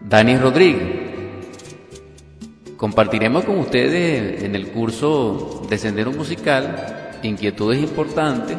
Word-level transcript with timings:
Dani 0.00 0.36
Rodríguez. 0.36 0.82
Compartiremos 2.76 3.44
con 3.44 3.58
ustedes 3.58 4.42
en 4.42 4.54
el 4.54 4.68
curso 4.68 5.66
de 5.70 5.78
Sendero 5.78 6.12
Musical 6.12 7.18
inquietudes 7.22 7.80
importantes 7.80 8.58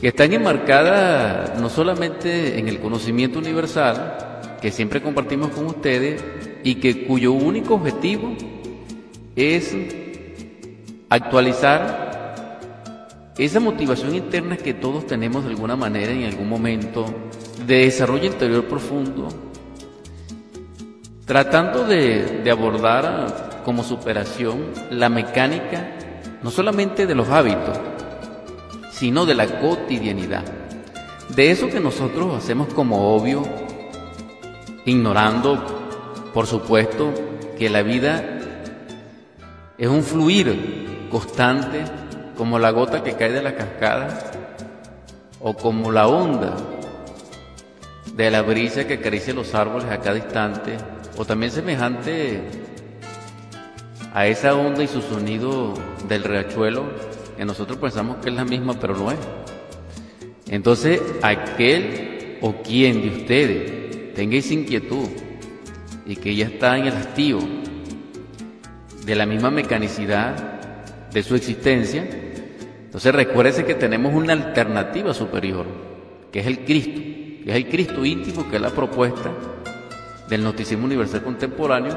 que 0.00 0.08
están 0.08 0.32
enmarcadas 0.32 1.60
no 1.60 1.68
solamente 1.68 2.58
en 2.58 2.68
el 2.68 2.80
conocimiento 2.80 3.40
universal 3.40 4.56
que 4.62 4.70
siempre 4.70 5.02
compartimos 5.02 5.50
con 5.50 5.66
ustedes 5.66 6.24
y 6.62 6.76
que 6.76 7.06
cuyo 7.06 7.32
único 7.32 7.74
objetivo 7.74 8.34
es 9.36 9.76
actualizar 11.10 12.13
esa 13.36 13.58
motivación 13.58 14.14
interna 14.14 14.56
que 14.56 14.74
todos 14.74 15.06
tenemos 15.06 15.44
de 15.44 15.50
alguna 15.50 15.74
manera 15.74 16.12
en 16.12 16.24
algún 16.24 16.48
momento 16.48 17.04
de 17.66 17.78
desarrollo 17.78 18.26
interior 18.26 18.66
profundo, 18.66 19.28
tratando 21.24 21.84
de, 21.84 22.48
abordar 22.50 23.62
como 23.64 23.82
superación 23.82 24.66
la 24.90 25.08
mecánica 25.08 25.96
no 26.42 26.50
solamente 26.50 27.06
de 27.06 27.14
los 27.14 27.28
hábitos, 27.28 27.78
sino 28.92 29.26
de 29.26 29.34
la 29.34 29.60
cotidianidad, 29.60 30.44
de 31.34 31.50
eso 31.50 31.68
que 31.68 31.80
nosotros 31.80 32.36
hacemos 32.36 32.72
como 32.72 33.16
obvio, 33.16 33.42
ignorando, 34.84 36.30
por 36.32 36.46
supuesto, 36.46 37.12
que 37.58 37.70
la 37.70 37.82
vida 37.82 38.38
es 39.76 39.88
un 39.88 40.02
fluir 40.02 41.08
constante 41.10 41.84
como 42.36 42.58
la 42.58 42.70
gota 42.70 43.02
que 43.02 43.14
cae 43.14 43.32
de 43.32 43.42
la 43.42 43.54
cascada 43.54 44.30
o 45.40 45.54
como 45.54 45.92
la 45.92 46.06
onda 46.06 46.56
de 48.14 48.30
la 48.30 48.42
brisa 48.42 48.86
que 48.86 48.94
acaricia 48.94 49.34
los 49.34 49.54
árboles 49.54 49.90
a 49.90 49.98
cada 49.98 50.16
instante, 50.16 50.76
o 51.16 51.24
también 51.24 51.50
semejante 51.50 52.42
a 54.12 54.26
esa 54.26 54.54
onda 54.54 54.84
y 54.84 54.88
su 54.88 55.02
sonido 55.02 55.74
del 56.08 56.22
riachuelo, 56.22 56.84
que 57.36 57.44
nosotros 57.44 57.78
pensamos 57.78 58.18
que 58.18 58.30
es 58.30 58.36
la 58.36 58.44
misma, 58.44 58.74
pero 58.78 58.96
no 58.96 59.10
es. 59.10 59.18
Entonces, 60.48 61.02
aquel 61.22 62.38
o 62.40 62.62
quien 62.62 63.02
de 63.02 63.08
ustedes 63.08 64.14
tenga 64.14 64.36
esa 64.36 64.54
inquietud 64.54 65.08
y 66.06 66.16
que 66.16 66.36
ya 66.36 66.46
está 66.46 66.78
en 66.78 66.86
el 66.86 66.92
hastío 66.92 67.38
de 69.04 69.14
la 69.14 69.26
misma 69.26 69.50
mecanicidad 69.50 70.36
de 71.12 71.22
su 71.22 71.34
existencia, 71.34 72.08
entonces 72.94 73.12
recuérdese 73.12 73.64
que 73.64 73.74
tenemos 73.74 74.14
una 74.14 74.34
alternativa 74.34 75.12
superior, 75.12 75.66
que 76.30 76.38
es 76.38 76.46
el 76.46 76.60
Cristo 76.60 77.00
es 77.44 77.56
el 77.56 77.68
Cristo 77.68 78.04
íntimo 78.04 78.48
que 78.48 78.54
es 78.54 78.62
la 78.62 78.70
propuesta 78.70 79.32
del 80.28 80.44
noticismo 80.44 80.84
universal 80.84 81.24
contemporáneo 81.24 81.92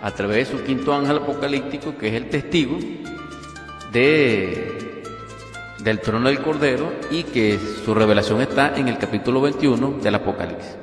a 0.00 0.10
través 0.12 0.48
de 0.48 0.56
su 0.56 0.64
quinto 0.64 0.94
ángel 0.94 1.16
apocalíptico, 1.16 1.98
que 1.98 2.06
es 2.06 2.14
el 2.14 2.30
testigo 2.30 2.78
de, 3.92 5.02
del 5.82 6.00
trono 6.00 6.28
del 6.28 6.38
Cordero 6.38 6.92
y 7.10 7.24
que 7.24 7.58
su 7.84 7.92
revelación 7.92 8.40
está 8.40 8.76
en 8.76 8.86
el 8.86 8.98
capítulo 8.98 9.40
21 9.40 9.98
del 10.00 10.14
Apocalipsis. 10.14 10.76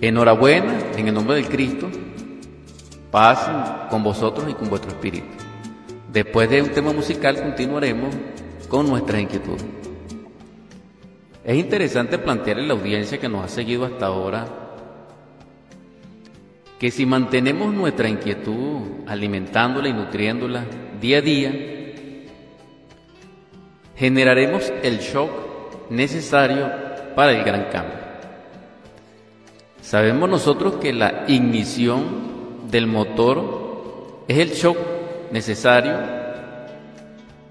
Enhorabuena 0.00 0.78
en 0.96 1.08
el 1.08 1.12
nombre 1.12 1.36
del 1.36 1.48
Cristo, 1.48 1.90
paz 3.10 3.88
con 3.90 4.02
vosotros 4.02 4.48
y 4.48 4.54
con 4.54 4.70
vuestro 4.70 4.92
espíritu. 4.92 5.49
Después 6.12 6.50
de 6.50 6.60
un 6.60 6.70
tema 6.70 6.92
musical 6.92 7.40
continuaremos 7.40 8.12
con 8.68 8.88
nuestras 8.88 9.20
inquietudes. 9.20 9.64
Es 11.44 11.56
interesante 11.56 12.18
plantear 12.18 12.58
en 12.58 12.66
la 12.66 12.74
audiencia 12.74 13.18
que 13.18 13.28
nos 13.28 13.44
ha 13.44 13.48
seguido 13.48 13.84
hasta 13.84 14.06
ahora 14.06 14.46
que 16.80 16.90
si 16.90 17.06
mantenemos 17.06 17.72
nuestra 17.72 18.08
inquietud 18.08 18.80
alimentándola 19.06 19.88
y 19.88 19.92
nutriéndola 19.92 20.64
día 21.00 21.18
a 21.18 21.20
día, 21.20 21.54
generaremos 23.96 24.72
el 24.82 24.98
shock 24.98 25.30
necesario 25.90 26.72
para 27.14 27.32
el 27.32 27.44
gran 27.44 27.68
cambio. 27.70 27.98
Sabemos 29.80 30.28
nosotros 30.28 30.74
que 30.76 30.92
la 30.92 31.24
ignición 31.28 32.68
del 32.70 32.86
motor 32.86 34.24
es 34.26 34.38
el 34.38 34.50
shock 34.50 34.99
necesario 35.30 35.96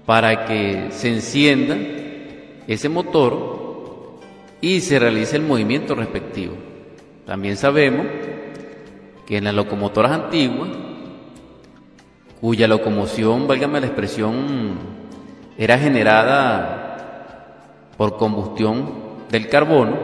para 0.06 0.44
que 0.44 0.88
se 0.90 1.08
encienda 1.08 1.76
ese 2.66 2.88
motor 2.88 4.18
y 4.60 4.80
se 4.80 4.98
realiza 4.98 5.36
el 5.36 5.42
movimiento 5.42 5.94
respectivo. 5.94 6.54
También 7.26 7.56
sabemos 7.56 8.06
que 9.26 9.36
en 9.36 9.44
las 9.44 9.54
locomotoras 9.54 10.12
antiguas, 10.12 10.70
cuya 12.40 12.66
locomoción, 12.66 13.46
válgame 13.46 13.80
la 13.80 13.86
expresión, 13.86 14.78
era 15.56 15.78
generada 15.78 16.80
por 17.96 18.16
combustión 18.16 18.92
del 19.30 19.48
carbono, 19.48 19.96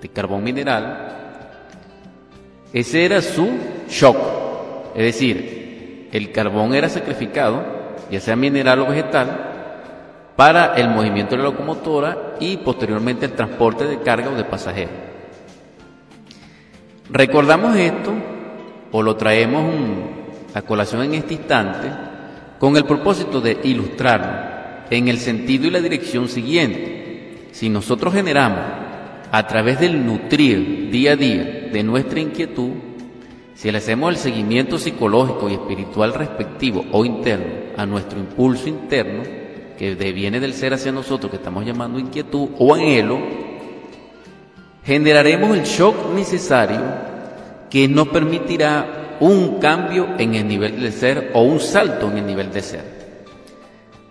de 0.00 0.08
carbón 0.08 0.42
mineral, 0.42 1.08
ese 2.72 3.04
era 3.04 3.22
su 3.22 3.48
shock. 3.88 4.16
Es 4.94 5.02
decir, 5.02 5.57
el 6.12 6.32
carbón 6.32 6.74
era 6.74 6.88
sacrificado, 6.88 7.62
ya 8.10 8.20
sea 8.20 8.36
mineral 8.36 8.80
o 8.80 8.86
vegetal, 8.86 9.48
para 10.36 10.74
el 10.74 10.88
movimiento 10.88 11.32
de 11.32 11.42
la 11.42 11.48
locomotora 11.48 12.36
y 12.38 12.58
posteriormente 12.58 13.26
el 13.26 13.32
transporte 13.32 13.84
de 13.86 14.00
carga 14.00 14.30
o 14.30 14.36
de 14.36 14.44
pasajeros. 14.44 14.94
Recordamos 17.10 17.74
esto 17.76 18.12
o 18.92 19.02
lo 19.02 19.16
traemos 19.16 19.64
a 20.54 20.62
colación 20.62 21.02
en 21.02 21.14
este 21.14 21.34
instante 21.34 21.88
con 22.58 22.76
el 22.76 22.84
propósito 22.84 23.40
de 23.40 23.58
ilustrarlo 23.64 24.48
en 24.90 25.08
el 25.08 25.18
sentido 25.18 25.66
y 25.66 25.70
la 25.70 25.80
dirección 25.80 26.28
siguiente. 26.28 27.48
Si 27.52 27.68
nosotros 27.68 28.14
generamos 28.14 28.60
a 29.30 29.46
través 29.46 29.80
del 29.80 30.04
nutrir 30.04 30.90
día 30.90 31.12
a 31.12 31.16
día 31.16 31.68
de 31.72 31.82
nuestra 31.82 32.20
inquietud, 32.20 32.70
si 33.58 33.72
le 33.72 33.78
hacemos 33.78 34.10
el 34.10 34.18
seguimiento 34.18 34.78
psicológico 34.78 35.48
y 35.48 35.54
espiritual 35.54 36.14
respectivo 36.14 36.84
o 36.92 37.04
interno 37.04 37.72
a 37.76 37.84
nuestro 37.86 38.20
impulso 38.20 38.68
interno, 38.68 39.24
que 39.76 39.96
deviene 39.96 40.38
del 40.38 40.54
ser 40.54 40.74
hacia 40.74 40.92
nosotros, 40.92 41.28
que 41.28 41.38
estamos 41.38 41.66
llamando 41.66 41.98
inquietud 41.98 42.50
o 42.56 42.72
anhelo, 42.72 43.18
generaremos 44.84 45.56
el 45.56 45.64
shock 45.64 46.14
necesario 46.14 46.80
que 47.68 47.88
nos 47.88 48.06
permitirá 48.06 49.16
un 49.18 49.58
cambio 49.58 50.10
en 50.18 50.36
el 50.36 50.46
nivel 50.46 50.80
del 50.80 50.92
ser 50.92 51.32
o 51.34 51.42
un 51.42 51.58
salto 51.58 52.12
en 52.12 52.18
el 52.18 52.26
nivel 52.26 52.52
de 52.52 52.62
ser. 52.62 52.84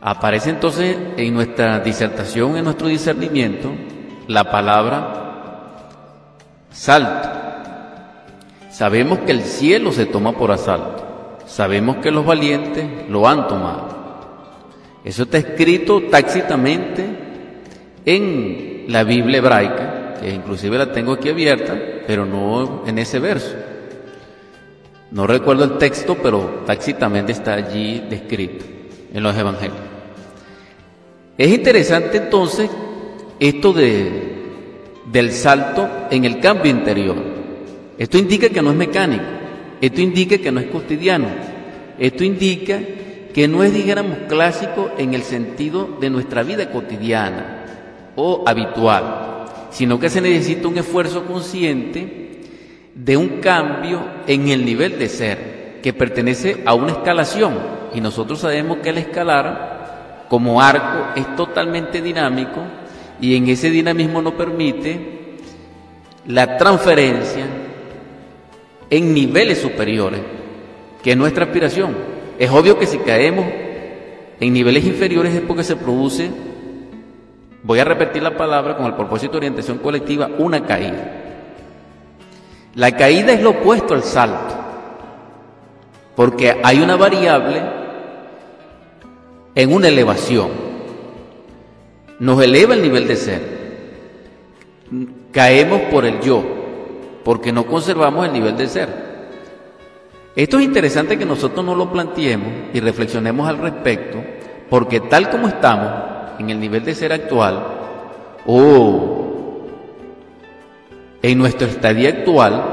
Aparece 0.01 0.49
entonces 0.49 0.97
en 1.15 1.33
nuestra 1.33 1.79
disertación, 1.79 2.57
en 2.57 2.65
nuestro 2.65 2.87
discernimiento, 2.87 3.71
la 4.27 4.51
palabra 4.51 5.87
salto. 6.69 7.36
Sabemos 8.77 9.17
que 9.25 9.31
el 9.31 9.41
cielo 9.41 9.91
se 9.91 10.05
toma 10.05 10.33
por 10.33 10.51
asalto. 10.51 11.39
Sabemos 11.47 11.97
que 11.97 12.11
los 12.11 12.23
valientes 12.23 13.09
lo 13.09 13.27
han 13.27 13.47
tomado. 13.47 13.87
Eso 15.03 15.23
está 15.23 15.39
escrito 15.39 16.03
tácitamente 16.11 17.03
en 18.05 18.85
la 18.87 19.03
Biblia 19.03 19.39
hebraica, 19.39 20.13
que 20.21 20.29
inclusive 20.29 20.77
la 20.77 20.91
tengo 20.91 21.13
aquí 21.13 21.27
abierta, 21.27 21.75
pero 22.05 22.23
no 22.23 22.83
en 22.85 22.99
ese 22.99 23.17
verso. 23.17 23.55
No 25.09 25.25
recuerdo 25.25 25.63
el 25.63 25.79
texto, 25.79 26.15
pero 26.21 26.61
tácitamente 26.63 27.31
está 27.31 27.55
allí 27.55 28.05
descrito 28.07 28.63
en 29.11 29.23
los 29.23 29.35
evangelios. 29.35 29.79
Es 31.35 31.47
interesante 31.47 32.17
entonces 32.17 32.69
esto 33.39 33.73
de, 33.73 34.35
del 35.07 35.31
salto 35.31 35.89
en 36.11 36.25
el 36.25 36.39
cambio 36.39 36.69
interior. 36.69 37.36
Esto 37.97 38.17
indica 38.17 38.49
que 38.49 38.61
no 38.61 38.69
es 38.71 38.75
mecánico, 38.75 39.23
esto 39.81 40.01
indica 40.01 40.37
que 40.37 40.51
no 40.51 40.59
es 40.59 40.67
cotidiano, 40.67 41.27
esto 41.97 42.23
indica 42.23 42.79
que 43.33 43.47
no 43.47 43.63
es, 43.63 43.73
dijéramos, 43.73 44.17
clásico 44.29 44.91
en 44.97 45.13
el 45.13 45.23
sentido 45.23 45.97
de 45.99 46.09
nuestra 46.09 46.43
vida 46.43 46.71
cotidiana 46.71 47.65
o 48.15 48.43
habitual, 48.45 49.45
sino 49.71 49.99
que 49.99 50.09
se 50.09 50.21
necesita 50.21 50.67
un 50.67 50.77
esfuerzo 50.77 51.25
consciente 51.25 52.41
de 52.93 53.17
un 53.17 53.39
cambio 53.41 54.01
en 54.27 54.49
el 54.49 54.65
nivel 54.65 54.97
de 54.97 55.09
ser, 55.09 55.79
que 55.81 55.93
pertenece 55.93 56.63
a 56.65 56.73
una 56.73 56.93
escalación. 56.93 57.53
Y 57.93 58.01
nosotros 58.01 58.39
sabemos 58.39 58.77
que 58.77 58.89
el 58.89 58.97
escalar, 58.99 60.25
como 60.29 60.61
arco, 60.61 61.19
es 61.19 61.35
totalmente 61.35 62.01
dinámico 62.01 62.61
y 63.19 63.35
en 63.35 63.47
ese 63.47 63.69
dinamismo 63.69 64.21
nos 64.21 64.33
permite 64.33 65.37
la 66.27 66.57
transferencia 66.57 67.45
en 68.89 69.13
niveles 69.13 69.59
superiores, 69.59 70.21
que 71.03 71.11
es 71.11 71.17
nuestra 71.17 71.45
aspiración. 71.45 71.95
Es 72.39 72.49
obvio 72.49 72.77
que 72.77 72.87
si 72.87 72.97
caemos 72.99 73.45
en 74.39 74.53
niveles 74.53 74.85
inferiores 74.85 75.33
es 75.33 75.41
porque 75.41 75.63
se 75.63 75.75
produce 75.75 76.29
voy 77.67 77.79
a 77.79 77.83
repetir 77.83 78.23
la 78.23 78.37
palabra 78.37 78.77
con 78.77 78.85
el 78.85 78.93
propósito 78.93 79.33
de 79.33 79.37
orientación 79.39 79.79
colectiva, 79.79 80.29
una 80.37 80.65
caída. 80.65 81.11
La 82.75 82.95
caída 82.95 83.33
es 83.33 83.41
lo 83.41 83.51
opuesto 83.51 83.93
al 83.93 84.03
salto, 84.03 84.55
porque 86.15 86.61
hay 86.63 86.79
una 86.79 86.95
variable 86.95 87.61
en 89.53 89.73
una 89.73 89.89
elevación. 89.89 90.49
Nos 92.19 92.41
eleva 92.41 92.73
el 92.73 92.81
nivel 92.81 93.05
de 93.05 93.15
ser. 93.17 93.57
Caemos 95.33 95.81
por 95.91 96.05
el 96.05 96.21
yo, 96.21 96.43
porque 97.27 97.51
no 97.51 97.65
conservamos 97.65 98.25
el 98.25 98.31
nivel 98.31 98.55
de 98.55 98.69
ser. 98.69 98.87
Esto 100.33 100.59
es 100.59 100.63
interesante 100.63 101.17
que 101.17 101.25
nosotros 101.25 101.65
no 101.65 101.75
lo 101.75 101.91
planteemos 101.91 102.47
y 102.73 102.79
reflexionemos 102.79 103.49
al 103.49 103.57
respecto, 103.57 104.23
porque 104.69 105.01
tal 105.01 105.29
como 105.29 105.49
estamos 105.49 105.91
en 106.39 106.49
el 106.51 106.57
nivel 106.57 106.85
de 106.85 106.95
ser 106.95 107.11
actual, 107.11 107.67
o 108.45 109.65
en 111.21 111.37
nuestro 111.37 111.67
estadía 111.67 112.07
actual, 112.07 112.63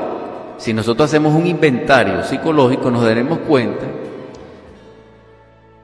si 0.58 0.72
nosotros 0.72 1.10
hacemos 1.10 1.34
un 1.34 1.48
inventario 1.48 2.22
psicológico, 2.22 2.92
nos 2.92 3.02
daremos 3.02 3.40
cuenta 3.40 3.86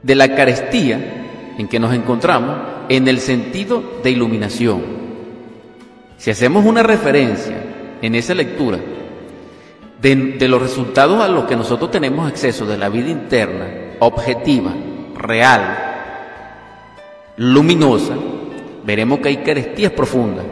de 0.00 0.14
la 0.14 0.32
carestía 0.36 1.54
en 1.58 1.66
que 1.66 1.80
nos 1.80 1.92
encontramos 1.92 2.56
en 2.88 3.08
el 3.08 3.18
sentido 3.18 3.82
de 4.04 4.12
iluminación. 4.12 4.80
Si 6.18 6.30
hacemos 6.30 6.64
una 6.64 6.84
referencia 6.84 7.69
en 8.02 8.14
esa 8.14 8.34
lectura 8.34 8.78
de, 10.00 10.48
los 10.48 10.62
resultados 10.62 11.20
a 11.20 11.28
los 11.28 11.44
que 11.44 11.56
nosotros 11.56 11.90
tenemos 11.90 12.28
acceso 12.28 12.64
de 12.66 12.78
la 12.78 12.88
vida 12.88 13.10
interna, 13.10 13.66
objetiva, 13.98 14.72
real, 15.16 15.78
luminosa, 17.36 18.14
veremos 18.84 19.20
que 19.20 19.28
hay 19.28 19.36
carestías 19.38 19.92
profundas. 19.92 20.44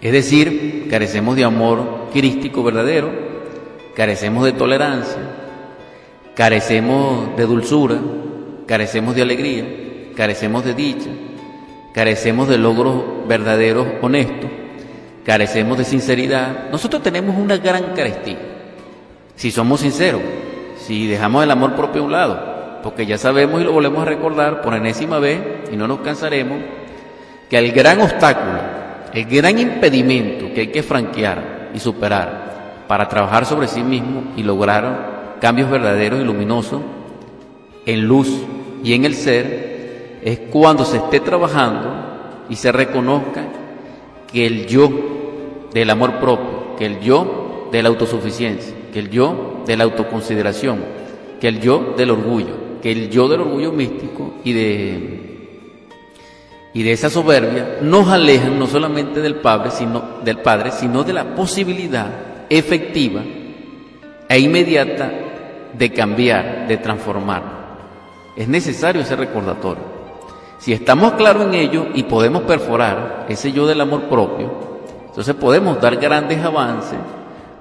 Es 0.00 0.12
decir, 0.12 0.86
carecemos 0.88 1.36
de 1.36 1.44
amor 1.44 2.08
crístico 2.12 2.62
verdadero, 2.62 3.10
carecemos 3.94 4.44
de 4.44 4.52
tolerancia, 4.52 5.20
carecemos 6.36 7.36
de 7.36 7.46
dulzura, 7.46 7.96
carecemos 8.66 9.16
de 9.16 9.22
alegría, 9.22 9.64
carecemos 10.16 10.64
de 10.64 10.74
dicha, 10.74 11.10
carecemos 11.92 12.48
de 12.48 12.58
logros 12.58 13.26
verdaderos 13.26 13.86
honestos, 14.00 14.48
carecemos 15.24 15.78
de 15.78 15.84
sinceridad. 15.84 16.70
Nosotros 16.70 17.02
tenemos 17.02 17.36
una 17.36 17.56
gran 17.56 17.94
carestía. 17.94 18.38
Si 19.36 19.50
somos 19.50 19.80
sinceros, 19.80 20.20
si 20.78 21.06
dejamos 21.06 21.44
el 21.44 21.50
amor 21.50 21.74
propio 21.74 22.02
a 22.02 22.04
un 22.04 22.12
lado, 22.12 22.50
porque 22.82 23.06
ya 23.06 23.18
sabemos 23.18 23.60
y 23.60 23.64
lo 23.64 23.72
volvemos 23.72 24.02
a 24.02 24.06
recordar 24.06 24.62
por 24.62 24.74
enésima 24.74 25.18
vez 25.18 25.40
y 25.72 25.76
no 25.76 25.86
nos 25.86 26.00
cansaremos, 26.00 26.58
que 27.48 27.58
el 27.58 27.72
gran 27.72 28.00
obstáculo, 28.00 28.60
el 29.12 29.24
gran 29.24 29.58
impedimento 29.58 30.52
que 30.54 30.62
hay 30.62 30.66
que 30.68 30.82
franquear 30.82 31.70
y 31.74 31.78
superar 31.78 32.84
para 32.86 33.08
trabajar 33.08 33.46
sobre 33.46 33.68
sí 33.68 33.82
mismo 33.82 34.32
y 34.36 34.42
lograr 34.42 35.36
cambios 35.40 35.70
verdaderos 35.70 36.20
y 36.20 36.24
luminosos 36.24 36.80
en 37.86 38.06
luz 38.06 38.28
y 38.82 38.94
en 38.94 39.04
el 39.04 39.14
ser, 39.14 40.18
es 40.22 40.38
cuando 40.50 40.84
se 40.84 40.98
esté 40.98 41.20
trabajando 41.20 42.46
y 42.48 42.56
se 42.56 42.72
reconozca 42.72 43.44
que 44.32 44.46
el 44.46 44.66
yo 44.66 44.90
del 45.72 45.90
amor 45.90 46.18
propio, 46.20 46.76
que 46.76 46.86
el 46.86 47.00
yo 47.00 47.68
de 47.72 47.82
la 47.82 47.88
autosuficiencia, 47.88 48.74
que 48.92 48.98
el 48.98 49.10
yo 49.10 49.62
de 49.66 49.76
la 49.76 49.84
autoconsideración, 49.84 50.80
que 51.40 51.48
el 51.48 51.60
yo 51.60 51.94
del 51.96 52.10
orgullo, 52.10 52.80
que 52.82 52.92
el 52.92 53.10
yo 53.10 53.28
del 53.28 53.40
orgullo 53.40 53.72
místico 53.72 54.34
y 54.44 54.52
de 54.52 55.30
y 56.72 56.84
de 56.84 56.92
esa 56.92 57.10
soberbia 57.10 57.78
nos 57.82 58.08
alejan 58.08 58.58
no 58.58 58.66
solamente 58.66 59.20
del 59.20 59.36
Padre, 59.36 59.72
sino 59.72 60.20
del 60.24 60.38
Padre, 60.38 60.70
sino 60.70 61.02
de 61.02 61.12
la 61.12 61.34
posibilidad 61.34 62.06
efectiva 62.48 63.22
e 64.28 64.38
inmediata 64.38 65.10
de 65.72 65.92
cambiar, 65.92 66.68
de 66.68 66.76
transformar. 66.76 67.42
Es 68.36 68.46
necesario 68.46 69.02
ese 69.02 69.16
recordatorio. 69.16 69.99
Si 70.60 70.74
estamos 70.74 71.14
claros 71.14 71.46
en 71.46 71.54
ello 71.54 71.86
y 71.94 72.02
podemos 72.02 72.42
perforar 72.42 73.24
ese 73.30 73.50
yo 73.50 73.66
del 73.66 73.80
amor 73.80 74.02
propio, 74.02 74.52
entonces 75.06 75.34
podemos 75.34 75.80
dar 75.80 75.96
grandes 75.96 76.44
avances 76.44 76.98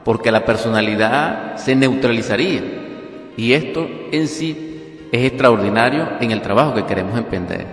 porque 0.04 0.34
la 0.34 0.44
personalidad 0.44 1.56
se 1.56 1.78
neutralizaría. 1.78 2.62
Y 3.38 3.54
esto 3.54 3.88
en 4.12 4.28
sí 4.28 5.08
es 5.14 5.26
extraordinario 5.28 6.10
en 6.20 6.32
el 6.32 6.42
trabajo 6.42 6.74
que 6.74 6.86
queremos 6.86 7.18
emprender, 7.18 7.66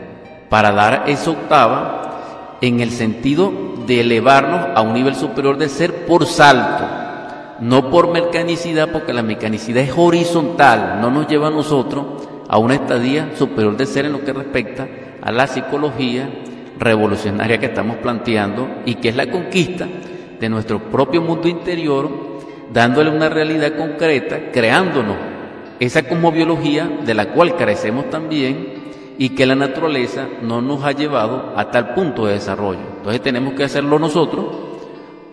para 0.49 0.71
dar 0.71 1.03
esa 1.09 1.33
octava 1.33 2.59
en 2.61 2.79
el 2.79 2.93
sentido 2.93 3.53
de 3.85 4.03
elevarnos 4.03 4.69
a 4.77 4.81
un 4.81 4.95
nivel 4.95 5.17
superior 5.17 5.59
de 5.59 5.69
ser 5.69 6.07
por 6.07 6.25
salto, 6.27 6.85
no 7.59 7.91
por 7.91 8.13
mecanicidad, 8.13 8.93
porque 8.93 9.13
la 9.13 9.25
mecanicidad 9.25 9.83
es 9.83 9.93
horizontal, 9.97 11.01
no 11.01 11.11
nos 11.11 11.27
lleva 11.27 11.49
a 11.49 11.51
nosotros 11.51 12.05
a 12.49 12.59
una 12.59 12.75
estadía 12.75 13.33
superior 13.37 13.77
de 13.77 13.87
ser 13.87 14.05
en 14.05 14.13
lo 14.13 14.25
que 14.25 14.33
respecta 14.33 14.87
a 15.27 15.33
la 15.33 15.49
psicología 15.49 16.31
revolucionaria 16.79 17.59
que 17.59 17.67
estamos 17.67 17.97
planteando 17.97 18.69
y 18.85 18.95
que 18.95 19.09
es 19.09 19.17
la 19.17 19.29
conquista 19.29 19.89
de 20.39 20.49
nuestro 20.49 20.79
propio 20.79 21.21
mundo 21.21 21.49
interior, 21.49 22.09
dándole 22.73 23.11
una 23.11 23.29
realidad 23.29 23.75
concreta, 23.77 24.53
creándonos 24.53 25.17
esa 25.81 26.05
cosmobiología 26.05 26.89
de 27.05 27.13
la 27.13 27.33
cual 27.33 27.57
carecemos 27.57 28.09
también 28.09 28.93
y 29.19 29.31
que 29.31 29.47
la 29.47 29.57
naturaleza 29.57 30.29
no 30.43 30.63
nos 30.63 30.85
ha 30.85 30.93
llevado 30.93 31.55
a 31.57 31.73
tal 31.73 31.93
punto 31.93 32.27
de 32.27 32.35
desarrollo. 32.35 32.83
Entonces 32.99 33.21
tenemos 33.21 33.55
que 33.55 33.65
hacerlo 33.65 33.99
nosotros 33.99 34.47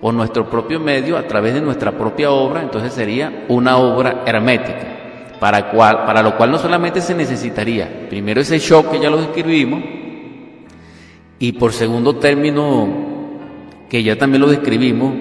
por 0.01 0.11
nuestro 0.11 0.49
propio 0.49 0.79
medio, 0.79 1.19
a 1.19 1.27
través 1.27 1.53
de 1.53 1.61
nuestra 1.61 1.91
propia 1.91 2.31
obra, 2.31 2.63
entonces 2.63 2.93
sería 2.93 3.45
una 3.47 3.77
obra 3.77 4.23
hermética 4.25 5.02
para, 5.43 5.69
para 6.05 6.23
lo 6.23 6.37
cual 6.37 6.51
no 6.51 6.57
solamente 6.57 7.01
se 7.01 7.13
necesitaría 7.13 8.07
primero 8.09 8.39
ese 8.39 8.59
shock 8.59 8.91
que 8.91 8.99
ya 9.01 9.09
lo 9.09 9.17
describimos, 9.17 9.83
y 11.37 11.51
por 11.51 11.73
segundo 11.73 12.15
término, 12.15 12.87
que 13.89 14.01
ya 14.01 14.17
también 14.17 14.39
lo 14.39 14.47
describimos, 14.47 15.13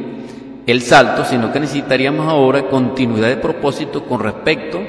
el 0.64 0.80
salto, 0.82 1.24
sino 1.24 1.52
que 1.52 1.58
necesitaríamos 1.58 2.28
ahora 2.28 2.68
continuidad 2.68 3.30
de 3.30 3.36
propósito 3.38 4.04
con 4.04 4.20
respecto 4.20 4.80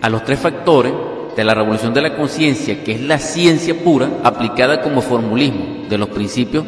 a 0.00 0.08
los 0.08 0.24
tres 0.24 0.38
factores 0.38 0.94
de 1.36 1.44
la 1.44 1.52
revolución 1.52 1.92
de 1.92 2.00
la 2.00 2.16
conciencia, 2.16 2.82
que 2.82 2.92
es 2.92 3.02
la 3.02 3.18
ciencia 3.18 3.74
pura 3.84 4.08
aplicada 4.24 4.80
como 4.80 5.02
formulismo 5.02 5.90
de 5.90 5.98
los 5.98 6.08
principios 6.08 6.64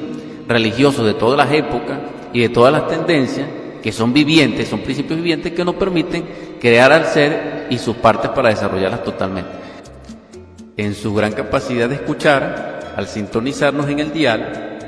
religiosos 0.47 1.07
de 1.07 1.15
todas 1.15 1.39
las 1.39 1.51
épocas 1.51 1.99
y 2.35 2.41
de 2.41 2.51
todas 2.51 2.75
las 2.75 2.89
tendencias, 2.89 3.49
que 3.83 3.93
son 3.93 4.13
vivientes, 4.13 4.69
son 4.69 4.81
principios 4.81 5.19
vivientes 5.19 5.53
que 5.53 5.65
nos 5.65 5.75
permiten 5.75 6.25
crear 6.61 6.93
al 6.93 7.07
ser 7.07 7.67
y 7.69 7.79
sus 7.79 7.97
partes 7.97 8.31
para 8.31 8.51
desarrollarlas 8.51 9.03
totalmente. 9.03 9.51
En 10.77 10.95
su 10.95 11.13
gran 11.15 11.33
capacidad 11.33 11.89
de 11.89 11.97
escuchar, 11.97 12.95
al 12.97 13.09
sintonizarnos 13.09 13.89
en 13.89 13.99
el 13.99 14.13
dial, 14.13 14.79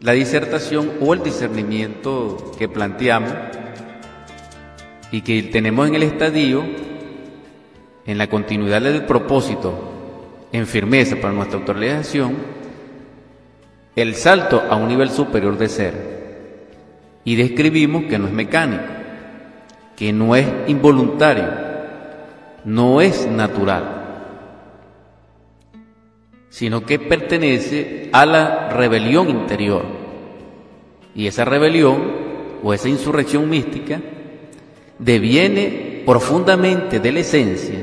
la 0.00 0.12
disertación 0.12 0.92
o 1.00 1.12
el 1.12 1.22
discernimiento 1.22 2.52
que 2.58 2.68
planteamos 2.68 3.32
y 5.10 5.22
que 5.22 5.42
tenemos 5.42 5.88
en 5.88 5.96
el 5.96 6.04
estadio, 6.04 6.64
en 8.06 8.16
la 8.16 8.28
continuidad 8.28 8.80
del 8.80 9.04
propósito, 9.04 9.74
en 10.52 10.66
firmeza 10.66 11.16
para 11.16 11.34
nuestra 11.34 11.58
autorización, 11.58 12.36
el 13.96 14.14
salto 14.14 14.62
a 14.70 14.76
un 14.76 14.88
nivel 14.88 15.10
superior 15.10 15.58
de 15.58 15.68
ser. 15.68 16.19
Y 17.24 17.36
describimos 17.36 18.04
que 18.04 18.18
no 18.18 18.26
es 18.26 18.32
mecánico, 18.32 18.82
que 19.96 20.12
no 20.12 20.34
es 20.34 20.46
involuntario, 20.66 21.44
no 22.64 23.00
es 23.00 23.26
natural, 23.26 24.00
sino 26.48 26.84
que 26.84 26.98
pertenece 26.98 28.08
a 28.12 28.24
la 28.26 28.68
rebelión 28.70 29.28
interior. 29.28 29.84
Y 31.14 31.26
esa 31.26 31.44
rebelión 31.44 32.02
o 32.62 32.72
esa 32.72 32.88
insurrección 32.88 33.48
mística 33.48 34.00
deviene 34.98 36.02
profundamente 36.04 37.00
de 37.00 37.12
la 37.12 37.20
esencia 37.20 37.78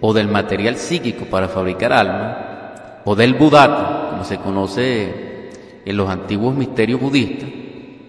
o 0.00 0.12
del 0.12 0.28
material 0.28 0.76
psíquico 0.76 1.24
para 1.26 1.48
fabricar 1.48 1.92
alma, 1.92 3.00
o 3.04 3.14
del 3.14 3.34
budato, 3.34 4.10
como 4.10 4.24
se 4.24 4.38
conoce 4.38 5.50
en 5.84 5.96
los 5.96 6.08
antiguos 6.08 6.54
misterios 6.54 7.00
budistas, 7.00 7.48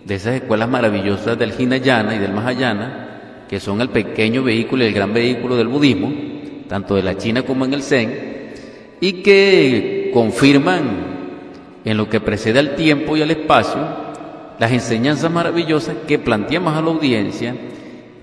de 0.06 0.16
esas 0.16 0.36
escuelas 0.36 0.70
maravillosas 0.70 1.38
del 1.38 1.54
Hinayana 1.58 2.16
y 2.16 2.20
del 2.20 2.34
Mahayana, 2.34 3.46
que 3.48 3.60
son 3.60 3.82
el 3.82 3.90
pequeño 3.90 4.44
vehículo 4.44 4.84
y 4.84 4.88
el 4.88 4.94
gran 4.94 5.14
vehículo 5.14 5.56
del 5.56 5.68
budismo, 5.68 6.12
tanto 6.68 6.96
de 6.96 7.04
la 7.04 7.18
China 7.18 7.44
como 7.44 7.66
en 7.66 7.74
el 7.74 7.84
Zen, 7.84 8.54
y 9.00 9.24
que 9.24 10.12
confirman 10.14 11.14
en 11.86 11.98
lo 11.98 12.10
que 12.10 12.20
precede 12.20 12.60
al 12.60 12.76
tiempo 12.76 13.18
y 13.18 13.22
al 13.22 13.32
espacio 13.32 14.04
las 14.60 14.72
enseñanzas 14.72 15.32
maravillosas 15.32 15.96
que 16.08 16.20
planteamos 16.20 16.76
a 16.76 16.82
la 16.82 16.88
audiencia 16.88 17.56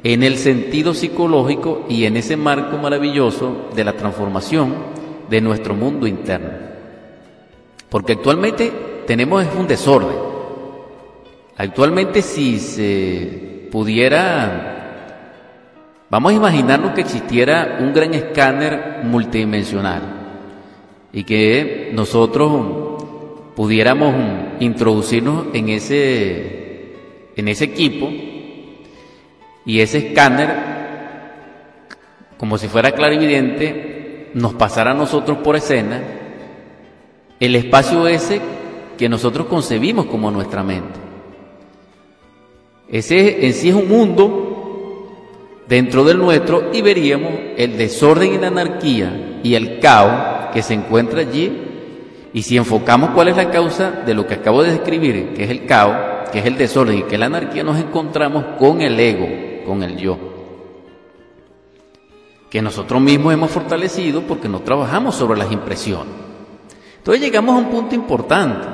en 0.03 0.23
el 0.23 0.37
sentido 0.37 0.95
psicológico 0.95 1.85
y 1.89 2.05
en 2.05 2.17
ese 2.17 2.37
marco 2.37 2.79
maravilloso 2.79 3.69
de 3.75 3.85
la 3.85 3.93
transformación 3.93 4.75
de 5.29 5.41
nuestro 5.41 5.75
mundo 5.75 6.07
interno. 6.07 6.51
Porque 7.91 8.15
actualmente 8.15 8.73
tenemos 9.07 9.45
un 9.59 9.67
desorden. 9.67 10.30
Actualmente 11.61 12.23
si 12.23 12.59
se 12.59 13.69
pudiera, 13.71 15.35
vamos 16.09 16.33
a 16.33 16.35
imaginarnos 16.35 16.93
que 16.93 17.03
existiera 17.03 17.77
un 17.81 17.93
gran 17.93 18.15
escáner 18.15 19.01
multidimensional 19.03 20.01
y 21.13 21.23
que 21.25 21.91
nosotros 21.93 23.03
pudiéramos 23.55 24.15
introducirnos 24.61 25.49
en 25.53 25.69
ese, 25.69 26.95
en 27.37 27.49
ese 27.49 27.65
equipo 27.67 28.09
y 29.67 29.81
ese 29.81 29.99
escáner, 29.99 30.49
como 32.39 32.57
si 32.57 32.69
fuera 32.69 32.93
clarividente, 32.93 34.31
nos 34.33 34.55
pasara 34.55 34.93
a 34.93 34.95
nosotros 34.95 35.37
por 35.45 35.57
escena 35.57 36.01
el 37.39 37.55
espacio 37.55 38.09
ese 38.09 38.41
que 38.97 39.11
nosotros 39.11 39.47
concebimos 39.47 40.07
como 40.07 40.31
nuestra 40.31 40.63
mente. 40.63 41.10
Ese 42.93 43.47
en 43.47 43.55
sí 43.55 43.69
es 43.69 43.75
un 43.75 43.89
mundo 43.89 44.51
dentro 45.69 46.05
del 46.05 46.19
nuestro 46.19 46.71
y 46.73 46.83
veríamos 46.83 47.33
el 47.57 47.79
desorden 47.79 48.35
y 48.35 48.39
la 48.39 48.49
anarquía 48.49 49.39
y 49.45 49.55
el 49.55 49.79
caos 49.79 50.53
que 50.53 50.63
se 50.63 50.75
encuentra 50.75 51.21
allí. 51.21 51.69
Y 52.33 52.43
si 52.43 52.57
enfocamos 52.57 53.11
cuál 53.11 53.29
es 53.29 53.37
la 53.37 53.51
causa 53.51 54.03
de 54.05 54.15
lo 54.15 54.27
que 54.27 54.35
acabo 54.35 54.63
de 54.63 54.73
describir, 54.73 55.33
que 55.35 55.45
es 55.45 55.51
el 55.51 55.67
caos, 55.67 56.29
que 56.31 56.41
es 56.41 56.47
el 56.47 56.57
desorden 56.57 56.99
y 56.99 57.03
que 57.03 57.15
es 57.15 57.21
la 57.21 57.27
anarquía, 57.27 57.63
nos 57.63 57.79
encontramos 57.79 58.45
con 58.59 58.83
el 58.83 58.99
ego, 58.99 59.29
con 59.65 59.83
el 59.83 59.97
yo. 59.97 60.19
Que 62.51 62.61
nosotros 62.61 63.01
mismos 63.01 63.33
hemos 63.33 63.51
fortalecido 63.51 64.23
porque 64.23 64.49
no 64.49 64.61
trabajamos 64.61 65.15
sobre 65.15 65.39
las 65.39 65.53
impresiones. 65.53 66.13
Entonces 66.99 67.23
llegamos 67.23 67.55
a 67.55 67.59
un 67.59 67.71
punto 67.71 67.95
importante, 67.95 68.67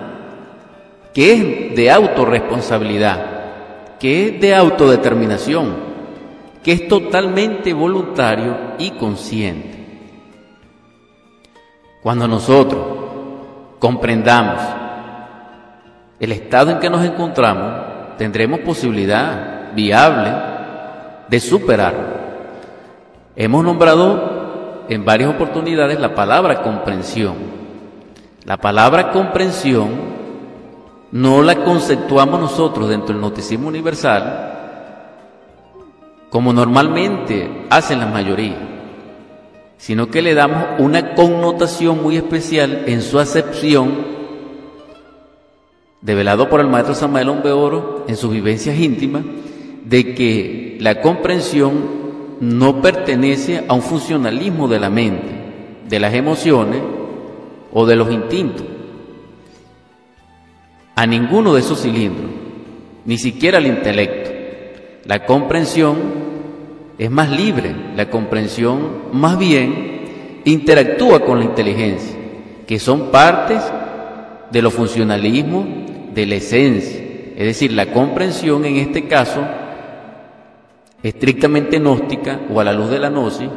que 1.14 1.32
es 1.32 1.76
de 1.76 1.90
autorresponsabilidad, 1.90 3.35
que 3.98 4.28
es 4.28 4.40
de 4.40 4.54
autodeterminación, 4.54 5.74
que 6.62 6.72
es 6.72 6.88
totalmente 6.88 7.72
voluntario 7.72 8.56
y 8.78 8.90
consciente. 8.92 9.76
Cuando 12.02 12.28
nosotros 12.28 12.84
comprendamos 13.78 14.60
el 16.18 16.32
estado 16.32 16.70
en 16.70 16.78
que 16.78 16.90
nos 16.90 17.04
encontramos, 17.04 18.16
tendremos 18.16 18.60
posibilidad 18.60 19.72
viable 19.74 20.32
de 21.28 21.40
superar. 21.40 21.94
Hemos 23.34 23.64
nombrado 23.64 24.84
en 24.88 25.04
varias 25.04 25.30
oportunidades 25.30 26.00
la 26.00 26.14
palabra 26.14 26.62
comprensión. 26.62 27.34
La 28.44 28.56
palabra 28.56 29.10
comprensión 29.10 30.15
no 31.16 31.42
la 31.42 31.64
conceptuamos 31.64 32.38
nosotros 32.38 32.88
dentro 32.88 33.08
del 33.08 33.20
noticismo 33.20 33.68
universal 33.68 34.52
como 36.28 36.52
normalmente 36.52 37.64
hacen 37.70 38.00
la 38.00 38.06
mayoría, 38.06 38.58
sino 39.78 40.10
que 40.10 40.20
le 40.20 40.34
damos 40.34 40.78
una 40.78 41.14
connotación 41.14 42.02
muy 42.02 42.18
especial 42.18 42.84
en 42.86 43.00
su 43.00 43.18
acepción, 43.18 44.16
develado 46.02 46.50
por 46.50 46.60
el 46.60 46.68
maestro 46.68 46.94
Samuel 46.94 47.30
Oro 47.30 48.04
en 48.06 48.16
sus 48.16 48.30
vivencias 48.30 48.78
íntimas, 48.78 49.22
de 49.84 50.14
que 50.14 50.76
la 50.80 51.00
comprensión 51.00 51.72
no 52.40 52.82
pertenece 52.82 53.64
a 53.66 53.72
un 53.72 53.82
funcionalismo 53.82 54.68
de 54.68 54.80
la 54.80 54.90
mente, 54.90 55.32
de 55.88 56.00
las 56.00 56.12
emociones, 56.12 56.82
o 57.72 57.86
de 57.86 57.96
los 57.96 58.10
instintos. 58.12 58.75
A 60.96 61.06
ninguno 61.06 61.52
de 61.52 61.60
esos 61.60 61.82
cilindros, 61.82 62.30
ni 63.04 63.18
siquiera 63.18 63.58
al 63.58 63.66
intelecto. 63.66 64.30
La 65.04 65.26
comprensión 65.26 65.96
es 66.98 67.10
más 67.10 67.30
libre, 67.30 67.74
la 67.94 68.08
comprensión 68.08 69.02
más 69.12 69.38
bien 69.38 70.40
interactúa 70.46 71.20
con 71.20 71.38
la 71.38 71.44
inteligencia, 71.44 72.16
que 72.66 72.78
son 72.78 73.10
partes 73.10 73.62
de 74.50 74.62
los 74.62 74.72
funcionalismos 74.72 75.66
de 76.14 76.26
la 76.26 76.36
esencia. 76.36 77.04
Es 77.36 77.44
decir, 77.44 77.72
la 77.72 77.92
comprensión 77.92 78.64
en 78.64 78.76
este 78.76 79.06
caso, 79.06 79.46
estrictamente 81.02 81.78
gnóstica 81.78 82.40
o 82.50 82.58
a 82.58 82.64
la 82.64 82.72
luz 82.72 82.88
de 82.88 82.98
la 82.98 83.10
gnosis, 83.10 83.50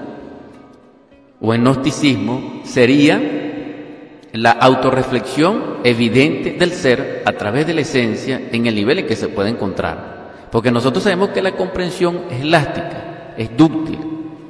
o 1.40 1.54
en 1.54 1.64
gnosticismo, 1.64 2.62
sería 2.66 3.39
la 4.34 4.52
autorreflexión 4.52 5.78
evidente 5.84 6.52
del 6.52 6.72
ser 6.72 7.24
a 7.26 7.32
través 7.34 7.66
de 7.66 7.74
la 7.74 7.82
esencia 7.82 8.42
en 8.52 8.66
el 8.66 8.76
nivel 8.76 9.00
en 9.00 9.08
que 9.08 9.16
se 9.16 9.30
puede 9.30 9.50
encontrar. 9.50 10.48
Porque 10.52 10.72
nosotros 10.72 11.04
sabemos 11.04 11.30
que 11.30 11.42
la 11.42 11.54
comprensión 11.54 12.22
es 12.30 12.42
elástica, 12.42 13.34
es 13.38 13.56
dúctil, 13.56 14.00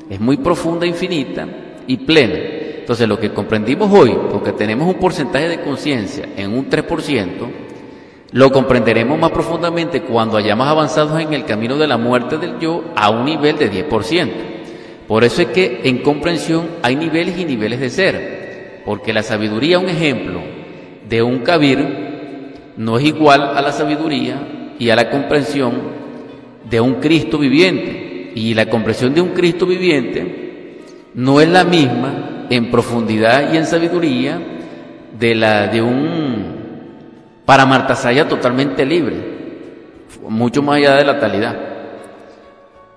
es 0.10 0.20
muy 0.20 0.38
profunda, 0.38 0.86
infinita 0.86 1.48
y 1.88 1.98
plena. 1.98 2.36
Entonces 2.80 3.08
lo 3.08 3.20
que 3.20 3.32
comprendimos 3.32 3.92
hoy, 3.92 4.18
porque 4.32 4.52
tenemos 4.52 4.88
un 4.88 5.00
porcentaje 5.00 5.48
de 5.48 5.62
conciencia 5.62 6.28
en 6.36 6.54
un 6.54 6.70
3%, 6.70 7.28
lo 8.32 8.52
comprenderemos 8.52 9.20
más 9.20 9.32
profundamente 9.32 10.02
cuando 10.02 10.38
hayamos 10.38 10.68
avanzado 10.68 11.18
en 11.20 11.34
el 11.34 11.46
camino 11.46 11.78
de 11.78 11.88
la 11.88 11.98
muerte 11.98 12.38
del 12.38 12.60
yo 12.60 12.84
a 12.96 13.10
un 13.10 13.26
nivel 13.26 13.58
de 13.58 13.72
10%. 13.72 14.30
Por 15.08 15.24
eso 15.24 15.42
es 15.42 15.48
que 15.48 15.82
en 15.84 16.00
comprensión 16.00 16.68
hay 16.84 16.96
niveles 16.96 17.38
y 17.38 17.46
niveles 17.46 17.80
de 17.80 17.90
ser. 17.90 18.39
Porque 18.90 19.14
la 19.14 19.22
sabiduría, 19.22 19.78
un 19.78 19.88
ejemplo 19.88 20.42
de 21.08 21.22
un 21.22 21.42
cabir, 21.42 21.78
no 22.76 22.98
es 22.98 23.06
igual 23.06 23.56
a 23.56 23.62
la 23.62 23.72
sabiduría 23.72 24.74
y 24.80 24.90
a 24.90 24.96
la 24.96 25.12
comprensión 25.12 25.74
de 26.68 26.82
un 26.82 26.96
Cristo 26.96 27.38
viviente. 27.38 28.32
Y 28.34 28.56
la 28.56 28.66
comprensión 28.66 29.14
de 29.14 29.22
un 29.22 29.30
Cristo 29.30 29.68
viviente 29.68 30.80
no 31.14 31.40
es 31.40 31.48
la 31.50 31.66
misma 31.66 32.48
en 32.50 32.72
profundidad 32.72 33.54
y 33.54 33.58
en 33.58 33.68
sabiduría 33.68 34.42
de 35.20 35.36
la 35.36 35.68
de 35.68 35.84
un 35.84 36.46
Paramartasaya 37.46 38.28
totalmente 38.28 38.88
libre, 38.88 39.18
mucho 40.28 40.64
más 40.64 40.78
allá 40.78 40.96
de 40.96 41.06
la 41.06 41.20
talidad. 41.20 41.60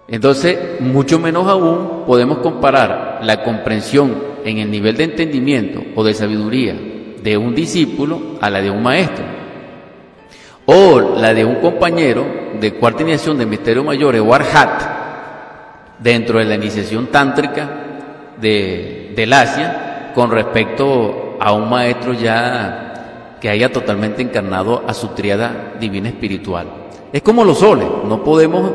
Entonces, 0.09 0.81
mucho 0.81 1.19
menos 1.19 1.47
aún 1.47 2.05
podemos 2.07 2.39
comparar 2.39 3.21
la 3.23 3.45
comprensión 3.45 4.32
en 4.45 4.59
el 4.59 4.71
nivel 4.71 4.97
de 4.97 5.05
entendimiento 5.05 5.83
o 5.95 6.05
de 6.05 6.15
sabiduría 6.15 6.75
de 7.23 7.37
un 7.37 7.55
discípulo 7.55 8.39
a 8.41 8.51
la 8.51 8.61
de 8.61 8.71
un 8.71 8.83
maestro, 8.83 9.25
o 10.67 11.01
la 11.19 11.33
de 11.35 11.45
un 11.45 11.57
compañero 11.57 12.25
de 12.61 12.75
cuarta 12.75 13.03
iniciación 13.03 13.39
de 13.39 13.47
misterio 13.47 13.85
mayor 13.85 14.17
o 14.17 14.31
dentro 15.99 16.39
de 16.39 16.45
la 16.45 16.55
iniciación 16.57 17.07
tántrica 17.07 17.69
de, 18.41 19.13
del 19.15 19.33
Asia, 19.33 20.13
con 20.15 20.31
respecto 20.31 21.37
a 21.41 21.53
un 21.53 21.71
maestro 21.71 22.13
ya 22.13 23.39
que 23.41 23.49
haya 23.49 23.73
totalmente 23.73 24.23
encarnado 24.23 24.85
a 24.87 24.95
su 24.95 25.09
triada 25.09 25.75
divina 25.81 26.09
espiritual. 26.09 26.67
Es 27.13 27.23
como 27.23 27.45
los 27.45 27.59
soles, 27.59 27.89
no 28.07 28.23
podemos 28.23 28.71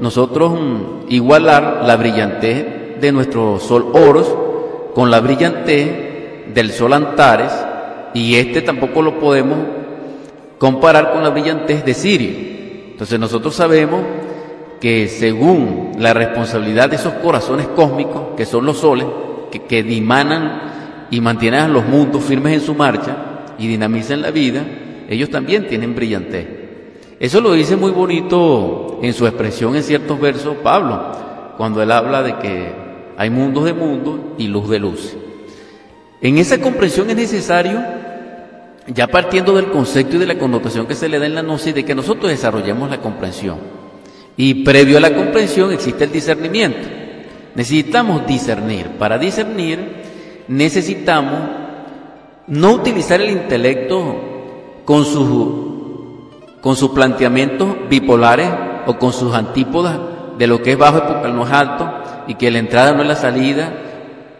nosotros 0.00 0.52
mm, 0.52 1.06
igualar 1.08 1.82
la 1.84 1.96
brillantez 1.96 3.00
de 3.00 3.12
nuestro 3.12 3.58
sol 3.58 3.90
oros 3.92 4.43
con 4.94 5.10
la 5.10 5.20
brillantez 5.20 6.54
del 6.54 6.70
sol 6.70 6.92
Antares 6.92 7.52
y 8.14 8.36
este 8.36 8.62
tampoco 8.62 9.02
lo 9.02 9.18
podemos 9.18 9.58
comparar 10.58 11.12
con 11.12 11.22
la 11.22 11.30
brillantez 11.30 11.84
de 11.84 11.94
Sirio. 11.94 12.30
Entonces 12.92 13.18
nosotros 13.18 13.54
sabemos 13.54 14.00
que 14.80 15.08
según 15.08 15.92
la 15.98 16.14
responsabilidad 16.14 16.88
de 16.88 16.96
esos 16.96 17.14
corazones 17.14 17.66
cósmicos, 17.68 18.36
que 18.36 18.46
son 18.46 18.64
los 18.64 18.78
soles, 18.78 19.06
que, 19.50 19.62
que 19.62 19.82
dimanan 19.82 21.08
y 21.10 21.20
mantienen 21.20 21.60
a 21.60 21.68
los 21.68 21.84
mundos 21.84 22.22
firmes 22.22 22.54
en 22.54 22.60
su 22.60 22.74
marcha 22.74 23.16
y 23.58 23.66
dinamizan 23.66 24.22
la 24.22 24.30
vida, 24.30 24.64
ellos 25.08 25.28
también 25.30 25.66
tienen 25.66 25.94
brillantez. 25.94 26.46
Eso 27.18 27.40
lo 27.40 27.52
dice 27.52 27.76
muy 27.76 27.90
bonito 27.90 29.00
en 29.02 29.12
su 29.12 29.26
expresión 29.26 29.74
en 29.74 29.82
ciertos 29.82 30.20
versos 30.20 30.56
Pablo, 30.62 31.12
cuando 31.56 31.82
él 31.82 31.90
habla 31.90 32.22
de 32.22 32.36
que 32.38 32.83
hay 33.16 33.30
mundos 33.30 33.64
de 33.64 33.72
mundo 33.72 34.34
y 34.38 34.48
luz 34.48 34.68
de 34.68 34.78
luz. 34.78 35.16
En 36.20 36.38
esa 36.38 36.60
comprensión 36.60 37.10
es 37.10 37.16
necesario, 37.16 37.82
ya 38.86 39.06
partiendo 39.06 39.54
del 39.54 39.70
concepto 39.70 40.16
y 40.16 40.18
de 40.20 40.26
la 40.26 40.38
connotación 40.38 40.86
que 40.86 40.94
se 40.94 41.08
le 41.08 41.18
da 41.18 41.26
en 41.26 41.34
la 41.34 41.42
gnosis, 41.42 41.74
de 41.74 41.84
que 41.84 41.94
nosotros 41.94 42.30
desarrollemos 42.30 42.90
la 42.90 43.00
comprensión. 43.00 43.58
Y 44.36 44.64
previo 44.64 44.98
a 44.98 45.00
la 45.00 45.14
comprensión 45.14 45.72
existe 45.72 46.04
el 46.04 46.12
discernimiento. 46.12 46.88
Necesitamos 47.54 48.26
discernir. 48.26 48.88
Para 48.98 49.18
discernir 49.18 50.02
necesitamos 50.48 51.40
no 52.46 52.72
utilizar 52.72 53.20
el 53.20 53.30
intelecto 53.30 54.16
con 54.84 55.04
sus, 55.04 56.60
con 56.60 56.76
sus 56.76 56.90
planteamientos 56.90 57.68
bipolares 57.88 58.50
o 58.86 58.98
con 58.98 59.12
sus 59.12 59.34
antípodas 59.34 59.98
de 60.36 60.46
lo 60.46 60.62
que 60.62 60.72
es 60.72 60.78
bajo 60.78 60.98
y 61.26 61.32
no 61.32 61.44
es 61.46 61.52
alto, 61.52 61.90
y 62.26 62.34
que 62.34 62.50
la 62.50 62.58
entrada 62.58 62.92
no 62.92 63.02
es 63.02 63.08
la 63.08 63.16
salida 63.16 63.72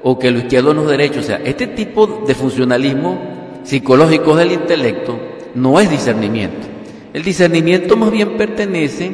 o 0.03 0.19
que 0.19 0.31
lo 0.31 0.39
izquierdo 0.39 0.75
no 0.75 0.83
es 0.83 0.89
derecho. 0.89 1.21
O 1.21 1.23
sea, 1.23 1.41
este 1.45 1.67
tipo 1.69 2.25
de 2.27 2.35
funcionalismo 2.35 3.19
psicológicos 3.63 4.37
del 4.37 4.53
intelecto 4.53 5.19
no 5.55 5.81
es 5.81 5.91
discernimiento. 5.91 6.67
El 7.13 7.23
discernimiento 7.23 7.97
más 7.97 8.11
bien 8.11 8.37
pertenece 8.37 9.13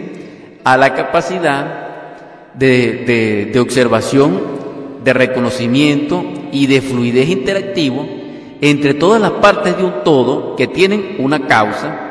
a 0.64 0.76
la 0.76 0.94
capacidad 0.94 1.88
de, 2.54 3.52
observación, 3.60 4.40
de 5.04 5.12
reconocimiento 5.12 6.24
y 6.52 6.66
de 6.66 6.80
fluidez 6.80 7.28
interactivo 7.28 8.06
entre 8.60 8.94
todas 8.94 9.20
las 9.20 9.32
partes 9.32 9.76
de 9.76 9.84
un 9.84 10.02
todo 10.04 10.56
que 10.56 10.66
tienen 10.66 11.16
una 11.18 11.46
causa 11.46 12.10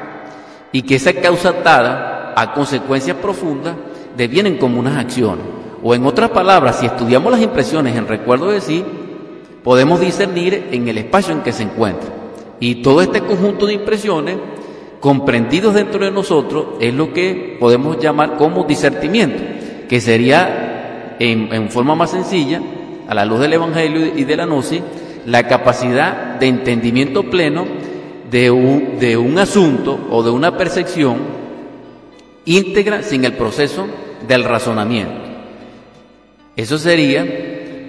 y 0.72 0.84
que 0.84 0.96
esa 0.96 1.13
causa 1.13 1.50
atada 1.50 2.34
a 2.36 2.54
consecuencias 2.54 3.18
profundas 3.18 3.75
devienen 4.16 4.58
como 4.58 4.80
unas 4.80 4.98
acciones. 4.98 5.59
O 5.84 5.96
en 5.96 6.06
otras 6.06 6.30
palabras, 6.32 6.78
si 6.80 6.86
estudiamos 6.86 7.32
las 7.32 7.42
impresiones 7.42 7.96
en 7.96 8.08
recuerdo 8.08 8.52
de 8.52 8.62
sí, 8.62 8.84
podemos 9.64 10.00
discernir 10.00 10.68
en 10.72 10.88
el 10.88 10.98
espacio 10.98 11.34
en 11.34 11.42
que 11.42 11.54
se 11.54 11.64
encuentra. 11.64 12.10
Y 12.60 12.76
todo 12.76 13.02
este 13.02 13.22
conjunto 13.22 13.66
de 13.66 13.74
impresiones 13.74 14.38
comprendidos 15.00 15.74
dentro 15.74 16.04
de 16.04 16.12
nosotros 16.12 16.66
es 16.82 16.94
lo 16.94 17.14
que 17.14 17.58
podemos 17.60 18.00
llamar 18.00 18.36
como 18.36 18.66
discernimiento, 18.66 19.42
que 19.88 20.02
sería 20.02 21.16
en, 21.20 21.70
forma 21.70 21.96
más 21.96 22.12
sencilla, 22.12 22.62
a 23.08 23.16
la 23.16 23.26
luz 23.26 23.40
del 23.40 23.54
Evangelio 23.54 24.12
y 24.16 24.24
de 24.24 24.38
la 24.38 24.46
Gnosis, 24.46 24.82
la 25.26 25.48
capacidad 25.48 26.40
de 26.40 26.48
entendimiento 26.48 27.24
pleno 27.24 27.66
de 28.30 28.52
un, 28.52 29.00
de 29.00 29.18
un 29.18 29.40
asunto 29.40 30.00
o 30.12 30.22
de 30.22 30.30
una 30.30 30.56
percepción 30.58 31.18
íntegra 32.46 33.02
sin 33.04 33.26
el 33.26 33.34
proceso 33.34 33.88
del 34.28 34.44
razonamiento. 34.44 35.29
Eso 36.60 36.78
sería 36.78 37.25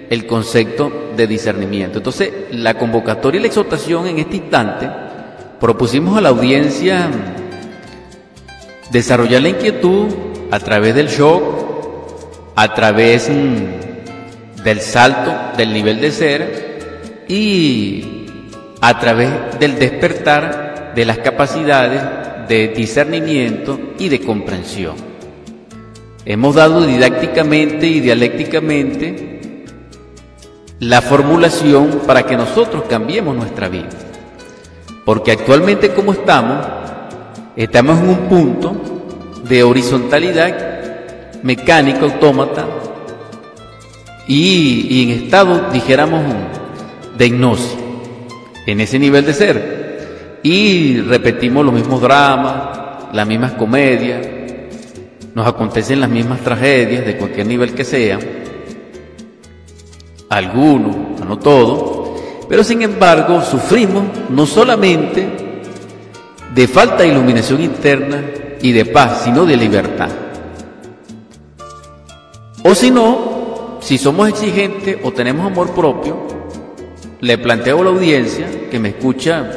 el 0.09 0.25
concepto 0.25 1.11
de 1.17 1.27
discernimiento. 1.27 1.97
Entonces, 1.97 2.31
la 2.51 2.75
convocatoria 2.75 3.37
y 3.37 3.41
la 3.41 3.47
exhortación 3.47 4.07
en 4.07 4.19
este 4.19 4.37
instante 4.37 4.89
propusimos 5.59 6.17
a 6.17 6.21
la 6.21 6.29
audiencia 6.29 7.09
desarrollar 8.89 9.41
la 9.41 9.49
inquietud 9.49 10.07
a 10.51 10.59
través 10.59 10.95
del 10.95 11.09
shock, 11.09 11.43
a 12.55 12.73
través 12.73 13.29
mm, 13.29 14.63
del 14.63 14.79
salto 14.79 15.57
del 15.57 15.73
nivel 15.73 15.99
de 15.99 16.11
ser 16.13 17.25
y 17.27 18.25
a 18.79 18.97
través 19.01 19.59
del 19.59 19.77
despertar 19.77 20.93
de 20.95 21.03
las 21.03 21.17
capacidades 21.17 22.47
de 22.47 22.69
discernimiento 22.69 23.77
y 23.99 24.07
de 24.07 24.21
comprensión. 24.21 25.10
Hemos 26.25 26.55
dado 26.55 26.85
didácticamente 26.85 27.87
y 27.87 27.99
dialécticamente 27.99 29.65
la 30.79 31.01
formulación 31.01 32.01
para 32.05 32.23
que 32.23 32.37
nosotros 32.37 32.83
cambiemos 32.89 33.35
nuestra 33.35 33.69
vida. 33.69 33.89
Porque 35.05 35.31
actualmente 35.31 35.93
como 35.93 36.13
estamos, 36.13 36.65
estamos 37.55 37.99
en 37.99 38.09
un 38.09 38.17
punto 38.29 38.75
de 39.47 39.63
horizontalidad 39.63 41.41
mecánica, 41.43 42.01
autómata, 42.01 42.67
y, 44.27 45.03
en 45.03 45.23
estado, 45.23 45.71
dijéramos, 45.73 46.21
de 47.17 47.25
hipnosis, 47.25 47.75
en 48.65 48.79
ese 48.79 48.97
nivel 48.99 49.25
de 49.25 49.33
ser. 49.33 50.39
Y 50.43 51.01
repetimos 51.01 51.65
los 51.65 51.73
mismos 51.73 52.01
dramas, 52.01 53.13
las 53.13 53.27
mismas 53.27 53.53
comedias, 53.53 54.25
nos 55.33 55.47
acontecen 55.47 55.99
las 55.99 56.09
mismas 56.09 56.41
tragedias 56.41 57.05
de 57.05 57.17
cualquier 57.17 57.47
nivel 57.47 57.73
que 57.73 57.83
sea, 57.83 58.19
algunos, 60.29 61.19
no 61.25 61.39
todos, 61.39 62.21
pero 62.47 62.63
sin 62.63 62.81
embargo, 62.81 63.41
sufrimos 63.41 64.03
no 64.29 64.45
solamente 64.45 65.27
de 66.53 66.67
falta 66.67 67.03
de 67.03 67.09
iluminación 67.09 67.61
interna 67.61 68.21
y 68.61 68.71
de 68.71 68.85
paz, 68.85 69.21
sino 69.23 69.45
de 69.45 69.57
libertad. 69.57 70.09
O 72.63 72.75
si 72.75 72.91
no, 72.91 73.77
si 73.79 73.97
somos 73.97 74.29
exigentes 74.29 74.97
o 75.03 75.11
tenemos 75.11 75.49
amor 75.49 75.73
propio, 75.73 76.27
le 77.21 77.37
planteo 77.37 77.81
a 77.81 77.83
la 77.85 77.89
audiencia 77.89 78.47
que 78.69 78.79
me 78.79 78.89
escucha, 78.89 79.49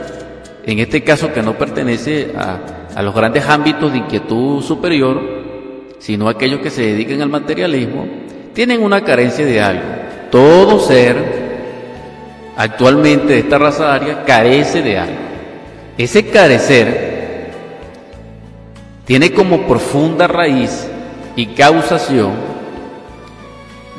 en 0.64 0.78
este 0.78 1.02
caso 1.02 1.32
que 1.32 1.42
no 1.42 1.58
pertenece 1.58 2.32
a, 2.36 2.58
a 2.94 3.02
los 3.02 3.14
grandes 3.14 3.46
ámbitos 3.46 3.92
de 3.92 3.98
inquietud 3.98 4.62
superior, 4.62 5.43
sino 5.98 6.28
aquellos 6.28 6.60
que 6.60 6.70
se 6.70 6.82
dedican 6.82 7.22
al 7.22 7.28
materialismo, 7.28 8.06
tienen 8.52 8.82
una 8.82 9.02
carencia 9.02 9.44
de 9.44 9.60
algo. 9.60 9.82
Todo 10.30 10.80
ser 10.80 11.16
actualmente 12.56 13.38
esta 13.38 13.58
raza 13.58 13.92
aria 13.92 14.24
carece 14.24 14.82
de 14.82 14.98
algo. 14.98 15.16
Ese 15.96 16.26
carecer 16.26 17.52
tiene 19.04 19.32
como 19.32 19.66
profunda 19.66 20.26
raíz 20.26 20.88
y 21.36 21.46
causación 21.46 22.32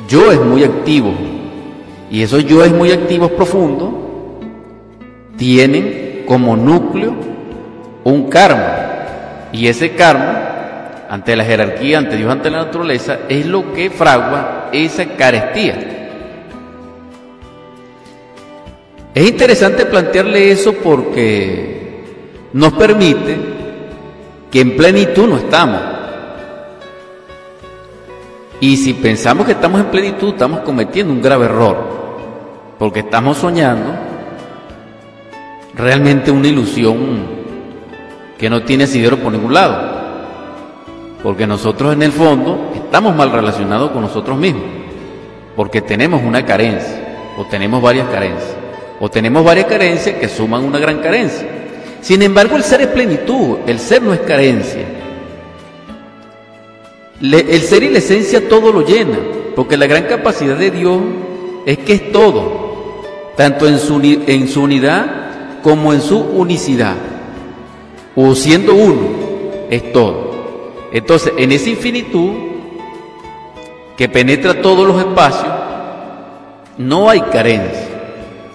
yo 0.08 0.30
es 0.30 0.40
muy 0.40 0.64
activo 0.64 1.12
y 2.10 2.22
esos 2.22 2.44
yo 2.44 2.64
es 2.64 2.72
muy 2.72 2.92
activos 2.92 3.30
profundos 3.32 3.90
tienen 5.36 6.24
como 6.26 6.56
núcleo 6.56 7.14
un 8.04 8.28
karma 8.28 9.48
y 9.52 9.66
ese 9.68 9.92
karma 9.94 10.55
ante 11.08 11.36
la 11.36 11.44
jerarquía, 11.44 11.98
ante 11.98 12.16
Dios, 12.16 12.30
ante 12.30 12.50
la 12.50 12.64
naturaleza 12.64 13.20
es 13.28 13.46
lo 13.46 13.72
que 13.72 13.90
fragua 13.90 14.68
esa 14.72 15.06
carestía 15.16 15.96
Es 19.16 19.26
interesante 19.26 19.86
plantearle 19.86 20.52
eso 20.52 20.74
porque 20.74 22.04
nos 22.52 22.74
permite 22.74 23.34
que 24.50 24.60
en 24.60 24.76
plenitud 24.76 25.26
no 25.26 25.38
estamos. 25.38 25.80
Y 28.60 28.76
si 28.76 28.92
pensamos 28.92 29.46
que 29.46 29.52
estamos 29.52 29.80
en 29.80 29.86
plenitud, 29.86 30.34
estamos 30.34 30.60
cometiendo 30.60 31.14
un 31.14 31.22
grave 31.22 31.46
error, 31.46 31.78
porque 32.78 33.00
estamos 33.00 33.38
soñando 33.38 33.94
realmente 35.72 36.30
una 36.30 36.48
ilusión 36.48 37.24
que 38.36 38.50
no 38.50 38.64
tiene 38.64 38.84
asidero 38.84 39.16
por 39.16 39.32
ningún 39.32 39.54
lado, 39.54 39.85
porque 41.22 41.46
nosotros 41.46 41.92
en 41.92 42.02
el 42.02 42.12
fondo 42.12 42.70
estamos 42.74 43.14
mal 43.14 43.30
relacionados 43.30 43.90
con 43.90 44.02
nosotros 44.02 44.36
mismos, 44.38 44.64
porque 45.54 45.80
tenemos 45.80 46.22
una 46.22 46.44
carencia 46.44 47.34
o 47.38 47.44
tenemos 47.44 47.82
varias 47.82 48.08
carencias 48.08 48.56
o 49.00 49.10
tenemos 49.10 49.44
varias 49.44 49.66
carencias 49.66 50.16
que 50.16 50.28
suman 50.28 50.64
una 50.64 50.78
gran 50.78 50.98
carencia. 50.98 51.46
Sin 52.00 52.22
embargo, 52.22 52.56
el 52.56 52.62
ser 52.62 52.82
es 52.82 52.86
plenitud, 52.88 53.58
el 53.66 53.78
ser 53.78 54.02
no 54.02 54.14
es 54.14 54.20
carencia. 54.20 54.84
el 57.20 57.60
ser 57.62 57.82
y 57.82 57.90
la 57.90 57.98
esencia 57.98 58.48
todo 58.48 58.72
lo 58.72 58.86
llena, 58.86 59.18
porque 59.54 59.76
la 59.76 59.86
gran 59.86 60.04
capacidad 60.04 60.56
de 60.56 60.70
Dios 60.70 60.98
es 61.66 61.78
que 61.78 61.94
es 61.94 62.12
todo, 62.12 63.02
tanto 63.36 63.66
en 63.66 63.78
su, 63.78 64.00
en 64.00 64.48
su 64.48 64.62
unidad 64.62 65.60
como 65.62 65.92
en 65.92 66.00
su 66.00 66.18
unicidad, 66.18 66.94
o 68.14 68.34
siendo 68.34 68.74
uno, 68.74 69.08
es 69.68 69.92
todo. 69.92 70.25
Entonces, 70.92 71.32
en 71.36 71.52
esa 71.52 71.70
infinitud 71.70 72.32
que 73.96 74.08
penetra 74.08 74.60
todos 74.60 74.86
los 74.86 74.98
espacios, 74.98 75.52
no 76.78 77.08
hay 77.08 77.20
carencia. 77.20 77.88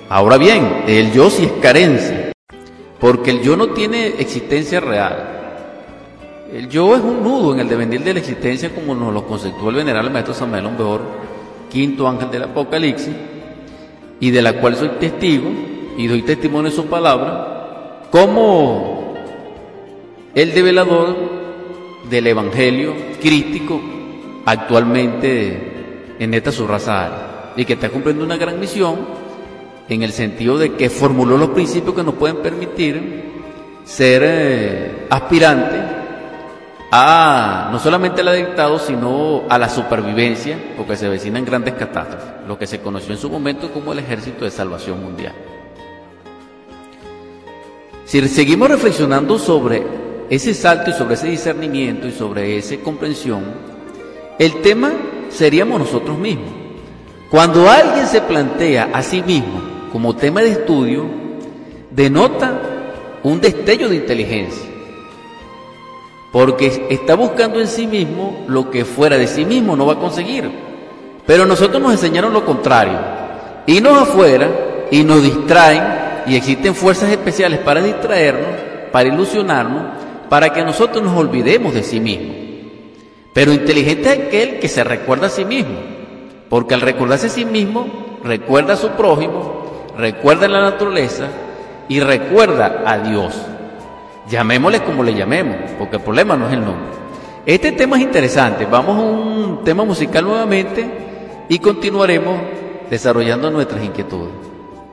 Ahora 0.10 0.38
bien, 0.38 0.84
el 0.88 1.12
yo 1.12 1.30
sí 1.30 1.46
es 1.46 1.52
carencia, 1.62 2.34
porque 3.00 3.32
el 3.32 3.42
yo 3.42 3.56
no 3.56 3.70
tiene 3.70 4.08
existencia 4.20 4.80
real. 4.80 5.28
El 6.54 6.70
yo 6.70 6.96
es 6.96 7.02
un 7.02 7.24
nudo 7.24 7.54
en 7.54 7.62
el 7.62 7.70
devenir 7.70 8.04
de 8.04 8.14
la 8.14 8.20
existencia 8.20 8.76
como 8.76 8.94
nos 8.94 9.14
lo 9.14 9.26
conceptuó 9.26 9.70
el 9.70 9.78
venerable 9.78 10.12
maestro 10.12 10.34
Samuel 10.34 10.68
Beor, 10.78 11.02
quinto 11.72 12.08
ángel 12.08 12.30
del 12.30 12.44
Apocalipsis, 12.44 13.16
y 14.20 14.32
de 14.32 14.42
la 14.42 14.54
cual 14.54 14.76
soy 14.76 14.90
testigo 15.00 15.50
y 15.98 16.08
doy 16.08 16.22
testimonio 16.22 16.70
de 16.70 16.76
su 16.76 16.86
palabra, 16.86 18.02
como 18.12 19.16
el 20.36 20.54
develador 20.54 21.41
del 22.12 22.28
Evangelio 22.28 22.94
crístico 23.20 23.82
actualmente 24.46 26.16
en 26.20 26.34
esta 26.34 26.52
su 26.52 26.68
raza 26.68 27.54
y 27.56 27.66
que 27.66 27.74
está 27.74 27.90
cumpliendo 27.90 28.24
una 28.24 28.38
gran 28.38 28.60
misión 28.60 29.00
en 29.90 30.04
el 30.04 30.12
sentido 30.12 30.58
de 30.58 30.74
que 30.74 30.90
formuló 30.90 31.38
los 31.38 31.50
principios 31.50 31.96
que 31.96 32.04
nos 32.04 32.16
pueden 32.16 32.38
permitir 32.38 33.32
ser 33.86 34.22
eh, 34.24 35.08
aspirantes 35.10 35.82
a 36.92 37.70
no 37.72 37.80
solamente 37.80 38.22
la 38.24 38.34
dictado, 38.34 38.78
sino 38.78 39.44
a 39.48 39.58
la 39.58 39.70
supervivencia, 39.70 40.58
porque 40.76 40.98
se 40.98 41.08
vecinan 41.08 41.46
grandes 41.46 41.76
catástrofes, 41.76 42.46
lo 42.46 42.60
que 42.60 42.68
se 42.68 42.82
conoció 42.82 43.14
en 43.14 43.20
su 43.20 43.30
momento 43.30 43.72
como 43.72 43.94
el 43.94 44.00
ejército 44.00 44.44
de 44.44 44.52
salvación 44.52 45.02
mundial. 45.02 45.34
Si 48.04 48.28
seguimos 48.28 48.70
reflexionando 48.70 49.40
sobre 49.40 50.11
ese 50.32 50.54
salto 50.54 50.92
y 50.92 50.94
sobre 50.94 51.16
ese 51.16 51.28
discernimiento 51.28 52.08
y 52.08 52.14
sobre 52.14 52.58
esa 52.58 52.78
comprensión, 52.78 53.44
el 54.40 54.62
tema 54.62 54.94
seríamos 55.30 55.78
nosotros 55.78 56.18
mismos. 56.18 56.54
Cuando 57.30 57.70
alguien 57.70 58.08
se 58.08 58.22
plantea 58.22 58.92
a 58.94 59.04
sí 59.04 59.22
mismo 59.22 59.62
como 59.92 60.16
tema 60.16 60.40
de 60.42 60.52
estudio 60.52 61.04
denota 61.90 62.62
un 63.24 63.42
destello 63.42 63.90
de 63.90 63.98
inteligencia, 63.98 64.70
porque 66.32 66.88
está 66.90 67.16
buscando 67.16 67.60
en 67.60 67.68
sí 67.68 67.86
mismo 67.86 68.46
lo 68.48 68.72
que 68.72 68.86
fuera 68.86 69.18
de 69.18 69.28
sí 69.28 69.44
mismo 69.44 69.76
no 69.76 69.86
va 69.86 69.94
a 69.94 70.00
conseguir. 70.00 70.50
Pero 71.28 71.46
nosotros 71.46 71.82
nos 71.82 71.92
enseñaron 71.92 72.32
lo 72.32 72.46
contrario, 72.46 72.98
irnos 73.68 74.02
afuera 74.02 74.50
y 74.90 75.04
nos 75.04 75.22
distraen 75.22 75.84
y 76.26 76.38
existen 76.38 76.74
fuerzas 76.74 77.10
especiales 77.10 77.60
para 77.60 77.82
distraernos, 77.82 78.48
para 78.94 79.10
ilusionarnos, 79.10 80.01
para 80.32 80.54
que 80.54 80.64
nosotros 80.64 81.04
nos 81.04 81.18
olvidemos 81.18 81.74
de 81.74 81.84
sí 81.84 82.00
mismos. 82.00 82.38
Pero 83.34 83.52
inteligente 83.52 84.14
es 84.14 84.28
aquel 84.28 84.60
que 84.60 84.70
se 84.70 84.82
recuerda 84.82 85.28
a 85.28 85.30
sí 85.30 85.44
mismo, 85.44 85.76
porque 86.48 86.74
al 86.74 86.80
recordarse 86.80 87.28
a 87.28 87.30
sí 87.30 87.44
mismo, 87.44 87.86
recuerda 88.24 88.76
a 88.76 88.78
su 88.78 88.92
prójimo, 88.92 89.90
recuerda 89.98 90.46
a 90.46 90.50
la 90.50 90.62
naturaleza 90.62 91.28
y 91.90 92.00
recuerda 92.00 92.82
a 92.86 93.00
Dios. 93.00 93.42
Llamémosle 94.30 94.82
como 94.84 95.04
le 95.04 95.16
llamemos, 95.16 95.58
porque 95.78 95.98
el 95.98 96.02
problema 96.02 96.38
no 96.38 96.48
es 96.48 96.54
el 96.54 96.64
nombre. 96.64 96.94
Este 97.46 97.74
tema 97.74 97.98
es 97.98 98.04
interesante. 98.04 98.66
Vamos 98.66 98.98
a 98.98 99.02
un 99.02 99.66
tema 99.66 99.84
musical 99.84 100.24
nuevamente 100.24 100.90
y 101.50 101.60
continuaremos 101.60 102.40
desarrollando 102.90 103.52
nuestras 103.52 103.84
inquietudes. 103.84 104.32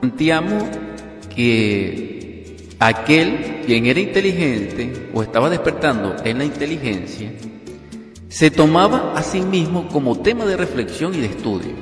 Planteamos 0.01 0.65
que 1.33 2.18
aquel 2.79 3.61
quien 3.65 3.85
era 3.85 3.99
inteligente 3.99 5.09
o 5.13 5.21
estaba 5.21 5.49
despertando 5.49 6.15
en 6.23 6.37
la 6.37 6.45
inteligencia, 6.45 7.31
se 8.29 8.51
tomaba 8.51 9.13
a 9.15 9.21
sí 9.21 9.41
mismo 9.41 9.87
como 9.89 10.19
tema 10.19 10.45
de 10.45 10.55
reflexión 10.55 11.13
y 11.13 11.19
de 11.19 11.27
estudio. 11.27 11.73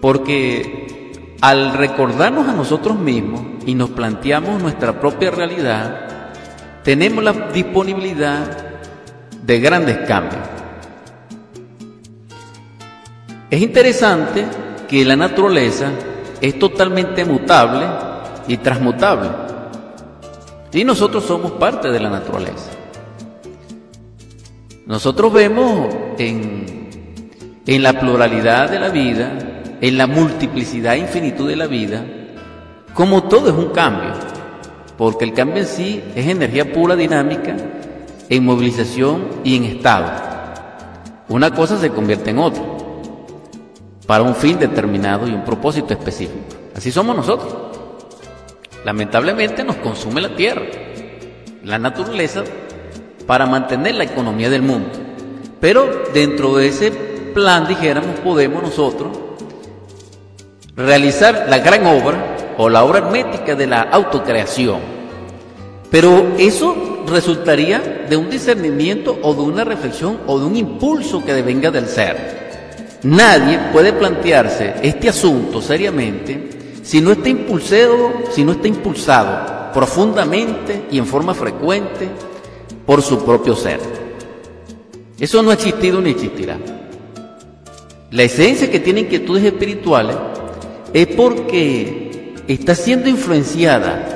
Porque 0.00 1.12
al 1.40 1.74
recordarnos 1.74 2.48
a 2.48 2.52
nosotros 2.52 2.98
mismos 2.98 3.42
y 3.66 3.74
nos 3.74 3.90
planteamos 3.90 4.60
nuestra 4.60 5.00
propia 5.00 5.30
realidad, 5.30 6.30
tenemos 6.82 7.22
la 7.22 7.32
disponibilidad 7.52 8.72
de 9.44 9.60
grandes 9.60 9.98
cambios. 10.08 10.42
Es 13.48 13.60
interesante 13.60 14.44
que 14.88 15.04
la 15.04 15.14
naturaleza 15.14 15.90
es 16.40 16.58
totalmente 16.58 17.24
mutable 17.24 17.86
y 18.48 18.56
transmutable. 18.58 19.28
Y 20.72 20.84
nosotros 20.84 21.24
somos 21.24 21.52
parte 21.52 21.90
de 21.90 22.00
la 22.00 22.10
naturaleza. 22.10 22.70
Nosotros 24.86 25.32
vemos 25.32 25.94
en, 26.18 26.88
en 27.66 27.82
la 27.82 27.98
pluralidad 27.98 28.70
de 28.70 28.80
la 28.80 28.88
vida, 28.88 29.32
en 29.80 29.98
la 29.98 30.06
multiplicidad 30.06 30.94
e 30.94 30.98
infinitud 30.98 31.48
de 31.48 31.56
la 31.56 31.66
vida, 31.66 32.04
como 32.94 33.24
todo 33.24 33.48
es 33.48 33.54
un 33.54 33.70
cambio, 33.70 34.12
porque 34.96 35.24
el 35.24 35.32
cambio 35.32 35.58
en 35.58 35.66
sí 35.66 36.02
es 36.14 36.26
energía 36.26 36.72
pura 36.72 36.96
dinámica, 36.96 37.56
en 38.28 38.44
movilización 38.44 39.28
y 39.44 39.56
en 39.56 39.64
estado. 39.64 40.10
Una 41.28 41.50
cosa 41.50 41.78
se 41.78 41.90
convierte 41.90 42.30
en 42.30 42.38
otra 42.38 42.62
para 44.06 44.22
un 44.22 44.34
fin 44.34 44.58
determinado 44.58 45.28
y 45.28 45.32
un 45.32 45.44
propósito 45.44 45.92
específico. 45.94 46.56
Así 46.74 46.90
somos 46.90 47.16
nosotros. 47.16 47.71
Lamentablemente 48.84 49.64
nos 49.64 49.76
consume 49.76 50.20
la 50.20 50.34
tierra, 50.34 50.62
la 51.64 51.78
naturaleza, 51.78 52.42
para 53.26 53.46
mantener 53.46 53.94
la 53.94 54.04
economía 54.04 54.50
del 54.50 54.62
mundo. 54.62 54.90
Pero 55.60 56.04
dentro 56.12 56.56
de 56.56 56.68
ese 56.68 56.90
plan, 56.90 57.68
dijéramos, 57.68 58.18
podemos 58.20 58.62
nosotros 58.62 59.16
realizar 60.76 61.46
la 61.48 61.58
gran 61.58 61.86
obra 61.86 62.54
o 62.58 62.68
la 62.68 62.82
obra 62.84 62.98
hermética 62.98 63.54
de 63.54 63.66
la 63.66 63.82
autocreación. 63.82 64.80
Pero 65.90 66.32
eso 66.38 67.04
resultaría 67.06 68.06
de 68.08 68.16
un 68.16 68.30
discernimiento 68.30 69.18
o 69.22 69.34
de 69.34 69.42
una 69.42 69.64
reflexión 69.64 70.20
o 70.26 70.38
de 70.38 70.46
un 70.46 70.56
impulso 70.56 71.24
que 71.24 71.34
devenga 71.34 71.70
del 71.70 71.86
ser. 71.86 72.42
Nadie 73.04 73.58
puede 73.72 73.92
plantearse 73.92 74.74
este 74.82 75.08
asunto 75.08 75.60
seriamente 75.60 76.50
si 76.82 77.00
no 77.00 77.12
está 77.12 77.28
impulsado, 77.28 78.12
si 78.30 78.44
no 78.44 78.52
está 78.52 78.68
impulsado 78.68 79.72
profundamente 79.72 80.86
y 80.90 80.98
en 80.98 81.06
forma 81.06 81.34
frecuente 81.34 82.08
por 82.84 83.02
su 83.02 83.24
propio 83.24 83.56
ser. 83.56 83.80
Eso 85.18 85.42
no 85.42 85.50
ha 85.50 85.54
existido 85.54 86.00
ni 86.00 86.10
existirá. 86.10 86.58
La 88.10 88.24
esencia 88.24 88.70
que 88.70 88.80
tiene 88.80 89.00
inquietudes 89.00 89.44
espirituales 89.44 90.16
es 90.92 91.06
porque 91.06 92.34
está 92.46 92.74
siendo 92.74 93.08
influenciada 93.08 94.12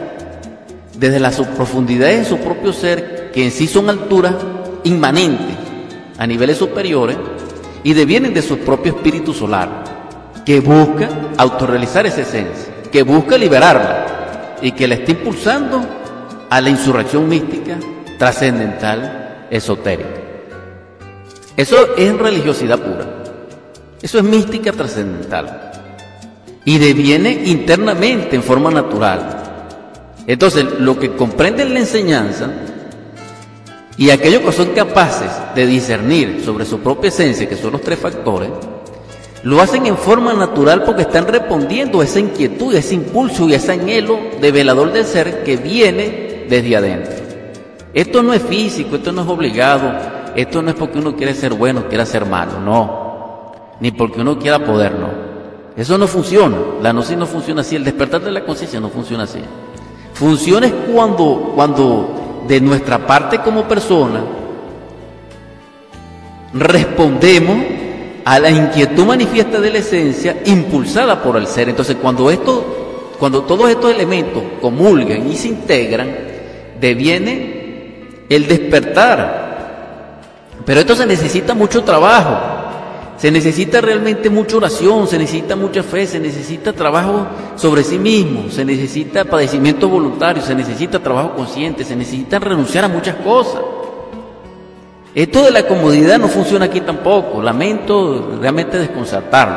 desde 0.98 1.20
las 1.20 1.36
profundidades 1.36 2.18
de 2.18 2.24
su 2.24 2.38
propio 2.38 2.72
ser, 2.72 3.30
que 3.32 3.44
en 3.44 3.50
sí 3.50 3.66
son 3.66 3.88
alturas 3.88 4.34
inmanentes 4.84 5.56
a 6.18 6.26
niveles 6.26 6.58
superiores, 6.58 7.16
y 7.84 7.92
devienen 7.92 8.34
de 8.34 8.42
su 8.42 8.58
propio 8.58 8.96
espíritu 8.96 9.32
solar, 9.32 9.84
que 10.46 10.60
busca 10.60 11.08
autorrealizar 11.36 12.06
esa 12.06 12.20
esencia, 12.20 12.72
que 12.92 13.02
busca 13.02 13.36
liberarla 13.36 14.56
y 14.62 14.70
que 14.70 14.86
la 14.86 14.94
está 14.94 15.10
impulsando 15.10 15.84
a 16.48 16.60
la 16.60 16.70
insurrección 16.70 17.28
mística, 17.28 17.76
trascendental, 18.16 19.48
esotérica. 19.50 20.08
Eso 21.56 21.96
es 21.96 22.16
religiosidad 22.16 22.78
pura. 22.78 23.24
Eso 24.00 24.18
es 24.18 24.24
mística 24.24 24.70
trascendental. 24.70 25.72
Y 26.64 26.78
deviene 26.78 27.30
internamente 27.46 28.36
en 28.36 28.42
forma 28.44 28.70
natural. 28.70 29.42
Entonces, 30.28 30.64
lo 30.78 30.96
que 30.96 31.16
comprenden 31.16 31.74
la 31.74 31.80
enseñanza 31.80 32.50
y 33.96 34.10
aquellos 34.10 34.42
que 34.42 34.52
son 34.52 34.68
capaces 34.68 35.30
de 35.56 35.66
discernir 35.66 36.42
sobre 36.44 36.64
su 36.64 36.78
propia 36.78 37.08
esencia, 37.08 37.48
que 37.48 37.56
son 37.56 37.72
los 37.72 37.80
tres 37.80 37.98
factores, 37.98 38.50
lo 39.46 39.60
hacen 39.60 39.86
en 39.86 39.96
forma 39.96 40.34
natural 40.34 40.82
porque 40.82 41.02
están 41.02 41.28
respondiendo 41.28 42.00
a 42.00 42.04
esa 42.04 42.18
inquietud, 42.18 42.74
a 42.74 42.80
ese 42.80 42.96
impulso 42.96 43.48
y 43.48 43.52
a 43.52 43.58
ese 43.58 43.74
anhelo 43.74 44.18
de 44.40 44.50
velador 44.50 44.92
del 44.92 45.04
ser 45.04 45.44
que 45.44 45.56
viene 45.56 46.46
desde 46.48 46.74
adentro. 46.74 47.14
Esto 47.94 48.24
no 48.24 48.32
es 48.32 48.42
físico, 48.42 48.96
esto 48.96 49.12
no 49.12 49.22
es 49.22 49.28
obligado, 49.28 49.92
esto 50.34 50.62
no 50.62 50.70
es 50.70 50.74
porque 50.74 50.98
uno 50.98 51.14
quiere 51.14 51.32
ser 51.32 51.54
bueno, 51.54 51.86
quiera 51.88 52.04
ser 52.04 52.26
malo, 52.26 52.58
no. 52.58 53.52
Ni 53.78 53.92
porque 53.92 54.20
uno 54.22 54.36
quiera 54.36 54.58
poder, 54.58 54.96
no. 54.98 55.10
Eso 55.76 55.96
no 55.96 56.08
funciona. 56.08 56.56
La 56.82 56.92
noción 56.92 57.20
no 57.20 57.26
funciona 57.26 57.60
así. 57.60 57.76
El 57.76 57.84
despertar 57.84 58.22
de 58.22 58.32
la 58.32 58.44
conciencia 58.44 58.80
no 58.80 58.88
funciona 58.88 59.22
así. 59.22 59.38
Funciona 60.12 60.66
es 60.66 60.72
cuando, 60.92 61.52
cuando 61.54 62.42
de 62.48 62.60
nuestra 62.60 63.06
parte 63.06 63.38
como 63.38 63.62
persona, 63.62 64.24
respondemos 66.52 67.85
a 68.26 68.40
la 68.40 68.50
inquietud 68.50 69.04
manifiesta 69.04 69.60
de 69.60 69.70
la 69.70 69.78
esencia 69.78 70.42
impulsada 70.46 71.22
por 71.22 71.36
el 71.36 71.46
ser. 71.46 71.68
Entonces, 71.68 71.96
cuando 72.02 72.28
esto, 72.28 73.14
cuando 73.20 73.44
todos 73.44 73.70
estos 73.70 73.92
elementos 73.92 74.42
comulgan 74.60 75.30
y 75.30 75.36
se 75.36 75.46
integran, 75.46 76.12
deviene 76.80 78.24
el 78.28 78.48
despertar. 78.48 80.18
Pero 80.64 80.80
esto 80.80 80.96
se 80.96 81.06
necesita 81.06 81.54
mucho 81.54 81.84
trabajo. 81.84 82.36
Se 83.16 83.30
necesita 83.30 83.80
realmente 83.80 84.28
mucha 84.28 84.56
oración, 84.56 85.06
se 85.06 85.18
necesita 85.18 85.54
mucha 85.54 85.84
fe, 85.84 86.04
se 86.08 86.18
necesita 86.18 86.72
trabajo 86.72 87.28
sobre 87.54 87.84
sí 87.84 87.96
mismo, 87.96 88.50
se 88.50 88.64
necesita 88.64 89.24
padecimiento 89.24 89.88
voluntario, 89.88 90.42
se 90.42 90.56
necesita 90.56 90.98
trabajo 90.98 91.36
consciente, 91.36 91.84
se 91.84 91.94
necesita 91.94 92.40
renunciar 92.40 92.86
a 92.86 92.88
muchas 92.88 93.14
cosas. 93.16 93.62
Esto 95.16 95.44
de 95.44 95.50
la 95.50 95.62
comodidad 95.62 96.18
no 96.18 96.28
funciona 96.28 96.66
aquí 96.66 96.82
tampoco, 96.82 97.40
lamento 97.40 98.36
realmente 98.38 98.78
desconcertarlo. 98.78 99.56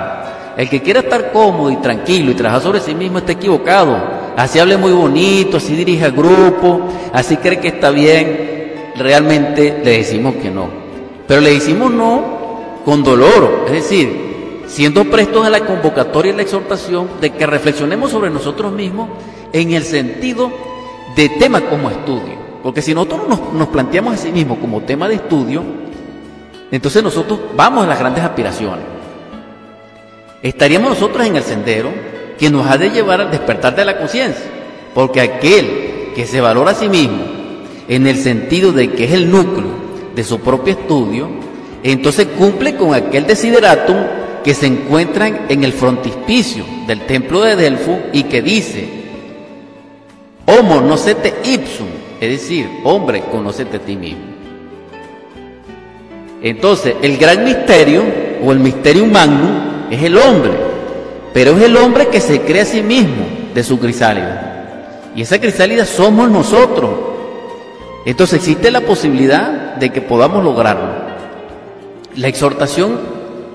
El 0.56 0.70
que 0.70 0.82
quiera 0.82 1.02
estar 1.02 1.34
cómodo 1.34 1.70
y 1.70 1.76
tranquilo 1.76 2.32
y 2.32 2.34
trabajar 2.34 2.62
sobre 2.62 2.80
sí 2.80 2.96
mismo 2.96 3.18
está 3.18 3.34
equivocado. 3.34 4.02
Así 4.38 4.58
hable 4.58 4.78
muy 4.78 4.94
bonito, 4.94 5.58
así 5.58 5.76
dirige 5.76 6.06
al 6.06 6.14
grupo, 6.14 6.88
así 7.12 7.36
cree 7.36 7.60
que 7.60 7.68
está 7.68 7.90
bien. 7.90 8.94
Realmente 8.96 9.82
le 9.84 9.98
decimos 9.98 10.36
que 10.36 10.50
no. 10.50 10.70
Pero 11.28 11.42
le 11.42 11.52
decimos 11.52 11.92
no 11.92 12.80
con 12.86 13.04
dolor, 13.04 13.66
es 13.66 13.74
decir, 13.74 14.64
siendo 14.66 15.04
prestos 15.04 15.46
a 15.46 15.50
la 15.50 15.66
convocatoria 15.66 16.32
y 16.32 16.36
la 16.38 16.44
exhortación 16.44 17.10
de 17.20 17.32
que 17.32 17.46
reflexionemos 17.46 18.12
sobre 18.12 18.30
nosotros 18.30 18.72
mismos 18.72 19.10
en 19.52 19.74
el 19.74 19.84
sentido 19.84 20.50
de 21.18 21.28
tema 21.28 21.60
como 21.60 21.90
estudio. 21.90 22.39
Porque 22.70 22.84
si 22.84 22.94
nosotros 22.94 23.22
nos, 23.52 23.68
planteamos 23.70 24.14
a 24.14 24.18
sí 24.18 24.32
mismos 24.32 24.60
como 24.60 24.82
tema 24.82 25.08
de 25.08 25.16
estudio, 25.16 25.64
entonces 26.70 27.02
nosotros 27.02 27.40
vamos 27.56 27.84
a 27.84 27.88
las 27.88 27.98
grandes 27.98 28.24
aspiraciones. 28.24 28.86
Estaríamos 30.44 30.92
nosotros 30.92 31.26
en 31.26 31.36
el 31.36 31.42
sendero 31.42 31.90
que 32.38 32.52
nos 32.52 32.68
ha 32.68 32.78
de 32.78 32.92
llevar 32.92 33.22
al 33.22 33.32
despertar 33.32 33.76
de 33.76 33.86
la 33.86 33.98
conciencia. 33.98 34.46
Porque 34.94 35.20
aquel 35.20 36.12
que 36.14 36.28
se 36.28 36.42
valora 36.42 36.70
a 36.70 36.76
sí 36.76 36.90
mismo 36.90 37.24
en 37.88 38.06
el 38.06 38.18
sentido 38.18 38.72
de 38.72 38.92
que 38.92 39.06
es 39.06 39.14
el 39.14 39.32
núcleo 39.32 39.72
de 40.14 40.24
su 40.24 40.40
propio 40.40 40.74
estudio, 40.74 41.28
entonces 41.82 42.28
cumple 42.38 42.76
con 42.76 42.94
aquel 42.94 43.26
desideratum 43.26 43.98
que 44.44 44.54
se 44.54 44.68
encuentra 44.68 45.48
en 45.50 45.64
el 45.64 45.74
frontispicio 45.74 46.66
del 46.86 47.08
templo 47.08 47.42
de 47.42 47.56
Delfo 47.56 48.00
y 48.14 48.26
que 48.26 48.44
dice, 48.44 48.88
Homo 50.46 50.82
nocete 50.82 51.34
ipsum, 51.46 51.88
es 52.20 52.30
decir, 52.30 52.70
hombre, 52.84 53.24
conocete 53.32 53.78
a 53.78 53.80
ti 53.80 53.96
mismo. 53.96 54.24
Entonces, 56.42 56.96
el 57.02 57.18
gran 57.18 57.44
misterio 57.44 58.04
o 58.44 58.52
el 58.52 58.60
misterio 58.60 59.04
humano 59.04 59.88
es 59.90 60.02
el 60.04 60.18
hombre, 60.18 60.52
pero 61.34 61.58
es 61.58 61.64
el 61.64 61.76
hombre 61.78 62.08
que 62.08 62.22
se 62.22 62.42
cree 62.42 62.62
a 62.62 62.66
sí 62.66 62.82
mismo 62.82 63.26
de 63.54 63.64
su 63.64 63.80
crisálida. 63.80 65.12
Y 65.16 65.22
esa 65.22 65.40
crisálida 65.40 65.86
somos 65.86 66.30
nosotros. 66.30 66.92
Entonces 68.06 68.40
existe 68.40 68.72
la 68.72 68.82
posibilidad 68.82 69.76
de 69.76 69.92
que 69.92 70.02
podamos 70.02 70.44
lograrlo. 70.44 71.10
La 72.16 72.28
exhortación, 72.28 73.00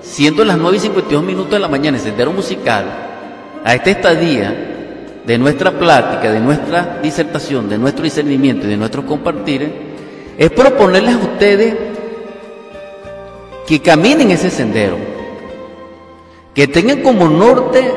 siendo 0.01 0.45
las 0.45 0.57
9 0.57 0.77
y 0.77 0.79
52 0.81 1.23
minutos 1.23 1.51
de 1.51 1.59
la 1.59 1.67
mañana 1.67 1.97
en 1.97 2.03
Sendero 2.03 2.31
Musical, 2.31 2.85
a 3.63 3.73
esta 3.73 3.89
estadía 3.89 4.74
de 5.25 5.37
nuestra 5.37 5.71
plática, 5.71 6.31
de 6.31 6.39
nuestra 6.39 6.99
disertación, 7.01 7.67
de 7.67 7.77
nuestro 7.77 8.03
discernimiento 8.03 8.67
y 8.67 8.69
de 8.69 8.77
nuestro 8.77 9.05
compartir, 9.05 9.71
es 10.37 10.51
proponerles 10.51 11.15
a 11.15 11.17
ustedes 11.17 11.75
que 13.65 13.81
caminen 13.81 14.31
ese 14.31 14.49
sendero, 14.49 14.97
que 16.53 16.67
tengan 16.67 17.01
como 17.01 17.27
norte 17.27 17.91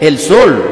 el 0.00 0.18
sol 0.18 0.62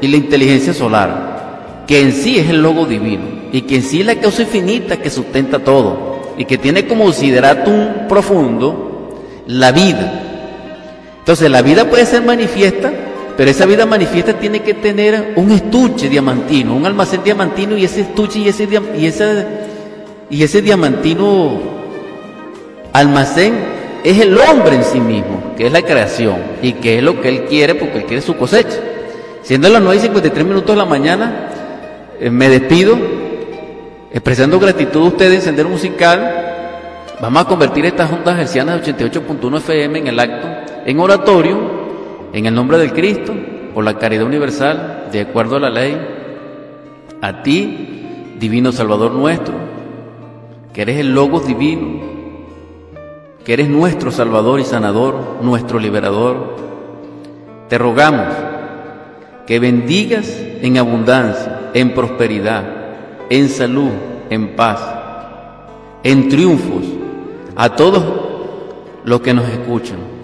y 0.00 0.08
la 0.08 0.16
inteligencia 0.16 0.72
solar, 0.72 1.84
que 1.86 2.00
en 2.00 2.12
sí 2.12 2.38
es 2.38 2.48
el 2.48 2.62
logo 2.62 2.86
divino 2.86 3.24
y 3.52 3.62
que 3.62 3.76
en 3.76 3.82
sí 3.82 4.00
es 4.00 4.06
la 4.06 4.16
causa 4.16 4.42
infinita 4.42 4.96
que 4.96 5.10
sustenta 5.10 5.58
todo 5.58 6.34
y 6.38 6.46
que 6.46 6.56
tiene 6.56 6.86
como 6.86 7.04
un 7.04 8.08
profundo 8.08 9.20
la 9.46 9.72
vida. 9.72 10.20
Entonces 11.18 11.50
la 11.50 11.60
vida 11.60 11.84
puede 11.88 12.06
ser 12.06 12.22
manifiesta 12.22 12.90
pero 13.42 13.50
esa 13.50 13.66
vida 13.66 13.86
manifiesta 13.86 14.34
tiene 14.34 14.60
que 14.60 14.74
tener 14.74 15.32
un 15.34 15.50
estuche 15.50 16.08
diamantino, 16.08 16.76
un 16.76 16.86
almacén 16.86 17.24
diamantino 17.24 17.76
y 17.76 17.84
ese 17.84 18.02
estuche 18.02 18.38
y 18.38 18.46
ese, 18.46 18.68
y 18.96 19.04
ese, 19.04 19.46
y 20.30 20.44
ese 20.44 20.62
diamantino 20.62 21.58
almacén 22.92 23.54
es 24.04 24.20
el 24.20 24.38
hombre 24.38 24.76
en 24.76 24.84
sí 24.84 25.00
mismo, 25.00 25.54
que 25.56 25.66
es 25.66 25.72
la 25.72 25.82
creación 25.82 26.36
y 26.62 26.74
que 26.74 26.98
es 26.98 27.02
lo 27.02 27.20
que 27.20 27.30
él 27.30 27.44
quiere 27.46 27.74
porque 27.74 27.98
él 27.98 28.04
quiere 28.04 28.22
su 28.22 28.36
cosecha. 28.36 28.78
Siendo 29.42 29.68
las 29.70 29.82
9 29.82 29.96
y 29.96 30.00
53 30.02 30.46
minutos 30.46 30.76
de 30.76 30.80
la 30.80 30.86
mañana, 30.86 31.48
eh, 32.20 32.30
me 32.30 32.48
despido 32.48 32.96
expresando 34.12 34.60
gratitud 34.60 35.00
a 35.00 35.08
ustedes 35.08 35.38
en 35.38 35.42
Sendero 35.42 35.68
Musical. 35.68 37.16
Vamos 37.20 37.42
a 37.42 37.48
convertir 37.48 37.86
estas 37.86 38.08
juntas 38.08 38.38
hercianas 38.38 38.86
de 38.86 38.94
88.1 38.94 39.56
FM 39.56 39.98
en 39.98 40.06
el 40.06 40.20
acto 40.20 40.48
en 40.86 41.00
oratorio 41.00 41.81
en 42.32 42.46
el 42.46 42.54
nombre 42.54 42.78
del 42.78 42.92
Cristo, 42.92 43.34
por 43.74 43.84
la 43.84 43.98
caridad 43.98 44.24
universal, 44.24 45.08
de 45.12 45.20
acuerdo 45.20 45.56
a 45.56 45.60
la 45.60 45.70
ley, 45.70 45.96
a 47.20 47.42
ti, 47.42 48.36
divino 48.38 48.72
Salvador 48.72 49.12
nuestro, 49.12 49.54
que 50.72 50.82
eres 50.82 50.98
el 50.98 51.14
Logos 51.14 51.46
divino, 51.46 52.00
que 53.44 53.52
eres 53.52 53.68
nuestro 53.68 54.10
Salvador 54.10 54.60
y 54.60 54.64
Sanador, 54.64 55.38
nuestro 55.42 55.78
Liberador, 55.78 56.56
te 57.68 57.76
rogamos 57.76 58.28
que 59.46 59.58
bendigas 59.58 60.28
en 60.62 60.78
abundancia, 60.78 61.70
en 61.74 61.92
prosperidad, 61.92 62.64
en 63.28 63.48
salud, 63.48 63.90
en 64.30 64.56
paz, 64.56 64.80
en 66.02 66.28
triunfos 66.28 66.84
a 67.56 67.76
todos 67.76 68.04
los 69.04 69.20
que 69.20 69.34
nos 69.34 69.48
escuchan 69.48 70.21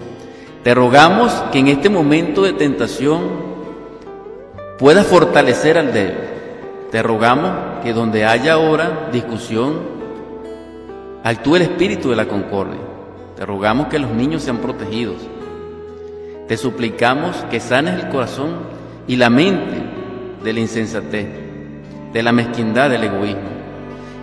te 0.63 0.75
rogamos 0.75 1.31
que 1.51 1.59
en 1.59 1.67
este 1.69 1.89
momento 1.89 2.43
de 2.43 2.53
tentación 2.53 3.21
puedas 4.77 5.07
fortalecer 5.07 5.77
al 5.77 5.93
débil. 5.93 6.17
Te 6.91 7.01
rogamos 7.01 7.81
que 7.83 7.93
donde 7.93 8.25
haya 8.25 8.53
ahora 8.53 9.09
discusión, 9.11 9.79
actúe 11.23 11.57
el 11.57 11.61
espíritu 11.63 12.09
de 12.09 12.17
la 12.17 12.27
concordia. 12.27 12.79
Te 13.37 13.45
rogamos 13.45 13.87
que 13.87 13.99
los 13.99 14.11
niños 14.11 14.43
sean 14.43 14.57
protegidos. 14.57 15.17
Te 16.47 16.57
suplicamos 16.57 17.37
que 17.49 17.59
sanes 17.59 18.03
el 18.03 18.09
corazón 18.09 18.55
y 19.07 19.15
la 19.15 19.29
mente 19.29 19.77
de 20.43 20.53
la 20.53 20.59
insensatez, 20.59 21.27
de 22.11 22.23
la 22.23 22.31
mezquindad, 22.31 22.89
del 22.89 23.03
egoísmo, 23.03 23.49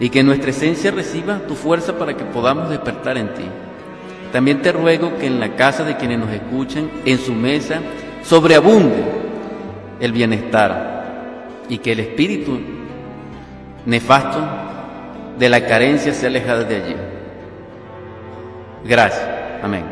y 0.00 0.10
que 0.10 0.22
nuestra 0.22 0.50
esencia 0.50 0.90
reciba 0.90 1.38
tu 1.46 1.54
fuerza 1.54 1.96
para 1.96 2.14
que 2.16 2.24
podamos 2.24 2.68
despertar 2.68 3.16
en 3.16 3.32
ti. 3.32 3.44
También 4.36 4.60
te 4.60 4.70
ruego 4.70 5.16
que 5.16 5.28
en 5.28 5.40
la 5.40 5.56
casa 5.56 5.82
de 5.82 5.96
quienes 5.96 6.18
nos 6.18 6.30
escuchan, 6.30 6.90
en 7.06 7.18
su 7.18 7.32
mesa, 7.32 7.80
sobreabunde 8.22 9.02
el 9.98 10.12
bienestar 10.12 11.54
y 11.70 11.78
que 11.78 11.92
el 11.92 12.00
espíritu 12.00 12.60
nefasto 13.86 14.38
de 15.38 15.48
la 15.48 15.64
carencia 15.64 16.12
sea 16.12 16.28
alejado 16.28 16.64
de 16.64 16.76
allí. 16.76 16.96
Gracias. 18.84 19.26
Amén. 19.62 19.86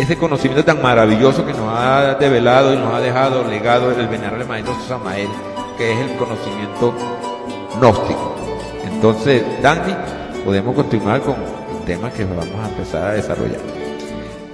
Ese 0.00 0.16
conocimiento 0.16 0.64
tan 0.64 0.80
maravilloso 0.80 1.44
que 1.44 1.52
nos 1.52 1.68
ha 1.68 2.14
develado 2.14 2.72
y 2.72 2.78
nos 2.78 2.94
ha 2.94 3.00
dejado 3.00 3.44
legado 3.46 3.90
el 3.90 4.08
venerable 4.08 4.46
maestro 4.46 4.74
Samael, 4.88 5.28
que 5.76 5.92
es 5.92 5.98
el 5.98 6.16
conocimiento 6.16 6.94
gnóstico. 7.78 8.36
Entonces, 8.90 9.44
Dani, 9.60 9.94
podemos 10.46 10.74
continuar 10.74 11.20
con 11.20 11.34
el 11.34 11.84
tema 11.84 12.10
que 12.10 12.24
vamos 12.24 12.56
a 12.58 12.68
empezar 12.70 13.10
a 13.10 13.12
desarrollar. 13.12 13.81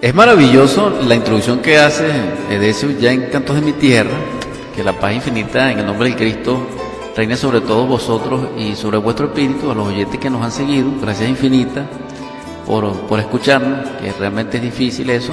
Es 0.01 0.15
maravilloso 0.15 0.91
la 1.09 1.17
introducción 1.17 1.59
que 1.59 1.77
hace 1.77 2.07
Edesio 2.51 2.89
ya 3.01 3.11
en 3.11 3.23
Cantos 3.31 3.57
de 3.57 3.63
mi 3.63 3.73
Tierra, 3.73 4.17
que 4.77 4.85
la 4.85 4.93
paz 4.93 5.13
infinita 5.13 5.73
en 5.73 5.81
el 5.81 5.87
nombre 5.87 6.09
del 6.09 6.17
Cristo 6.17 6.69
reine 7.17 7.37
sobre 7.37 7.61
todos 7.61 7.89
vosotros 7.89 8.51
y 8.57 8.77
sobre 8.77 8.99
vuestro 8.99 9.27
espíritu, 9.27 9.73
a 9.73 9.75
los 9.75 9.89
oyentes 9.89 10.21
que 10.21 10.31
nos 10.31 10.41
han 10.43 10.53
seguido, 10.53 10.93
gracias 11.03 11.29
infinita 11.29 11.85
por, 12.65 12.93
por 13.09 13.19
escucharnos, 13.19 13.89
que 14.01 14.13
realmente 14.13 14.59
es 14.59 14.63
difícil 14.63 15.11
eso. 15.11 15.33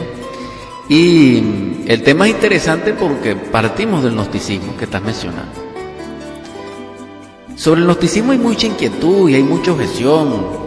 Y 0.89 1.84
el 1.86 2.01
tema 2.01 2.25
es 2.28 2.34
interesante 2.34 2.93
porque 2.93 3.36
partimos 3.36 4.01
del 4.01 4.13
gnosticismo 4.13 4.75
que 4.78 4.86
estás 4.86 5.04
mencionando. 5.04 5.63
Sobre 7.56 7.82
el 7.82 7.86
gnosticismo 7.86 8.32
hay 8.32 8.39
mucha 8.39 8.65
inquietud 8.65 9.30
y 9.30 9.36
hay 9.36 9.43
mucha 9.43 9.73
objeción, 9.73 10.64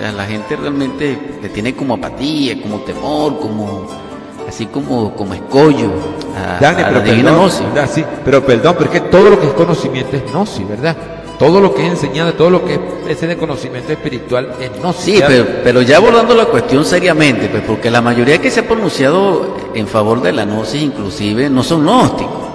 sea, 0.00 0.12
la 0.12 0.24
gente 0.24 0.56
realmente 0.56 1.18
le 1.42 1.48
tiene 1.50 1.74
como 1.74 1.94
apatía, 1.94 2.60
como 2.62 2.80
temor, 2.80 3.38
como 3.38 3.86
así 4.48 4.66
como, 4.66 5.14
como 5.14 5.34
escollo 5.34 5.90
a, 6.36 6.58
pero 6.58 7.04
perdón, 7.04 7.50
sí, 7.88 8.04
pero 8.24 8.44
perdón, 8.44 8.74
porque 8.76 9.00
todo 9.00 9.30
lo 9.30 9.40
que 9.40 9.46
es 9.46 9.52
conocimiento 9.52 10.16
es 10.16 10.32
gnosis, 10.32 10.66
¿verdad? 10.66 10.96
Todo 11.38 11.60
lo 11.60 11.72
que 11.74 11.86
es 11.86 11.92
enseñado, 11.92 12.34
todo 12.34 12.50
lo 12.50 12.64
que 12.64 12.74
es 12.74 12.80
ese 13.08 13.26
de 13.26 13.36
conocimiento 13.36 13.92
espiritual 13.92 14.54
es 14.60 14.70
gnosis. 14.78 15.04
Sí, 15.04 15.22
pero, 15.26 15.46
pero, 15.62 15.82
ya 15.82 15.98
abordando 15.98 16.34
la 16.34 16.46
cuestión 16.46 16.84
seriamente, 16.84 17.48
pues 17.48 17.62
porque 17.62 17.90
la 17.90 18.02
mayoría 18.02 18.38
que 18.38 18.50
se 18.50 18.60
ha 18.60 18.66
pronunciado 18.66 19.56
en 19.74 19.86
favor 19.86 20.20
de 20.20 20.32
la 20.32 20.44
gnosis 20.44 20.82
inclusive 20.82 21.48
no 21.48 21.62
son 21.62 21.82
gnósticos. 21.82 22.50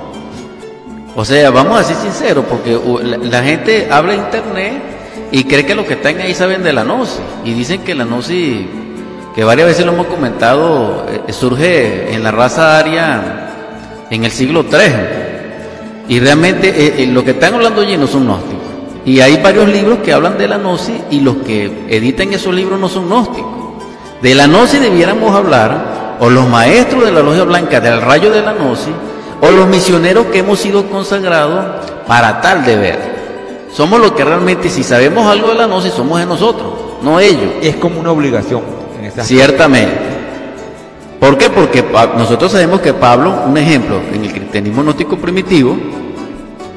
O 1.15 1.23
sea, 1.23 1.49
vamos 1.49 1.79
a 1.79 1.83
ser 1.83 1.95
sinceros, 1.95 2.43
porque 2.45 2.77
la, 3.03 3.17
la 3.17 3.43
gente 3.43 3.87
habla 3.89 4.15
internet 4.15 4.94
y 5.35 5.43
cree 5.43 5.65
que 5.65 5.75
los 5.75 5.85
que 5.85 5.95
están 5.95 6.21
ahí 6.21 6.33
saben 6.33 6.63
de 6.63 6.71
la 6.71 6.85
gnosis. 6.85 7.19
Y 7.43 7.51
dicen 7.51 7.81
que 7.81 7.93
la 7.93 8.05
gnosis, 8.05 8.67
que 9.35 9.43
varias 9.43 9.67
veces 9.67 9.85
lo 9.85 9.91
hemos 9.91 10.07
comentado, 10.07 11.05
eh, 11.09 11.33
surge 11.33 12.13
en 12.13 12.23
la 12.23 12.31
raza 12.31 12.79
aria 12.79 14.07
en 14.09 14.23
el 14.23 14.31
siglo 14.31 14.63
III. 14.63 16.07
Y 16.07 16.21
realmente 16.21 16.69
eh, 16.69 17.03
eh, 17.03 17.07
lo 17.07 17.25
que 17.25 17.31
están 17.31 17.53
hablando 17.53 17.81
allí 17.81 17.97
no 17.97 18.07
son 18.07 18.23
gnósticos. 18.23 18.63
Y 19.03 19.19
hay 19.19 19.35
varios 19.43 19.67
libros 19.67 19.99
que 19.99 20.13
hablan 20.13 20.37
de 20.37 20.47
la 20.47 20.57
gnosis 20.57 20.95
y 21.11 21.19
los 21.19 21.35
que 21.45 21.85
editan 21.89 22.31
esos 22.31 22.55
libros 22.55 22.79
no 22.79 22.87
son 22.87 23.09
gnósticos. 23.09 23.51
De 24.21 24.35
la 24.35 24.47
gnosis 24.47 24.79
debiéramos 24.79 25.35
hablar, 25.35 26.15
o 26.21 26.29
los 26.29 26.47
maestros 26.47 27.03
de 27.03 27.11
la 27.11 27.19
logia 27.19 27.43
blanca 27.43 27.81
del 27.81 27.99
rayo 27.99 28.31
de 28.31 28.41
la 28.41 28.53
gnosis, 28.53 28.93
o 29.41 29.51
los 29.51 29.67
misioneros 29.67 30.27
que 30.27 30.39
hemos 30.39 30.61
sido 30.61 30.89
consagrados 30.89 31.83
para 32.07 32.39
tal 32.39 32.63
deber. 32.63 33.14
Somos 33.75 33.99
los 33.99 34.13
que 34.13 34.23
realmente, 34.23 34.69
si 34.69 34.83
sabemos 34.83 35.27
algo 35.27 35.49
de 35.49 35.55
la 35.55 35.67
gnosis, 35.67 35.91
somos 35.91 36.17
de 36.19 36.25
nosotros, 36.25 36.71
no 37.01 37.19
ellos. 37.19 37.51
Es 37.61 37.75
como 37.75 37.99
una 37.99 38.11
obligación. 38.11 38.61
Ciertamente. 39.21 39.91
¿Por 41.19 41.37
qué? 41.37 41.49
Porque 41.49 41.83
nosotros 42.17 42.53
sabemos 42.53 42.79
que 42.79 42.93
Pablo, 42.93 43.43
un 43.45 43.57
ejemplo, 43.57 43.99
en 44.13 44.23
el 44.23 44.31
cristianismo 44.31 44.81
gnóstico 44.81 45.17
primitivo, 45.17 45.75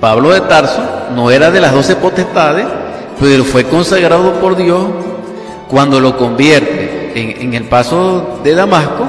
Pablo 0.01 0.31
de 0.31 0.41
Tarso 0.41 0.83
no 1.15 1.31
era 1.31 1.53
de 1.53 1.61
las 1.61 1.73
doce 1.73 1.95
potestades, 1.95 2.67
pero 3.21 3.45
fue 3.45 3.63
consagrado 3.63 4.33
por 4.41 4.57
Dios 4.57 4.83
cuando 5.69 6.01
lo 6.01 6.17
convierte 6.17 7.13
en, 7.15 7.43
en 7.43 7.55
el 7.55 7.65
paso 7.65 8.41
de 8.43 8.57
Damasco 8.57 9.07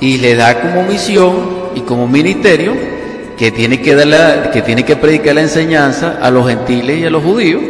y 0.00 0.16
le 0.16 0.36
da 0.36 0.58
como 0.62 0.84
misión 0.84 1.34
y 1.74 1.80
como 1.80 2.08
ministerio 2.08 2.99
que 3.40 3.50
tiene 3.50 3.80
que, 3.80 3.94
dar 3.94 4.50
que 4.50 4.60
tiene 4.60 4.84
que 4.84 4.96
predicar 4.96 5.34
la 5.34 5.40
enseñanza 5.40 6.18
a 6.20 6.30
los 6.30 6.46
gentiles 6.46 6.98
y 6.98 7.06
a 7.06 7.10
los 7.10 7.24
judíos, 7.24 7.62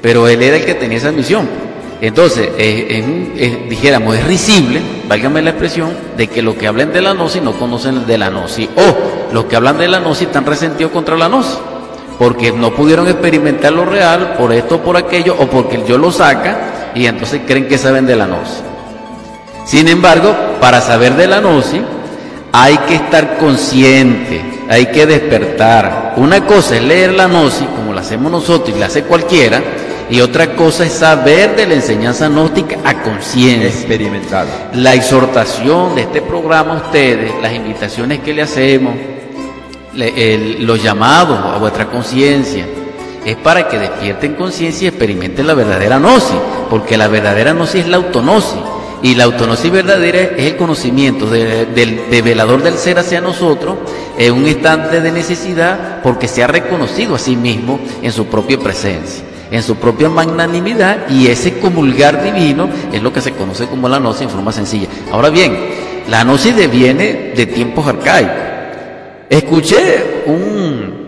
pero 0.00 0.28
él 0.28 0.40
era 0.40 0.58
el 0.58 0.64
que 0.64 0.74
tenía 0.74 0.98
esa 0.98 1.10
misión. 1.10 1.48
Entonces, 2.00 2.50
dijéramos, 3.68 4.14
es 4.14 4.24
risible, 4.24 4.80
válgame 5.08 5.42
la 5.42 5.50
expresión, 5.50 5.90
de 6.16 6.28
que 6.28 6.40
los 6.40 6.54
que 6.54 6.68
hablen 6.68 6.92
de 6.92 7.02
la 7.02 7.14
gnosis 7.14 7.42
no 7.42 7.58
conocen 7.58 8.06
de 8.06 8.16
la 8.16 8.30
gnosis, 8.30 8.68
o 8.76 9.32
los 9.34 9.46
que 9.46 9.56
hablan 9.56 9.76
de 9.78 9.88
la 9.88 9.98
gnosis 9.98 10.28
están 10.28 10.46
resentidos 10.46 10.92
contra 10.92 11.16
la 11.16 11.26
gnosis, 11.26 11.58
porque 12.16 12.52
no 12.52 12.72
pudieron 12.72 13.08
experimentar 13.08 13.72
lo 13.72 13.84
real 13.84 14.34
por 14.38 14.52
esto 14.52 14.76
o 14.76 14.82
por 14.82 14.96
aquello, 14.96 15.34
o 15.36 15.48
porque 15.48 15.78
el 15.78 15.84
yo 15.84 15.98
lo 15.98 16.12
saca 16.12 16.92
y 16.94 17.06
entonces 17.06 17.40
creen 17.44 17.66
que 17.66 17.76
saben 17.76 18.06
de 18.06 18.14
la 18.14 18.26
gnosis. 18.28 18.62
Sin 19.64 19.88
embargo, 19.88 20.32
para 20.60 20.80
saber 20.80 21.16
de 21.16 21.26
la 21.26 21.40
gnosis 21.40 21.82
hay 22.52 22.76
que 22.86 22.94
estar 22.94 23.36
consciente, 23.38 24.51
hay 24.68 24.86
que 24.86 25.06
despertar. 25.06 26.14
Una 26.16 26.44
cosa 26.46 26.76
es 26.76 26.82
leer 26.82 27.12
la 27.12 27.26
gnosis, 27.26 27.66
como 27.76 27.92
la 27.92 28.00
hacemos 28.00 28.30
nosotros 28.30 28.76
y 28.76 28.78
la 28.78 28.86
hace 28.86 29.04
cualquiera, 29.04 29.62
y 30.10 30.20
otra 30.20 30.54
cosa 30.54 30.84
es 30.84 30.92
saber 30.92 31.56
de 31.56 31.66
la 31.66 31.74
enseñanza 31.74 32.28
gnóstica 32.28 32.76
a 32.84 33.02
conciencia. 33.02 33.68
Experimentar. 33.68 34.46
La 34.74 34.94
exhortación 34.94 35.94
de 35.94 36.02
este 36.02 36.20
programa 36.20 36.74
a 36.74 36.76
ustedes, 36.76 37.32
las 37.40 37.54
invitaciones 37.54 38.20
que 38.20 38.34
le 38.34 38.42
hacemos, 38.42 38.94
los 39.94 40.82
llamados 40.82 41.38
a 41.38 41.58
vuestra 41.58 41.86
conciencia, 41.86 42.66
es 43.24 43.36
para 43.36 43.68
que 43.68 43.78
despierten 43.78 44.34
conciencia 44.34 44.86
y 44.86 44.88
experimenten 44.88 45.46
la 45.46 45.54
verdadera 45.54 45.98
gnosis, 45.98 46.36
porque 46.68 46.96
la 46.96 47.08
verdadera 47.08 47.52
gnosis 47.52 47.82
es 47.82 47.88
la 47.88 47.98
autonosis. 47.98 48.60
Y 49.02 49.16
la 49.16 49.24
autonosis 49.24 49.70
verdadera 49.70 50.20
es 50.36 50.52
el 50.52 50.56
conocimiento 50.56 51.26
del 51.26 52.10
develador 52.10 52.62
del 52.62 52.74
ser 52.74 52.98
hacia 52.98 53.20
nosotros 53.20 53.76
en 54.16 54.32
un 54.32 54.46
instante 54.46 55.00
de 55.00 55.10
necesidad 55.10 56.02
porque 56.02 56.28
se 56.28 56.42
ha 56.42 56.46
reconocido 56.46 57.16
a 57.16 57.18
sí 57.18 57.34
mismo 57.34 57.80
en 58.00 58.12
su 58.12 58.26
propia 58.26 58.58
presencia, 58.58 59.24
en 59.50 59.62
su 59.62 59.76
propia 59.76 60.08
magnanimidad 60.08 61.08
y 61.10 61.26
ese 61.26 61.58
comulgar 61.58 62.22
divino 62.22 62.68
es 62.92 63.02
lo 63.02 63.12
que 63.12 63.20
se 63.20 63.32
conoce 63.32 63.66
como 63.66 63.88
la 63.88 63.98
gnosis 63.98 64.22
en 64.22 64.30
forma 64.30 64.52
sencilla. 64.52 64.86
Ahora 65.10 65.30
bien, 65.30 65.56
la 66.08 66.22
gnosis 66.24 66.54
deviene 66.54 67.32
de 67.34 67.46
tiempos 67.46 67.86
arcaicos. 67.86 68.36
Escuché 69.28 70.24
un, 70.26 71.02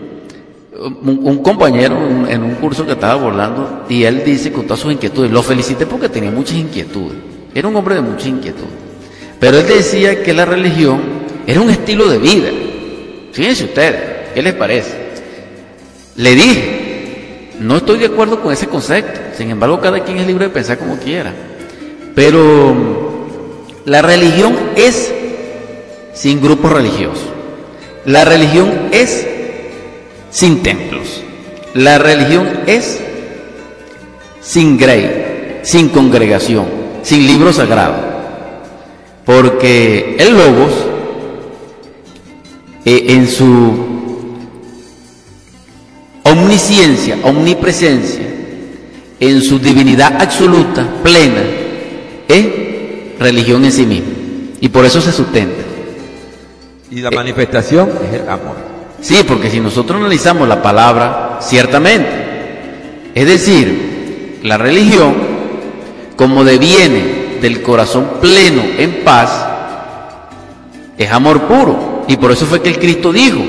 un, 0.83 1.37
compañero 1.43 1.95
en 2.27 2.43
un 2.43 2.55
curso 2.55 2.85
que 2.85 2.93
estaba 2.93 3.13
abordando 3.13 3.85
y 3.87 4.03
él 4.03 4.23
dice 4.25 4.51
con 4.51 4.63
todas 4.65 4.79
sus 4.79 4.91
inquietudes, 4.91 5.31
lo 5.31 5.43
felicité 5.43 5.85
porque 5.85 6.09
tenía 6.09 6.31
muchas 6.31 6.55
inquietudes, 6.55 7.17
era 7.55 7.67
un 7.69 7.75
hombre 7.77 7.95
de 7.95 8.01
mucha 8.01 8.27
inquietud, 8.27 8.67
pero 9.39 9.57
él 9.57 9.67
decía 9.67 10.21
que 10.21 10.33
la 10.33 10.45
religión 10.45 11.01
era 11.47 11.61
un 11.61 11.69
estilo 11.69 12.09
de 12.09 12.17
vida. 12.17 12.49
Fíjense 13.31 13.63
ustedes, 13.63 14.33
¿qué 14.33 14.41
les 14.41 14.53
parece? 14.53 14.91
Le 16.17 16.35
dije, 16.35 17.49
no 17.59 17.77
estoy 17.77 17.99
de 17.99 18.07
acuerdo 18.07 18.41
con 18.41 18.51
ese 18.51 18.67
concepto, 18.67 19.19
sin 19.37 19.49
embargo 19.49 19.79
cada 19.79 20.03
quien 20.03 20.17
es 20.17 20.27
libre 20.27 20.47
de 20.47 20.53
pensar 20.53 20.77
como 20.77 20.97
quiera, 20.97 21.33
pero 22.13 22.75
la 23.85 24.01
religión 24.01 24.53
es 24.75 25.13
sin 26.13 26.41
grupos 26.41 26.73
religiosos. 26.73 27.25
La 28.05 28.25
religión 28.25 28.89
es 28.91 29.27
sin 30.29 30.61
templos. 30.61 31.23
La 31.73 31.97
religión 31.97 32.61
es 32.67 32.99
sin 34.41 34.77
grey, 34.77 35.59
sin 35.63 35.89
congregación, 35.89 36.84
sin 37.05 37.27
libro 37.27 37.53
sagrado. 37.53 37.95
Porque 39.23 40.15
el 40.19 40.33
Logos, 40.33 40.73
eh, 42.83 43.05
en 43.09 43.27
su 43.27 43.85
omnisciencia, 46.23 47.17
omnipresencia, 47.23 48.25
en 49.19 49.41
su 49.41 49.59
divinidad 49.59 50.19
absoluta, 50.19 50.85
plena, 51.03 51.43
es 52.27 52.47
religión 53.19 53.63
en 53.65 53.71
sí 53.71 53.85
misma. 53.85 54.13
Y 54.59 54.69
por 54.69 54.83
eso 54.83 54.99
se 54.99 55.11
sustenta. 55.11 55.63
Y 56.89 57.01
la 57.01 57.11
manifestación 57.11 57.89
es 58.07 58.21
el 58.21 58.29
amor. 58.29 58.55
Sí, 59.01 59.17
porque 59.27 59.51
si 59.51 59.59
nosotros 59.59 59.99
analizamos 59.99 60.47
la 60.47 60.61
palabra, 60.61 61.37
ciertamente, 61.41 63.11
es 63.13 63.27
decir, 63.27 64.39
la 64.43 64.57
religión, 64.57 65.24
como 66.15 66.43
deviene 66.43 67.37
del 67.41 67.61
corazón 67.61 68.17
pleno 68.21 68.63
en 68.77 69.03
paz, 69.03 69.45
es 70.97 71.11
amor 71.11 71.41
puro. 71.43 72.05
Y 72.07 72.17
por 72.17 72.31
eso 72.31 72.45
fue 72.45 72.61
que 72.61 72.69
el 72.69 72.79
Cristo 72.79 73.11
dijo, 73.11 73.39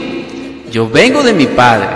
yo 0.71 0.89
vengo 0.89 1.23
de 1.23 1.33
mi 1.33 1.47
Padre 1.47 1.89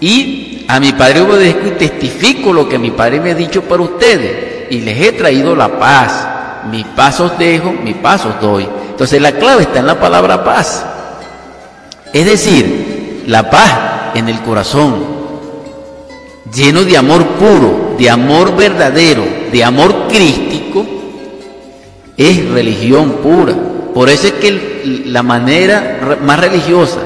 y 0.00 0.64
a 0.68 0.78
mi 0.80 0.92
Padre 0.92 1.20
obedezco 1.20 1.68
y 1.68 1.72
testifico 1.72 2.52
lo 2.52 2.68
que 2.68 2.78
mi 2.78 2.90
Padre 2.90 3.20
me 3.20 3.32
ha 3.32 3.34
dicho 3.34 3.62
para 3.62 3.82
ustedes 3.82 4.70
y 4.70 4.80
les 4.80 5.00
he 5.00 5.12
traído 5.12 5.54
la 5.56 5.78
paz. 5.78 6.26
Mi 6.70 6.84
paz 6.84 7.20
os 7.20 7.38
dejo, 7.38 7.72
mi 7.72 7.94
paz 7.94 8.26
os 8.26 8.40
doy. 8.40 8.68
Entonces 8.90 9.20
la 9.20 9.32
clave 9.32 9.62
está 9.62 9.78
en 9.78 9.86
la 9.86 9.98
palabra 9.98 10.44
paz. 10.44 10.84
Es 12.12 12.26
decir, 12.26 13.24
la 13.26 13.48
paz 13.48 13.72
en 14.14 14.28
el 14.28 14.40
corazón, 14.40 15.19
lleno 16.54 16.84
de 16.84 16.96
amor 16.96 17.24
puro, 17.38 17.96
de 17.98 18.08
amor 18.08 18.56
verdadero, 18.56 19.24
de 19.52 19.64
amor 19.64 20.08
crístico, 20.08 20.84
es 22.16 22.48
religión 22.50 23.12
pura. 23.22 23.54
Por 23.94 24.08
eso 24.08 24.28
es 24.28 24.34
que 24.34 25.02
la 25.06 25.22
manera 25.22 26.18
más 26.22 26.38
religiosa 26.38 27.00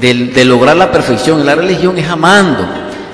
de, 0.00 0.44
lograr 0.44 0.76
la 0.76 0.90
perfección 0.90 1.40
en 1.40 1.46
la 1.46 1.54
religión 1.54 1.98
es 1.98 2.08
amando. 2.08 2.66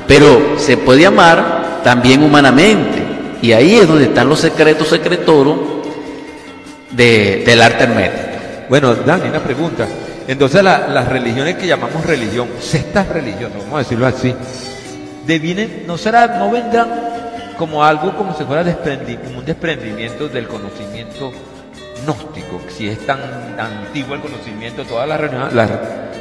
Pero 0.06 0.58
se 0.58 0.76
puede 0.76 1.06
amar 1.06 1.80
también 1.82 2.22
humanamente. 2.22 3.02
Y 3.42 3.52
ahí 3.52 3.76
es 3.76 3.88
donde 3.88 4.04
están 4.04 4.28
los 4.28 4.40
secretos 4.40 4.88
secretoros 4.88 5.58
del 6.90 7.62
arte 7.62 7.84
hermético. 7.84 8.38
Bueno, 8.68 8.94
Dani, 8.94 9.28
una 9.28 9.40
pregunta. 9.40 9.86
Entonces 10.26 10.62
las 10.62 11.08
religiones 11.08 11.56
que 11.56 11.66
llamamos 11.66 12.04
religión, 12.06 12.48
sextas 12.60 13.08
religiones, 13.08 13.58
vamos 13.58 13.74
a 13.74 13.78
decirlo 13.78 14.06
así, 14.06 14.34
devienen, 15.26 15.84
no 15.86 15.96
será, 15.96 16.26
no 16.38 16.50
vendrán 16.50 16.88
como 17.56 17.84
algo 17.84 18.16
como 18.16 18.36
si 18.36 18.44
fuera 18.44 18.62
un 18.62 19.44
desprendimiento 19.44 20.28
del 20.28 20.48
conocimiento 20.48 21.32
gnóstico, 22.04 22.60
si 22.68 22.88
es 22.88 23.06
tan, 23.06 23.18
antiguo 23.58 24.14
el 24.14 24.20
conocimiento, 24.20 24.84
todas 24.84 25.08
las 25.08 25.20
religiones, 25.20 25.54
las, 25.54 25.70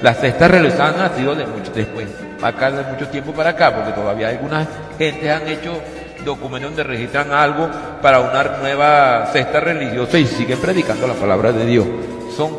las 0.01 0.17
sextas 0.17 0.51
religiones 0.51 0.79
han 0.79 0.97
nacido 0.97 1.35
de 1.35 1.45
mucho 1.45 1.71
después, 1.73 2.07
acá 2.41 2.71
de 2.71 2.83
mucho 2.91 3.07
tiempo 3.07 3.31
para 3.33 3.51
acá, 3.51 3.75
porque 3.75 3.91
todavía 3.91 4.29
algunas 4.29 4.67
gentes 4.97 5.29
han 5.29 5.47
hecho 5.47 5.81
documentos 6.23 6.71
donde 6.71 6.83
registran 6.83 7.31
algo 7.31 7.69
para 8.01 8.19
una 8.19 8.43
nueva 8.61 9.29
cesta 9.33 9.59
religiosa 9.59 10.17
y 10.17 10.25
siguen 10.25 10.59
predicando 10.59 11.07
la 11.07 11.15
palabra 11.15 11.51
de 11.51 11.65
Dios. 11.65 11.85
Son 12.35 12.51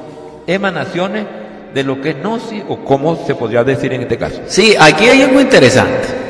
emanaciones 0.46 1.24
de 1.72 1.83
lo 1.83 2.00
que 2.00 2.11
es 2.11 2.16
gnosis 2.22 2.62
o 2.68 2.85
cómo 2.85 3.24
se 3.26 3.35
podría 3.35 3.64
decir 3.64 3.92
en 3.92 4.02
este 4.02 4.18
caso. 4.18 4.42
Sí, 4.46 4.74
aquí 4.78 5.09
hay 5.09 5.22
algo 5.22 5.40
interesante. 5.40 6.24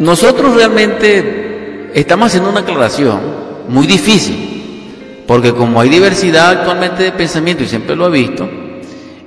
Nosotros 0.00 0.54
realmente 0.54 1.90
estamos 1.92 2.28
haciendo 2.28 2.48
una 2.48 2.60
aclaración 2.60 3.20
muy 3.68 3.86
difícil, 3.86 5.24
porque 5.26 5.52
como 5.52 5.78
hay 5.78 5.90
diversidad 5.90 6.52
actualmente 6.52 7.02
de 7.02 7.12
pensamiento 7.12 7.64
y 7.64 7.66
siempre 7.66 7.94
lo 7.94 8.06
he 8.06 8.10
visto, 8.10 8.48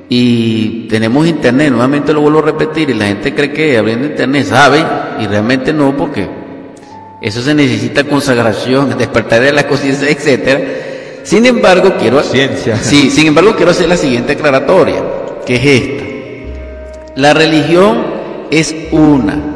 y 0.09 0.87
tenemos 0.87 1.27
internet, 1.27 1.69
nuevamente 1.69 2.11
lo 2.11 2.21
vuelvo 2.21 2.39
a 2.39 2.41
repetir, 2.41 2.89
y 2.89 2.95
la 2.95 3.05
gente 3.05 3.35
cree 3.35 3.53
que 3.53 3.77
abriendo 3.77 4.07
internet 4.07 4.47
sabe, 4.47 4.83
y 5.19 5.27
realmente 5.27 5.71
no, 5.73 5.95
porque 5.95 6.27
eso 7.21 7.43
se 7.43 7.53
necesita 7.53 8.03
consagración, 8.05 8.95
despertar 8.97 9.41
de 9.41 9.53
la 9.53 9.67
conciencia, 9.67 10.09
etcétera. 10.09 10.59
Sin 11.21 11.45
embargo, 11.45 11.93
quiero 11.99 12.23
Ciencia. 12.23 12.77
Sí, 12.77 13.11
sin 13.11 13.27
embargo, 13.27 13.55
quiero 13.55 13.69
hacer 13.69 13.87
la 13.87 13.95
siguiente 13.95 14.33
aclaratoria, 14.33 15.03
que 15.45 15.55
es 15.55 15.65
esta. 15.65 16.03
La 17.15 17.35
religión 17.35 18.03
es 18.49 18.75
una, 18.91 19.52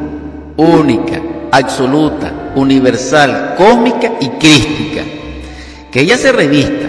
única, 0.57 1.21
absoluta, 1.51 2.51
universal, 2.55 3.55
cósmica 3.57 4.13
y 4.19 4.29
crística. 4.29 5.03
Que 5.91 6.01
ella 6.01 6.17
se 6.17 6.31
revista 6.31 6.87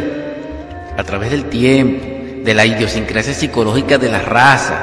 a 0.96 1.04
través 1.04 1.30
del 1.30 1.44
tiempo, 1.44 2.04
de 2.44 2.54
la 2.54 2.66
idiosincrasia 2.66 3.34
psicológica 3.34 3.98
de 3.98 4.10
la 4.10 4.20
raza, 4.20 4.78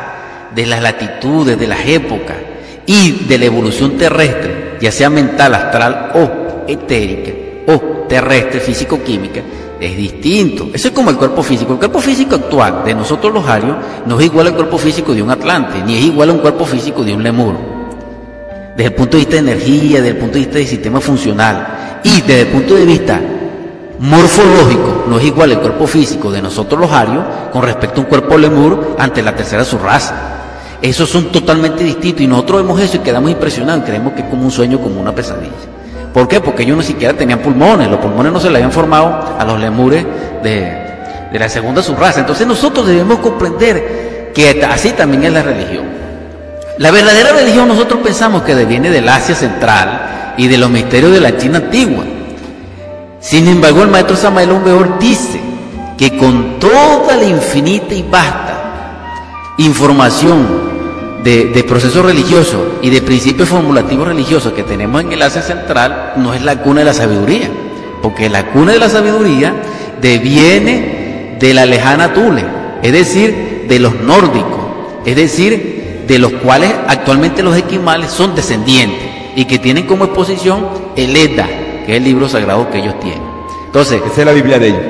de 0.53 0.65
las 0.65 0.81
latitudes, 0.81 1.59
de 1.59 1.67
las 1.67 1.85
épocas 1.85 2.37
y 2.85 3.25
de 3.25 3.37
la 3.37 3.45
evolución 3.45 3.97
terrestre 3.97 4.65
ya 4.79 4.91
sea 4.91 5.09
mental, 5.09 5.55
astral 5.55 6.11
o 6.13 6.65
etérica, 6.67 7.31
o 7.67 8.05
terrestre, 8.07 8.59
físico-química, 8.59 9.41
es 9.79 9.97
distinto. 9.97 10.69
Eso 10.73 10.89
es 10.89 10.93
como 10.93 11.09
el 11.09 11.17
cuerpo 11.17 11.43
físico. 11.43 11.73
El 11.73 11.79
cuerpo 11.79 11.99
físico 11.99 12.35
actual 12.35 12.83
de 12.85 12.93
nosotros 12.93 13.33
los 13.33 13.45
arios 13.47 13.75
no 14.05 14.19
es 14.19 14.25
igual 14.25 14.47
al 14.47 14.55
cuerpo 14.55 14.77
físico 14.77 15.13
de 15.13 15.21
un 15.21 15.31
atlante, 15.31 15.81
ni 15.85 15.97
es 15.97 16.05
igual 16.05 16.29
a 16.29 16.33
un 16.33 16.39
cuerpo 16.39 16.65
físico 16.65 17.03
de 17.03 17.13
un 17.13 17.23
lemur. 17.23 17.74
Desde 18.75 18.89
el 18.89 18.93
punto 18.93 19.17
de 19.17 19.17
vista 19.19 19.33
de 19.35 19.51
energía, 19.51 19.97
desde 19.97 20.09
el 20.09 20.17
punto 20.17 20.33
de 20.33 20.39
vista 20.39 20.57
del 20.57 20.67
sistema 20.67 20.99
funcional 20.99 22.01
y 22.03 22.21
desde 22.21 22.41
el 22.41 22.47
punto 22.47 22.75
de 22.75 22.85
vista 22.85 23.21
morfológico, 23.99 25.05
no 25.07 25.17
es 25.17 25.25
igual 25.25 25.51
el 25.53 25.59
cuerpo 25.59 25.87
físico 25.87 26.29
de 26.29 26.41
nosotros 26.41 26.79
los 26.81 26.91
arios 26.91 27.23
con 27.53 27.63
respecto 27.63 28.01
a 28.01 28.03
un 28.03 28.09
cuerpo 28.09 28.37
lemur 28.37 28.95
ante 28.99 29.21
la 29.21 29.33
tercera 29.33 29.63
subraza. 29.63 30.13
Esos 30.81 31.09
son 31.09 31.31
totalmente 31.31 31.83
distintos 31.83 32.21
y 32.21 32.27
nosotros 32.27 32.61
vemos 32.63 32.79
eso 32.81 32.97
y 32.97 32.99
quedamos 32.99 33.31
impresionados, 33.31 33.85
creemos 33.85 34.13
que 34.13 34.21
es 34.21 34.27
como 34.27 34.43
un 34.43 34.51
sueño, 34.51 34.79
como 34.79 34.99
una 34.99 35.15
pesadilla. 35.15 35.51
¿Por 36.13 36.27
qué? 36.27 36.39
Porque 36.39 36.63
ellos 36.63 36.77
no 36.77 36.83
siquiera 36.83 37.13
tenían 37.13 37.39
pulmones, 37.39 37.89
los 37.89 37.99
pulmones 37.99 38.31
no 38.31 38.39
se 38.39 38.49
le 38.49 38.57
habían 38.57 38.71
formado 38.71 39.35
a 39.37 39.43
los 39.45 39.59
lemures 39.59 40.05
de, 40.43 41.29
la 41.31 41.49
segunda 41.49 41.81
subraza. 41.81 42.19
Entonces 42.21 42.45
nosotros 42.45 42.87
debemos 42.87 43.19
comprender 43.19 44.31
que 44.33 44.63
así 44.63 44.91
también 44.91 45.23
es 45.23 45.33
la 45.33 45.43
religión. 45.43 46.04
La 46.77 46.91
verdadera 46.91 47.31
religión 47.31 47.69
nosotros 47.69 48.01
pensamos 48.03 48.43
que 48.43 48.53
viene 48.65 48.89
del 48.89 49.07
Asia 49.07 49.33
Central 49.33 50.33
y 50.37 50.47
de 50.47 50.57
los 50.57 50.69
misterios 50.69 51.13
de 51.13 51.21
la 51.21 51.37
China 51.37 51.59
antigua. 51.59 52.03
Sin 53.21 53.47
embargo, 53.47 53.81
el 53.81 53.87
maestro 53.87 54.17
Samael 54.17 54.51
Umbeor 54.51 54.99
dice 54.99 55.39
que 55.97 56.17
con 56.17 56.59
toda 56.59 57.15
la 57.15 57.23
infinita 57.23 57.95
y 57.95 58.03
vasta 58.03 59.53
información 59.57 60.65
de, 61.23 61.45
de 61.45 61.63
procesos 61.63 62.05
religiosos 62.05 62.61
y 62.81 62.89
de 62.89 63.01
principios 63.01 63.47
formulativos 63.47 64.09
religiosos 64.09 64.51
que 64.51 64.63
tenemos 64.63 65.01
en 65.01 65.13
el 65.13 65.21
Asia 65.21 65.41
Central, 65.41 66.13
no 66.17 66.33
es 66.33 66.43
la 66.43 66.61
cuna 66.61 66.81
de 66.81 66.85
la 66.85 66.93
sabiduría, 66.93 67.49
porque 68.01 68.29
la 68.29 68.47
cuna 68.47 68.73
de 68.73 68.79
la 68.79 68.89
sabiduría 68.89 69.55
deviene 70.01 71.37
de 71.39 71.53
la 71.53 71.65
lejana 71.65 72.13
Tule, 72.13 72.43
es 72.83 72.91
decir, 72.91 73.65
de 73.69 73.79
los 73.79 73.95
nórdicos, 74.01 74.59
es 75.05 75.15
decir, 75.15 75.74
de 76.07 76.19
los 76.19 76.31
cuales 76.33 76.73
actualmente 76.87 77.43
los 77.43 77.55
esquimales 77.55 78.11
son 78.11 78.35
descendientes 78.35 79.09
y 79.35 79.45
que 79.45 79.59
tienen 79.59 79.85
como 79.85 80.05
exposición 80.05 80.67
el 80.95 81.15
Edda, 81.15 81.47
que 81.85 81.91
es 81.91 81.97
el 81.97 82.03
libro 82.03 82.29
sagrado 82.29 82.69
que 82.69 82.79
ellos 82.79 82.99
tienen. 82.99 83.23
Entonces, 83.65 84.01
esa 84.05 84.21
es 84.21 84.25
la 84.25 84.31
Biblia 84.31 84.59
de 84.59 84.67
ellos. 84.67 84.81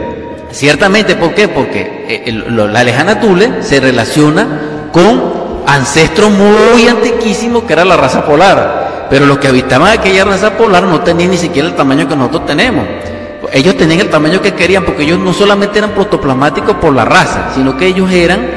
Ciertamente, 0.51 1.15
¿por 1.15 1.33
qué? 1.33 1.47
Porque 1.47 2.05
eh, 2.07 2.31
la 2.31 2.83
lejana 2.83 3.19
Tule 3.19 3.63
se 3.63 3.79
relaciona 3.79 4.89
con 4.91 5.63
ancestros 5.65 6.31
muy 6.31 6.87
antiquísimos 6.87 7.63
que 7.63 7.73
era 7.73 7.83
la 7.83 7.97
raza 7.97 8.23
polar. 8.23 9.07
Pero 9.09 9.25
los 9.25 9.37
que 9.37 9.47
habitaban 9.47 9.91
aquella 9.91 10.23
raza 10.23 10.57
polar 10.57 10.83
no 10.83 11.01
tenían 11.01 11.31
ni 11.31 11.37
siquiera 11.37 11.67
el 11.67 11.75
tamaño 11.75 12.07
que 12.07 12.15
nosotros 12.15 12.45
tenemos. 12.45 12.85
Ellos 13.51 13.77
tenían 13.77 14.01
el 14.01 14.09
tamaño 14.09 14.41
que 14.41 14.53
querían 14.53 14.83
porque 14.83 15.03
ellos 15.03 15.19
no 15.19 15.33
solamente 15.33 15.79
eran 15.79 15.91
protoplasmáticos 15.91 16.75
por 16.77 16.93
la 16.93 17.05
raza, 17.05 17.51
sino 17.53 17.77
que 17.77 17.87
ellos 17.87 18.11
eran 18.11 18.47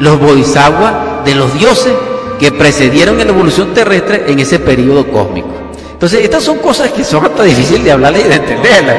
los 0.00 0.18
bodhisattvas 0.18 0.92
de 1.24 1.34
los 1.34 1.52
dioses 1.58 1.92
que 2.38 2.52
precedieron 2.52 3.20
en 3.20 3.28
la 3.28 3.32
evolución 3.32 3.72
terrestre 3.74 4.24
en 4.28 4.38
ese 4.38 4.58
periodo 4.58 5.06
cósmico. 5.10 5.48
Entonces, 5.92 6.24
estas 6.24 6.42
son 6.42 6.58
cosas 6.58 6.90
que 6.90 7.04
son 7.04 7.24
hasta 7.24 7.44
difíciles 7.44 7.84
de 7.84 7.92
hablar 7.92 8.14
y 8.16 8.22
de 8.22 8.34
entenderlas. 8.34 8.96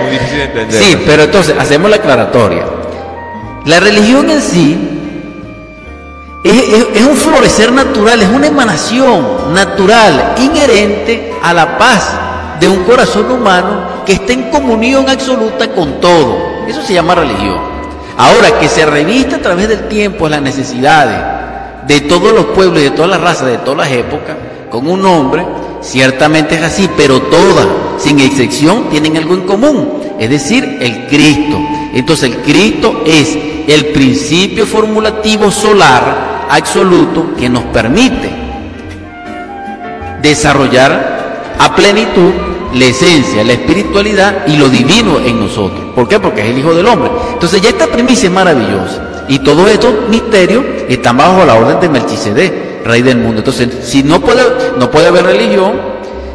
Sí, 0.69 0.97
pero 1.05 1.23
entonces, 1.23 1.55
hacemos 1.59 1.89
la 1.89 1.97
aclaratoria. 1.97 2.65
La 3.65 3.79
religión 3.79 4.29
en 4.29 4.41
sí 4.41 4.95
es, 6.43 7.05
un 7.05 7.15
florecer 7.15 7.71
natural, 7.71 8.21
es 8.21 8.29
una 8.29 8.47
emanación 8.47 9.53
natural, 9.53 10.35
inherente 10.37 11.33
a 11.41 11.53
la 11.53 11.77
paz 11.77 12.11
de 12.59 12.67
un 12.67 12.83
corazón 12.83 13.29
humano 13.31 14.03
que 14.05 14.13
está 14.13 14.33
en 14.33 14.49
comunión 14.49 15.09
absoluta 15.09 15.67
con 15.71 15.99
todo. 15.99 16.65
Eso 16.67 16.81
se 16.81 16.93
llama 16.93 17.15
religión. 17.15 17.59
Ahora, 18.17 18.59
que 18.59 18.69
se 18.69 18.85
reviste 18.85 19.35
a 19.35 19.41
través 19.41 19.67
del 19.67 19.87
tiempo 19.87 20.29
las 20.29 20.41
necesidades 20.41 21.17
de 21.87 22.01
todos 22.01 22.33
los 22.33 22.45
pueblos 22.45 22.79
y 22.79 22.83
de 22.83 22.91
todas 22.91 23.11
las 23.11 23.21
razas, 23.21 23.47
de 23.47 23.57
todas 23.59 23.89
las 23.89 23.97
épocas, 23.97 24.35
con 24.69 24.87
un 24.87 25.01
nombre, 25.01 25.45
ciertamente 25.81 26.55
es 26.55 26.63
así, 26.63 26.89
pero 26.97 27.21
todas, 27.21 27.67
sin 27.97 28.19
excepción, 28.19 28.89
tienen 28.89 29.17
algo 29.17 29.35
en 29.35 29.41
común, 29.41 30.01
es 30.19 30.29
decir, 30.29 30.77
el 30.81 31.07
Cristo. 31.07 31.59
Entonces 31.93 32.31
el 32.31 32.37
Cristo 32.41 33.03
es 33.05 33.37
el 33.67 33.87
principio 33.87 34.65
formulativo 34.65 35.51
solar 35.51 36.47
absoluto 36.49 37.33
que 37.37 37.49
nos 37.49 37.63
permite 37.65 38.29
desarrollar 40.21 41.55
a 41.59 41.75
plenitud 41.75 42.31
la 42.73 42.85
esencia, 42.85 43.43
la 43.43 43.53
espiritualidad 43.53 44.47
y 44.47 44.57
lo 44.57 44.67
divino 44.69 45.19
en 45.19 45.39
nosotros. 45.39 45.93
¿Por 45.95 46.07
qué? 46.07 46.19
Porque 46.19 46.41
es 46.41 46.49
el 46.49 46.57
Hijo 46.57 46.73
del 46.73 46.85
Hombre. 46.87 47.09
Entonces 47.33 47.61
ya 47.61 47.69
esta 47.69 47.87
primicia 47.87 48.27
es 48.27 48.33
maravillosa. 48.33 49.14
Y 49.27 49.39
todos 49.39 49.69
estos 49.69 49.93
misterios 50.09 50.63
están 50.87 51.17
bajo 51.17 51.45
la 51.45 51.55
orden 51.55 51.79
de 51.79 51.89
Melchizedek, 51.89 52.85
Rey 52.85 53.01
del 53.01 53.17
mundo. 53.17 53.39
Entonces, 53.39 53.69
si 53.83 54.03
no 54.03 54.21
puede, 54.21 54.43
no 54.77 54.91
puede 54.91 55.07
haber 55.07 55.25
religión 55.25 55.73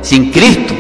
sin 0.03 0.31
Cristo. 0.31 0.75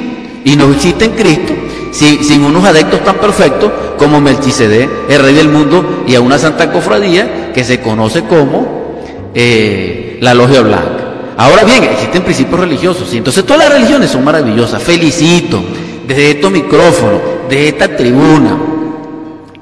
Y 0.44 0.56
no 0.56 0.72
existe 0.72 1.04
en 1.04 1.12
Cristo 1.12 1.54
sin, 1.92 2.44
unos 2.44 2.64
adeptos 2.64 3.02
tan 3.04 3.16
perfectos 3.16 3.70
como 3.98 4.20
Melchizedek, 4.20 4.88
el 5.08 5.22
Rey 5.22 5.34
del 5.34 5.48
mundo, 5.48 6.04
y 6.06 6.14
a 6.14 6.20
una 6.20 6.38
santa 6.38 6.70
cofradía 6.72 7.52
que 7.52 7.64
se 7.64 7.80
conoce 7.80 8.22
como 8.22 9.02
eh, 9.34 10.18
la 10.20 10.34
Logia 10.34 10.62
Blanca. 10.62 11.34
Ahora 11.36 11.64
bien, 11.64 11.84
existen 11.84 12.22
principios 12.22 12.60
religiosos, 12.60 13.12
entonces 13.14 13.44
todas 13.44 13.68
las 13.68 13.72
religiones 13.72 14.10
son 14.10 14.24
maravillosas. 14.24 14.82
Felicito 14.82 15.62
desde 16.06 16.32
estos 16.32 16.50
micrófonos, 16.50 17.20
de 17.48 17.68
esta 17.68 17.96
tribuna, 17.96 18.56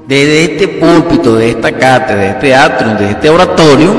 desde 0.09 0.43
este 0.43 0.67
púlpito, 0.67 1.35
de 1.35 1.51
esta 1.51 1.71
cátedra, 1.71 2.15
de 2.23 2.29
este 2.29 2.55
atrium, 2.55 2.97
de 2.97 3.11
este 3.11 3.29
oratorio, 3.29 3.93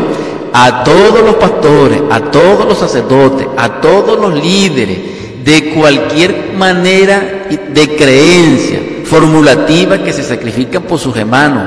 a 0.52 0.82
todos 0.82 1.22
los 1.24 1.36
pastores, 1.36 2.00
a 2.10 2.18
todos 2.18 2.66
los 2.66 2.78
sacerdotes, 2.78 3.46
a 3.56 3.80
todos 3.80 4.18
los 4.18 4.34
líderes 4.34 4.98
de 5.44 5.70
cualquier 5.72 6.54
manera 6.58 7.46
de 7.48 7.96
creencia 7.96 8.80
formulativa 9.04 10.02
que 10.02 10.12
se 10.12 10.24
sacrifican 10.24 10.82
por 10.82 10.98
sus 10.98 11.16
hermanos, 11.16 11.62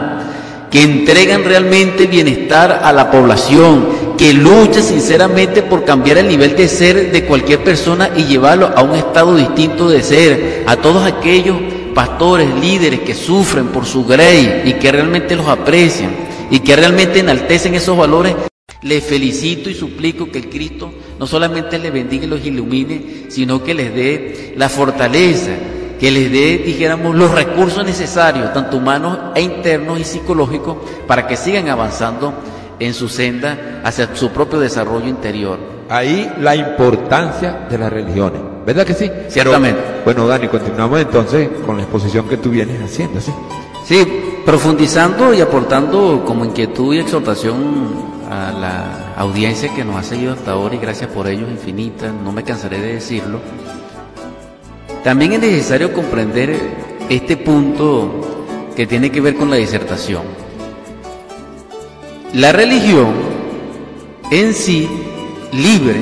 que 0.70 0.82
entregan 0.82 1.46
realmente 1.46 2.06
bienestar 2.08 2.82
a 2.84 2.92
la 2.92 3.10
población, 3.10 4.18
que 4.18 4.34
lucha 4.34 4.82
sinceramente 4.82 5.64
por 5.64 5.86
cambiar 5.86 6.18
el 6.18 6.28
nivel 6.28 6.54
de 6.58 6.68
ser 6.68 7.14
de 7.14 7.24
cualquier 7.24 7.64
persona 7.64 8.10
y 8.14 8.26
llevarlo 8.26 8.74
a 8.76 8.84
un 8.84 8.94
estado 8.96 9.38
distinto 9.38 9.88
de 9.88 10.04
ser, 10.04 10.64
a 10.68 10.76
todos 10.76 11.06
aquellos 11.06 11.56
pastores, 11.94 12.54
líderes 12.56 13.02
que 13.02 13.14
sufren 13.14 13.68
por 13.68 13.86
su 13.86 14.06
grey 14.06 14.64
y 14.66 14.74
que 14.74 14.92
realmente 14.92 15.36
los 15.36 15.48
aprecian 15.48 16.12
y 16.50 16.60
que 16.60 16.76
realmente 16.76 17.20
enaltecen 17.20 17.76
esos 17.76 17.98
valores, 17.98 18.36
les 18.82 19.04
felicito 19.04 19.70
y 19.70 19.74
suplico 19.74 20.30
que 20.30 20.40
el 20.40 20.50
Cristo 20.50 20.92
no 21.20 21.26
solamente 21.26 21.80
les 21.80 21.94
bendiga 21.94 22.26
y 22.26 22.28
los 22.28 22.46
ilumine, 22.46 23.26
sino 23.30 23.64
que 23.64 23.74
les 23.74 23.94
dé 23.96 24.54
la 24.58 24.70
fortaleza, 24.70 25.52
que 26.00 26.12
les 26.12 26.32
dé, 26.32 26.58
dijéramos, 26.58 27.16
los 27.16 27.32
recursos 27.32 27.86
necesarios, 27.86 28.54
tanto 28.54 28.78
humanos 28.78 29.18
e 29.36 29.42
internos 29.42 30.00
y 30.00 30.04
psicológicos, 30.04 30.78
para 31.08 31.28
que 31.28 31.38
sigan 31.38 31.70
avanzando 31.70 32.34
en 32.80 32.94
su 32.94 33.08
senda 33.08 33.82
hacia 33.86 34.14
su 34.16 34.32
propio 34.32 34.60
desarrollo 34.60 35.08
interior. 35.08 35.73
Ahí 35.90 36.32
la 36.40 36.56
importancia 36.56 37.68
de 37.70 37.78
las 37.78 37.92
religiones, 37.92 38.42
¿verdad 38.66 38.86
que 38.86 38.94
sí? 38.94 39.12
Ciertamente. 39.28 39.80
bueno, 40.06 40.28
Dani, 40.28 40.48
continuamos 40.48 41.02
entonces 41.02 41.50
con 41.66 41.78
la 41.78 41.84
exposición 41.84 42.28
que 42.28 42.38
tú 42.38 42.50
vienes 42.50 42.82
haciendo, 42.82 43.20
¿sí? 43.20 43.32
Sí, 43.86 44.06
profundizando 44.46 45.34
y 45.34 45.42
aportando 45.42 46.24
como 46.26 46.46
inquietud 46.46 46.96
y 46.96 47.00
exhortación 47.00 48.14
a 48.30 48.52
la 48.52 49.14
audiencia 49.18 49.74
que 49.74 49.84
nos 49.84 49.98
ha 49.98 50.04
seguido 50.04 50.34
hasta 50.34 50.52
ahora 50.52 50.76
y 50.76 50.80
gracias 50.80 51.10
por 51.10 51.28
ellos 51.28 51.50
infinitas, 51.50 52.14
no 52.14 52.32
me 52.32 52.44
cansaré 52.44 52.80
de 52.80 52.94
decirlo. 52.96 53.40
También 55.04 55.34
es 55.34 55.42
necesario 55.42 55.92
comprender 55.92 56.56
este 57.10 57.36
punto 57.36 58.70
que 58.76 58.88
tiene 58.88 59.12
que 59.12 59.22
ver 59.22 59.36
con 59.36 59.50
la 59.50 59.58
disertación. 59.58 60.24
La 62.34 62.52
religión 62.52 63.12
en 64.32 64.54
sí, 64.54 64.90
libre, 65.54 66.02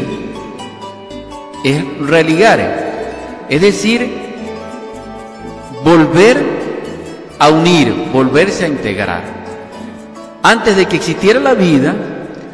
es 1.64 1.97
religar, 1.99 3.45
es 3.49 3.62
decir, 3.62 4.10
volver 5.84 6.38
a 7.39 7.49
unir, 7.49 7.93
volverse 8.12 8.66
a 8.66 8.68
integrar. 8.68 9.24
Antes 10.43 10.76
de 10.76 10.88
que 10.88 10.95
existiera 10.95 11.39
la 11.39 11.54
vida, 11.54 11.93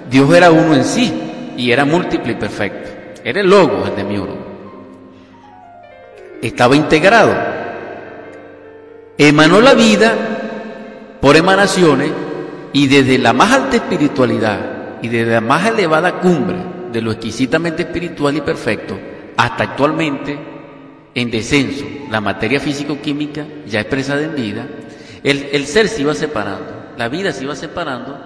Dios 0.10 0.34
era 0.34 0.52
uno 0.52 0.76
en 0.76 0.84
sí 0.84 1.14
y 1.56 1.72
era 1.72 1.86
múltiple 1.86 2.34
y 2.34 2.36
perfecto. 2.36 2.90
Era 3.24 3.42
el 3.42 3.50
logo, 3.50 3.86
el 3.86 3.96
de 3.96 4.04
miuro 4.04 4.48
estaba 6.42 6.76
integrado. 6.76 7.36
Emanó 9.18 9.62
la 9.62 9.74
vida 9.74 10.14
por 11.22 11.36
emanaciones 11.36 12.12
y 12.74 12.88
desde 12.88 13.18
la 13.18 13.34
más 13.34 13.52
alta 13.52 13.78
espiritualidad 13.78 14.60
y 15.02 15.08
desde 15.08 15.34
la 15.34 15.42
más 15.42 15.66
elevada 15.66 16.20
cumbre 16.20 16.58
de 16.92 17.02
lo 17.02 17.12
exquisitamente 17.12 17.84
espiritual 17.84 18.36
y 18.38 18.42
perfecto 18.42 18.98
hasta 19.38 19.64
actualmente 19.64 20.38
en 21.14 21.32
descenso, 21.32 21.86
la 22.10 22.22
materia 22.22 22.60
físico-química 22.60 23.46
ya 23.66 23.82
expresada 23.82 24.22
en 24.22 24.36
vida, 24.36 24.68
el, 25.24 25.50
el 25.52 25.66
ser 25.66 25.88
se 25.88 26.02
iba 26.02 26.14
separando, 26.14 26.94
la 26.98 27.10
vida 27.10 27.32
se 27.32 27.44
iba 27.44 27.56
separando 27.56 28.18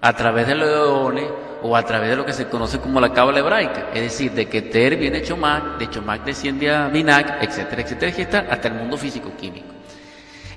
a 0.00 0.12
través 0.14 0.46
de 0.46 0.54
los 0.54 0.68
leones 0.68 1.24
o 1.62 1.76
a 1.76 1.82
través 1.84 2.10
de 2.10 2.16
lo 2.16 2.26
que 2.26 2.32
se 2.32 2.46
conoce 2.46 2.78
como 2.78 3.00
la 3.00 3.12
cábala 3.12 3.38
hebraica, 3.38 3.88
es 3.94 4.02
decir, 4.02 4.32
de 4.32 4.46
que 4.46 4.62
Ter 4.62 4.96
viene 4.96 5.22
Chomac, 5.22 5.78
de 5.78 5.90
Chomac 5.90 6.24
desciende 6.24 6.70
a 6.70 6.88
Binac, 6.88 7.42
etcétera, 7.42 7.82
etcétera, 7.82 8.10
etcétera, 8.10 8.46
hasta 8.50 8.68
el 8.68 8.74
mundo 8.74 8.96
físico-químico. 8.96 9.68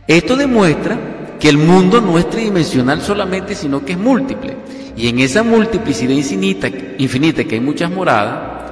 Esto 0.07 0.35
demuestra 0.35 0.97
que 1.39 1.49
el 1.49 1.57
mundo 1.57 2.01
no 2.01 2.17
es 2.17 2.29
tridimensional 2.29 3.01
solamente, 3.01 3.55
sino 3.55 3.83
que 3.83 3.93
es 3.93 3.97
múltiple. 3.97 4.55
Y 4.95 5.09
en 5.09 5.19
esa 5.19 5.43
multiplicidad 5.43 6.13
infinita, 6.13 6.69
infinita 6.97 7.43
que 7.43 7.55
hay 7.55 7.61
muchas 7.61 7.91
moradas, 7.91 8.71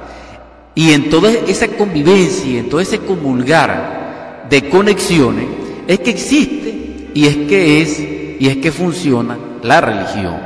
y 0.74 0.92
en 0.92 1.08
toda 1.10 1.30
esa 1.30 1.68
convivencia, 1.68 2.58
en 2.58 2.68
todo 2.68 2.80
ese 2.80 2.98
comulgar 2.98 4.46
de 4.48 4.68
conexiones, 4.68 5.46
es 5.86 6.00
que 6.00 6.10
existe 6.10 7.10
y 7.14 7.26
es 7.26 7.36
que 7.48 7.82
es 7.82 8.00
y 8.00 8.48
es 8.48 8.56
que 8.56 8.72
funciona 8.72 9.38
la 9.62 9.80
religión. 9.80 10.36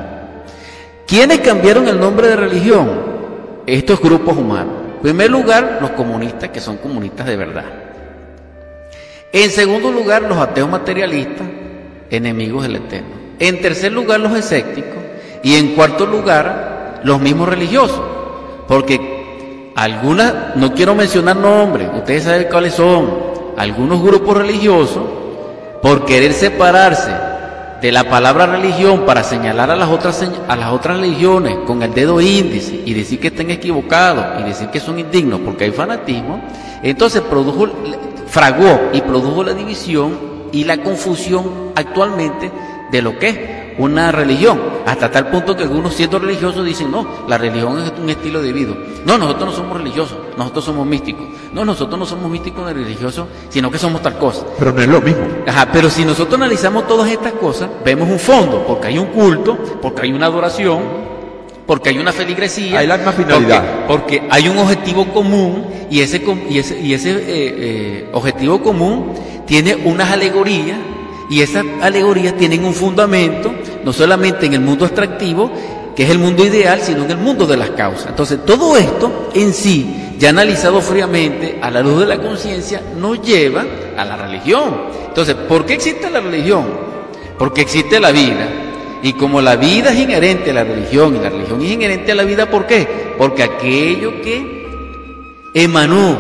¿Quiénes 1.07 1.39
cambiaron 1.39 1.89
el 1.89 1.99
nombre 1.99 2.29
de 2.29 2.37
religión? 2.37 3.09
estos 3.69 4.01
grupos 4.01 4.37
humanos. 4.37 4.75
En 4.97 5.03
primer 5.03 5.31
lugar, 5.31 5.79
los 5.81 5.91
comunistas, 5.91 6.49
que 6.51 6.61
son 6.61 6.79
comunistas 6.79 7.27
de 7.27 7.37
verdad. 7.37 7.65
En 9.31 9.51
segundo 9.51 9.93
lugar, 9.93 10.23
los 10.23 10.39
ateos 10.39 10.71
materialistas, 10.71 11.47
enemigos 12.11 12.63
del 12.65 12.77
Eterno. 12.77 13.17
En 13.39 13.61
tercer 13.61 13.93
lugar, 13.93 14.21
los 14.21 14.37
escépticos. 14.37 14.99
Y 15.43 15.55
en 15.55 15.75
cuarto 15.75 16.07
lugar, 16.07 17.01
los 17.05 17.21
mismos 17.21 17.49
religiosos. 17.49 18.01
Porque 18.67 19.73
algunas, 19.75 20.57
no 20.57 20.75
quiero 20.75 20.95
mencionar 20.95 21.37
nombres, 21.37 21.89
ustedes 21.95 22.25
saben 22.25 22.49
cuáles 22.51 22.75
son. 22.75 23.29
Algunos 23.57 24.03
grupos 24.03 24.37
religiosos, 24.37 25.03
por 25.83 26.05
querer 26.05 26.33
separarse 26.33 27.11
de 27.81 27.93
la 27.93 28.05
palabra 28.05 28.47
religión 28.47 29.05
para 29.07 29.23
señalar 29.23 29.71
a 29.71 29.77
las 29.77 29.89
otras 29.89 30.25
a 30.49 30.57
las 30.57 30.73
otras 30.73 30.99
religiones 30.99 31.59
con 31.65 31.83
el 31.83 31.95
dedo 31.95 32.21
índice 32.21 32.83
y 32.85 32.93
decir 32.93 33.21
que 33.21 33.29
estén 33.29 33.53
equivocados 33.53 34.41
y 34.41 34.45
decir 34.45 34.69
que 34.69 34.81
son 34.81 34.99
indignos 34.99 35.41
porque 35.45 35.65
hay 35.65 35.71
fanatismo, 35.71 36.43
entonces 36.83 37.23
produjo 37.23 37.69
fraguó 38.27 38.91
y 38.93 39.01
produjo 39.01 39.45
la 39.45 39.55
división 39.55 40.28
y 40.53 40.65
la 40.65 40.83
confusión 40.83 41.73
actualmente 41.75 42.51
de 42.91 43.03
lo 43.03 43.19
que 43.19 43.29
es 43.29 43.39
una 43.79 44.11
religión, 44.11 44.61
hasta 44.87 45.11
tal 45.11 45.31
punto 45.31 45.57
que 45.57 45.63
algunos 45.63 45.95
siendo 45.95 46.19
religiosos 46.19 46.65
dicen, 46.65 46.91
no, 46.91 47.07
la 47.29 47.39
religión 47.39 47.79
es 47.81 47.93
un 47.97 48.11
estilo 48.11 48.43
de 48.43 48.53
vida. 48.53 48.75
No, 49.07 49.17
nosotros 49.17 49.51
no 49.51 49.53
somos 49.53 49.77
religiosos, 49.77 50.19
nosotros 50.37 50.65
somos 50.65 50.87
místicos. 50.87 51.27
No, 51.53 51.65
nosotros 51.65 51.99
no 51.99 52.05
somos 52.05 52.29
místicos 52.29 52.67
ni 52.67 52.73
religiosos, 52.73 53.29
sino 53.49 53.71
que 53.71 53.79
somos 53.79 54.03
tal 54.03 54.19
cosa. 54.19 54.45
Pero 54.59 54.73
no 54.73 54.81
es 54.81 54.89
lo 54.89 55.01
mismo. 55.01 55.25
Ajá, 55.47 55.69
pero 55.73 55.89
si 55.91 56.05
nosotros 56.05 56.35
analizamos 56.35 56.89
todas 56.89 57.09
estas 57.09 57.35
cosas, 57.35 57.71
vemos 57.85 58.09
un 58.09 58.19
fondo, 58.19 58.65
porque 58.67 58.89
hay 58.89 58.99
un 58.99 59.07
culto, 59.07 59.57
porque 59.81 60.03
hay 60.03 60.13
una 60.13 60.27
adoración, 60.27 60.81
porque 61.69 61.91
hay 61.91 61.99
una 61.99 62.15
feligresía. 62.15 62.79
Hay 62.79 62.87
la 62.87 62.97
misma 62.97 63.13
finalidad. 63.13 63.87
Porque, 63.87 64.23
hay 64.31 64.49
un 64.49 64.57
objetivo 64.57 65.05
común 65.13 65.67
y 65.91 66.01
ese, 66.01 66.23
y 66.49 66.59
ese, 66.59 66.81
y 66.81 66.95
ese 66.95 67.11
eh, 67.11 67.19
eh, 67.29 68.09
objetivo 68.13 68.63
común 68.63 69.13
tiene 69.47 69.77
unas 69.85 70.11
alegorías 70.11 70.79
y 71.29 71.43
esas 71.43 71.67
alegorías 71.83 72.35
tienen 72.39 72.65
un 72.65 72.73
fundamento, 72.73 73.53
no 73.85 73.93
solamente 73.93 74.47
en 74.47 74.55
el 74.55 74.61
mundo 74.63 74.87
extractivo, 74.87 75.51
que 75.95 76.05
es 76.05 76.11
el 76.11 76.19
mundo 76.19 76.43
ideal, 76.43 76.81
sino 76.81 77.05
en 77.05 77.11
el 77.11 77.19
mundo 77.19 77.47
de 77.47 77.59
las 77.59 77.69
causas. 77.71 78.07
Entonces, 78.09 78.47
todo 78.47 78.75
esto 78.79 79.29
en 79.35 79.53
sí, 79.53 80.15
ya 80.19 80.31
analizado 80.31 80.81
fríamente 80.81 81.59
a 81.61 81.71
la 81.71 81.83
luz 81.83 82.01
de 82.01 82.07
la 82.07 82.17
conciencia, 82.19 82.81
nos 82.97 83.21
lleva 83.21 83.67
a 83.95 84.07
la 84.07 84.17
religión. 84.17 84.75
Entonces, 85.07 85.35
¿por 85.35 85.67
qué 85.67 85.75
existe 85.75 86.09
la 86.09 86.21
religión? 86.21 86.65
Porque 87.37 87.61
existe 87.61 88.01
la 88.01 88.11
vida. 88.11 88.68
Y 89.03 89.13
como 89.13 89.41
la 89.41 89.57
vida 89.57 89.91
es 89.91 89.99
inherente 89.99 90.51
a 90.51 90.55
la 90.55 90.65
religión 90.65 91.17
y 91.17 91.21
la 91.21 91.31
religión 91.31 91.63
es 91.63 91.71
inherente 91.71 92.13
a 92.13 92.15
la 92.17 92.25
vida, 92.25 92.51
¿por 92.51 92.67
qué? 92.67 93.15
Porque 93.17 93.43
aquello 93.45 94.21
que 94.23 94.59
emanó 95.55 96.17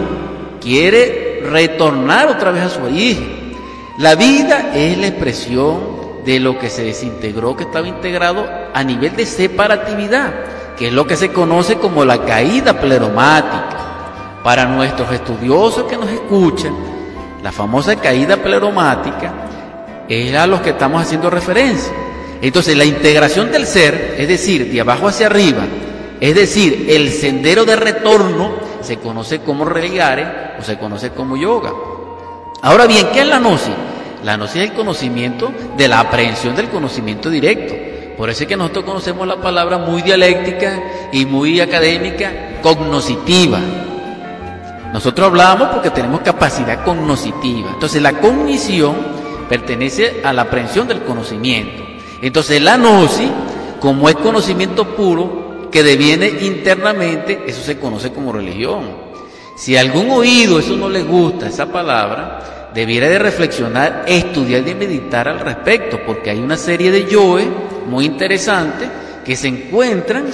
quiere 0.60 1.42
retornar 1.44 2.28
otra 2.28 2.50
vez 2.50 2.64
a 2.64 2.68
su 2.68 2.82
origen. 2.82 3.54
La 3.98 4.14
vida 4.14 4.70
es 4.74 4.96
la 4.96 5.08
expresión 5.08 5.98
de 6.24 6.38
lo 6.38 6.58
que 6.58 6.70
se 6.70 6.84
desintegró, 6.84 7.56
que 7.56 7.64
estaba 7.64 7.88
integrado 7.88 8.46
a 8.72 8.84
nivel 8.84 9.16
de 9.16 9.26
separatividad, 9.26 10.32
que 10.76 10.88
es 10.88 10.92
lo 10.92 11.06
que 11.06 11.16
se 11.16 11.32
conoce 11.32 11.76
como 11.78 12.04
la 12.04 12.24
caída 12.24 12.80
pleromática. 12.80 13.76
Para 14.44 14.66
nuestros 14.66 15.10
estudiosos 15.12 15.84
que 15.84 15.96
nos 15.96 16.08
escuchan, 16.10 16.72
la 17.42 17.50
famosa 17.50 17.96
caída 17.96 18.36
pleromática 18.36 19.32
es 20.08 20.34
a 20.34 20.46
los 20.46 20.60
que 20.60 20.70
estamos 20.70 21.02
haciendo 21.02 21.28
referencia. 21.28 21.92
Entonces, 22.40 22.76
la 22.76 22.84
integración 22.84 23.50
del 23.50 23.66
ser, 23.66 24.14
es 24.18 24.28
decir, 24.28 24.70
de 24.70 24.80
abajo 24.80 25.08
hacia 25.08 25.26
arriba, 25.26 25.66
es 26.20 26.34
decir, 26.34 26.86
el 26.88 27.12
sendero 27.12 27.64
de 27.64 27.76
retorno, 27.76 28.68
se 28.80 28.98
conoce 28.98 29.40
como 29.40 29.64
religare 29.64 30.54
o 30.58 30.62
se 30.62 30.78
conoce 30.78 31.10
como 31.10 31.36
yoga. 31.36 31.72
Ahora 32.62 32.86
bien, 32.86 33.08
¿qué 33.12 33.20
es 33.20 33.26
la 33.26 33.38
gnosis? 33.38 33.74
La 34.24 34.36
gnosis 34.36 34.62
es 34.62 34.70
el 34.70 34.76
conocimiento 34.76 35.52
de 35.76 35.88
la 35.88 36.00
aprehensión 36.00 36.56
del 36.56 36.68
conocimiento 36.68 37.30
directo. 37.30 37.74
Por 38.16 38.30
eso 38.30 38.42
es 38.42 38.48
que 38.48 38.56
nosotros 38.56 38.84
conocemos 38.84 39.26
la 39.28 39.36
palabra 39.36 39.78
muy 39.78 40.02
dialéctica 40.02 40.82
y 41.12 41.24
muy 41.24 41.60
académica, 41.60 42.32
cognoscitiva. 42.62 43.60
Nosotros 44.92 45.28
hablamos 45.28 45.68
porque 45.68 45.90
tenemos 45.90 46.22
capacidad 46.22 46.82
cognoscitiva. 46.84 47.70
Entonces 47.74 48.02
la 48.02 48.14
cognición 48.14 48.96
pertenece 49.48 50.20
a 50.24 50.32
la 50.32 50.42
aprehensión 50.42 50.88
del 50.88 51.02
conocimiento. 51.02 51.87
Entonces 52.22 52.60
la 52.62 52.76
gnosis, 52.76 53.30
como 53.80 54.08
es 54.08 54.16
conocimiento 54.16 54.96
puro 54.96 55.68
que 55.70 55.82
deviene 55.82 56.28
internamente, 56.42 57.44
eso 57.46 57.62
se 57.62 57.78
conoce 57.78 58.12
como 58.12 58.32
religión. 58.32 59.08
Si 59.56 59.76
a 59.76 59.80
algún 59.80 60.10
oído 60.10 60.58
eso 60.58 60.76
no 60.76 60.88
le 60.88 61.02
gusta, 61.02 61.48
esa 61.48 61.66
palabra, 61.66 62.70
debiera 62.74 63.08
de 63.08 63.18
reflexionar, 63.18 64.04
estudiar 64.06 64.66
y 64.66 64.74
meditar 64.74 65.28
al 65.28 65.40
respecto, 65.40 66.00
porque 66.06 66.30
hay 66.30 66.38
una 66.38 66.56
serie 66.56 66.90
de 66.90 67.06
yoes 67.06 67.46
muy 67.88 68.04
interesantes 68.04 68.88
que 69.24 69.36
se 69.36 69.48
encuentran 69.48 70.26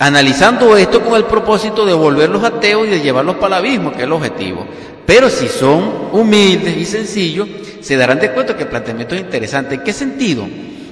analizando 0.00 0.76
esto 0.76 1.00
con 1.00 1.14
el 1.14 1.24
propósito 1.24 1.86
de 1.86 1.94
volverlos 1.94 2.42
ateos 2.42 2.88
y 2.88 2.90
de 2.90 3.00
llevarlos 3.00 3.36
para 3.36 3.58
el 3.58 3.64
abismo, 3.64 3.92
que 3.92 3.98
es 3.98 4.04
el 4.04 4.12
objetivo. 4.12 4.66
Pero 5.06 5.30
si 5.30 5.46
son 5.46 6.08
humildes 6.10 6.76
y 6.76 6.84
sencillos, 6.84 7.48
se 7.80 7.96
darán 7.96 8.18
de 8.18 8.32
cuenta 8.32 8.56
que 8.56 8.64
el 8.64 8.68
planteamiento 8.68 9.14
es 9.14 9.20
interesante. 9.20 9.76
¿En 9.76 9.84
qué 9.84 9.92
sentido? 9.92 10.48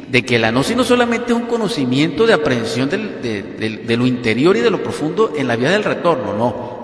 De 0.08 0.24
que 0.24 0.38
la 0.38 0.50
gnosis 0.52 0.76
no 0.76 0.84
solamente 0.84 1.32
es 1.32 1.38
un 1.38 1.46
conocimiento 1.46 2.26
de 2.26 2.34
aprehensión 2.34 2.88
de, 2.88 3.82
de 3.84 3.96
lo 3.96 4.06
interior 4.06 4.56
y 4.56 4.60
de 4.60 4.70
lo 4.70 4.80
profundo 4.82 5.32
en 5.36 5.48
la 5.48 5.56
vía 5.56 5.70
del 5.70 5.82
retorno, 5.82 6.34
no 6.34 6.78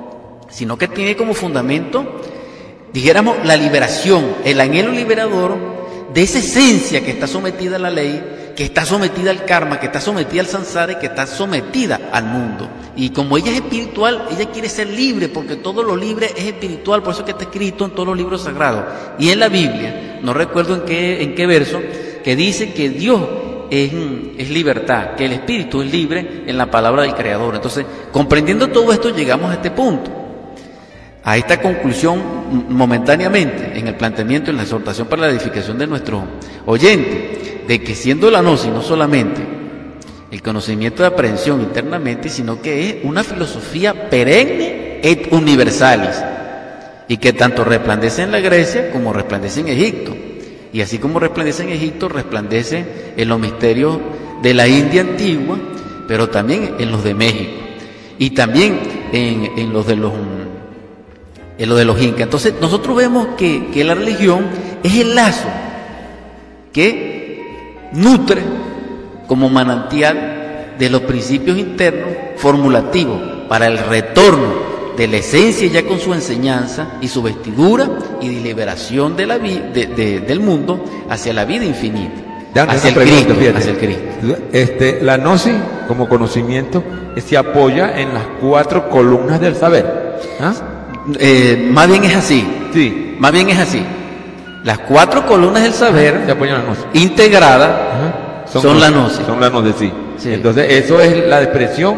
sino 0.54 0.78
que 0.78 0.86
tiene 0.86 1.16
como 1.16 1.34
fundamento, 1.34 2.20
dijéramos, 2.92 3.44
la 3.44 3.56
liberación, 3.56 4.36
el 4.44 4.60
anhelo 4.60 4.92
liberador 4.92 5.56
de 6.14 6.22
esa 6.22 6.38
esencia 6.38 7.04
que 7.04 7.10
está 7.10 7.26
sometida 7.26 7.74
a 7.74 7.80
la 7.80 7.90
ley, 7.90 8.22
que 8.54 8.64
está 8.64 8.84
sometida 8.84 9.30
al 9.30 9.44
karma, 9.44 9.80
que 9.80 9.86
está 9.86 10.00
sometida 10.00 10.40
al 10.40 10.46
samsara 10.46 10.92
y 10.92 10.96
que 10.96 11.06
está 11.06 11.26
sometida 11.26 12.00
al 12.12 12.24
mundo. 12.24 12.68
Y 12.96 13.10
como 13.10 13.36
ella 13.36 13.50
es 13.50 13.56
espiritual, 13.56 14.28
ella 14.30 14.50
quiere 14.50 14.68
ser 14.68 14.88
libre, 14.88 15.28
porque 15.28 15.56
todo 15.56 15.82
lo 15.82 15.96
libre 15.96 16.30
es 16.36 16.44
espiritual, 16.44 17.02
por 17.02 17.12
eso 17.12 17.22
es 17.22 17.24
que 17.26 17.32
está 17.32 17.44
escrito 17.44 17.84
en 17.84 17.90
todos 17.90 18.08
los 18.08 18.16
libros 18.16 18.42
sagrados. 18.42 18.84
Y 19.18 19.30
en 19.30 19.40
la 19.40 19.48
Biblia, 19.48 20.20
no 20.22 20.32
recuerdo 20.32 20.74
en 20.74 20.82
qué, 20.82 21.22
en 21.22 21.34
qué 21.34 21.46
verso, 21.46 21.80
que 22.22 22.36
dice 22.36 22.72
que 22.72 22.90
Dios 22.90 23.20
es, 23.70 23.92
es, 24.38 24.50
libertad, 24.50 25.14
que 25.16 25.24
el 25.24 25.32
espíritu 25.32 25.82
es 25.82 25.90
libre 25.90 26.44
en 26.46 26.56
la 26.56 26.70
palabra 26.70 27.02
del 27.02 27.14
Creador. 27.14 27.56
Entonces, 27.56 27.84
comprendiendo 28.12 28.68
todo 28.68 28.92
esto, 28.92 29.10
llegamos 29.10 29.50
a 29.50 29.54
este 29.54 29.70
punto 29.72 30.23
a 31.24 31.36
esta 31.38 31.60
conclusión 31.60 32.22
momentáneamente 32.68 33.78
en 33.78 33.88
el 33.88 33.94
planteamiento, 33.94 34.50
en 34.50 34.58
la 34.58 34.64
exhortación 34.64 35.08
para 35.08 35.22
la 35.22 35.30
edificación 35.30 35.78
de 35.78 35.86
nuestro 35.86 36.22
oyente, 36.66 37.62
de 37.66 37.82
que 37.82 37.94
siendo 37.94 38.30
la 38.30 38.42
gnosis 38.42 38.70
no 38.70 38.82
solamente 38.82 39.40
el 40.30 40.42
conocimiento 40.42 41.02
de 41.02 41.08
aprehensión 41.08 41.60
internamente, 41.62 42.28
sino 42.28 42.60
que 42.60 42.88
es 42.88 42.96
una 43.04 43.24
filosofía 43.24 44.10
perenne 44.10 45.00
et 45.02 45.32
universalis, 45.32 46.22
y 47.08 47.16
que 47.16 47.32
tanto 47.32 47.64
resplandece 47.64 48.22
en 48.22 48.32
la 48.32 48.40
Grecia 48.40 48.90
como 48.90 49.12
resplandece 49.12 49.60
en 49.60 49.68
Egipto. 49.68 50.16
Y 50.72 50.80
así 50.80 50.98
como 50.98 51.20
resplandece 51.20 51.62
en 51.62 51.68
Egipto, 51.70 52.08
resplandece 52.08 52.84
en 53.16 53.28
los 53.28 53.38
misterios 53.38 53.98
de 54.42 54.54
la 54.54 54.66
India 54.66 55.02
antigua, 55.02 55.56
pero 56.08 56.28
también 56.28 56.74
en 56.78 56.90
los 56.90 57.04
de 57.04 57.14
México, 57.14 57.52
y 58.18 58.30
también 58.30 58.80
en, 59.12 59.52
en 59.56 59.72
los 59.72 59.86
de 59.86 59.96
los 59.96 60.12
en 61.58 61.68
lo 61.68 61.76
de 61.76 61.84
los 61.84 62.00
incas. 62.00 62.22
Entonces 62.22 62.54
nosotros 62.60 62.96
vemos 62.96 63.28
que, 63.36 63.68
que 63.72 63.84
la 63.84 63.94
religión 63.94 64.46
es 64.82 64.94
el 64.96 65.14
lazo 65.14 65.48
que 66.72 67.88
nutre 67.92 68.42
como 69.26 69.48
manantial 69.48 70.74
de 70.78 70.90
los 70.90 71.02
principios 71.02 71.58
internos 71.58 72.08
formulativos 72.36 73.20
para 73.48 73.66
el 73.66 73.78
retorno 73.78 74.74
de 74.96 75.08
la 75.08 75.16
esencia 75.16 75.68
ya 75.68 75.84
con 75.84 75.98
su 75.98 76.12
enseñanza 76.14 76.98
y 77.00 77.08
su 77.08 77.22
vestidura 77.22 77.88
y 78.20 78.28
de 78.28 78.40
liberación 78.40 79.16
de 79.16 79.26
la 79.26 79.38
de, 79.38 80.22
del 80.26 80.40
mundo 80.40 80.84
hacia 81.08 81.32
la 81.32 81.44
vida 81.44 81.64
infinita. 81.64 82.22
hacia, 82.68 82.90
el 82.90 82.96
Cristo, 82.96 83.34
hacia 83.56 83.70
el 83.70 83.78
Cristo. 83.78 84.02
Este, 84.52 85.00
la 85.02 85.16
gnosis 85.16 85.54
como 85.88 86.08
conocimiento 86.08 86.82
se 87.24 87.36
apoya 87.36 88.00
en 88.00 88.14
las 88.14 88.24
cuatro 88.40 88.88
columnas 88.88 89.40
del 89.40 89.56
saber. 89.56 90.18
¿Ah? 90.40 90.54
Eh, 91.18 91.68
más 91.70 91.88
bien 91.88 92.04
es 92.04 92.16
así. 92.16 92.46
Sí. 92.72 93.16
Más 93.18 93.32
bien 93.32 93.50
es 93.50 93.58
así. 93.58 93.84
Las 94.64 94.78
cuatro 94.78 95.26
columnas 95.26 95.62
del 95.62 95.74
saber 95.74 96.22
integradas 96.94 97.70
son, 98.46 98.80
la 98.80 98.90
gnosis. 98.90 99.26
Son 99.26 99.40
la 99.40 99.50
gnosis, 99.50 99.74
sí. 99.78 100.32
Entonces, 100.32 100.72
eso 100.72 101.00
es 101.00 101.26
la 101.26 101.42
expresión 101.42 101.96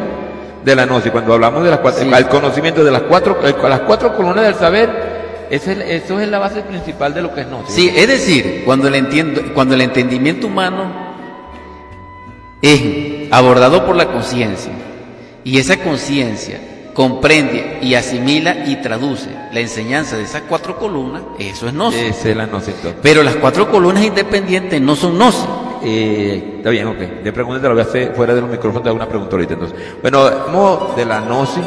de 0.65 0.75
la 0.75 0.85
gnosis. 0.85 1.13
Cuando 1.13 1.35
hablamos 1.35 1.63
de 1.63 1.71
las 1.71 1.79
cuatro, 1.79 2.03
el 2.03 2.29
conocimiento 2.29 2.83
de 2.83 2.91
las 2.91 3.03
cuatro, 3.03 3.39
las 3.43 3.81
cuatro 3.81 4.17
columnas 4.17 4.47
del 4.47 4.55
saber, 4.57 5.47
es 5.49 5.67
eso 5.69 6.19
es 6.19 6.29
la 6.29 6.41
base 6.41 6.63
principal 6.63 7.15
de 7.15 7.23
lo 7.23 7.33
que 7.33 7.43
es 7.43 7.47
gnosis. 7.49 7.73
Sí, 7.73 7.93
es 7.95 8.09
decir, 8.09 8.63
cuando 8.65 8.89
el, 8.89 8.97
entiendo, 8.97 9.43
cuando 9.55 9.75
el 9.75 9.83
entendimiento 9.83 10.49
humano 10.49 10.91
es 12.61 13.31
abordado 13.31 13.87
por 13.87 13.95
la 13.95 14.07
conciencia, 14.07 14.73
y 15.45 15.59
esa 15.59 15.77
conciencia 15.77 16.59
comprende 16.97 17.79
y 17.83 17.95
asimila 17.95 18.65
y 18.65 18.77
traduce 18.77 19.29
la 19.53 19.61
enseñanza 19.61 20.17
de 20.17 20.23
esas 20.23 20.43
cuatro 20.49 20.79
columnas, 20.79 21.23
eso 21.39 21.69
es 21.69 21.75
gnosis. 21.75 22.01
Esa 22.01 22.31
es 22.31 22.37
la 22.37 22.47
gnosis. 22.47 22.75
Pero 23.03 23.23
las 23.23 23.37
cuatro 23.37 23.71
columnas 23.71 24.03
independientes 24.03 24.81
no 24.81 24.97
son 24.97 25.17
gnosis. 25.19 25.47
Eh, 25.85 26.55
está 26.57 26.71
bien, 26.71 26.87
ok. 26.87 26.97
De 27.23 27.33
pregunta 27.35 27.61
te 27.61 27.69
lo 27.69 27.75
voy 27.75 27.83
a 27.83 27.87
hacer 27.87 28.15
fuera 28.15 28.35
de 28.35 28.41
los 28.41 28.49
micrófonos, 28.49 28.83
te 28.83 28.89
hago 28.89 28.97
una 28.97 29.07
pregunta 29.07 29.37
ahorita. 29.37 29.53
Entonces, 29.53 29.79
bueno, 30.01 30.95
de 30.97 31.05
la 31.05 31.21
gnosis. 31.21 31.63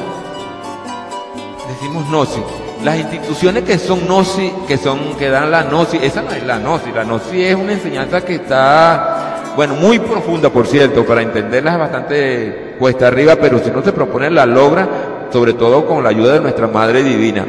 Decimos 1.69 2.09
gnosis. 2.09 2.43
Las 2.84 2.97
instituciones 2.97 3.63
que 3.65 3.77
son 3.77 4.07
gnosis, 4.07 4.51
que 4.67 4.77
son, 4.77 5.13
que 5.15 5.30
dan 5.30 5.51
la 5.51 5.61
gnosis, 5.61 6.01
esa 6.01 6.23
no 6.23 6.32
es 6.32 6.43
la 6.43 6.57
gnosis. 6.57 6.95
La 6.95 7.03
gnosis 7.03 7.34
es 7.34 7.55
una 7.55 7.73
enseñanza 7.73 8.25
que 8.25 8.36
está, 8.36 9.53
bueno, 9.55 9.75
muy 9.75 9.99
profunda, 9.99 10.49
por 10.49 10.65
cierto, 10.65 11.05
para 11.05 11.21
entenderla 11.21 11.73
es 11.73 11.77
bastante 11.77 12.69
cuesta 12.80 13.07
arriba, 13.07 13.36
pero 13.36 13.59
si 13.59 13.69
no 13.69 13.84
se 13.84 13.91
propone 13.91 14.32
la 14.32 14.45
logra, 14.45 14.88
sobre 15.32 15.53
todo 15.53 15.86
con 15.86 16.03
la 16.03 16.09
ayuda 16.09 16.34
de 16.34 16.39
nuestra 16.39 16.67
Madre 16.67 17.03
Divina. 17.03 17.45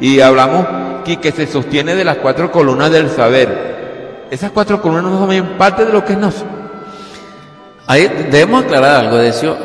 Y 0.00 0.20
hablamos 0.20 0.66
que, 1.04 1.18
que 1.18 1.32
se 1.32 1.46
sostiene 1.46 1.94
de 1.94 2.04
las 2.04 2.18
cuatro 2.18 2.50
columnas 2.50 2.90
del 2.90 3.10
saber. 3.10 4.26
Esas 4.30 4.50
cuatro 4.50 4.80
columnas 4.80 5.04
no 5.04 5.26
son 5.26 5.56
parte 5.56 5.84
de 5.84 5.92
lo 5.92 6.04
que 6.04 6.12
es 6.12 6.18
gnosis. 6.18 6.44
Ahí 7.86 8.06
debemos 8.30 8.64
aclarar 8.64 9.06
algo 9.06 9.16
de 9.16 9.28
eso, 9.28 9.56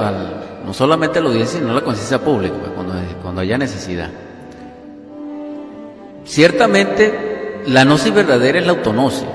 no 0.66 0.74
solamente 0.74 1.20
la 1.20 1.28
audiencia, 1.28 1.60
sino 1.60 1.74
la 1.74 1.82
conciencia 1.82 2.20
pública, 2.20 2.56
pues, 2.58 2.72
cuando, 2.72 2.94
cuando 3.22 3.42
haya 3.42 3.58
necesidad. 3.58 4.10
Ciertamente, 6.24 7.62
la 7.68 7.84
gnosis 7.84 8.14
verdadera 8.14 8.60
es 8.60 8.66
la 8.66 8.72
autonosis. 8.72 9.26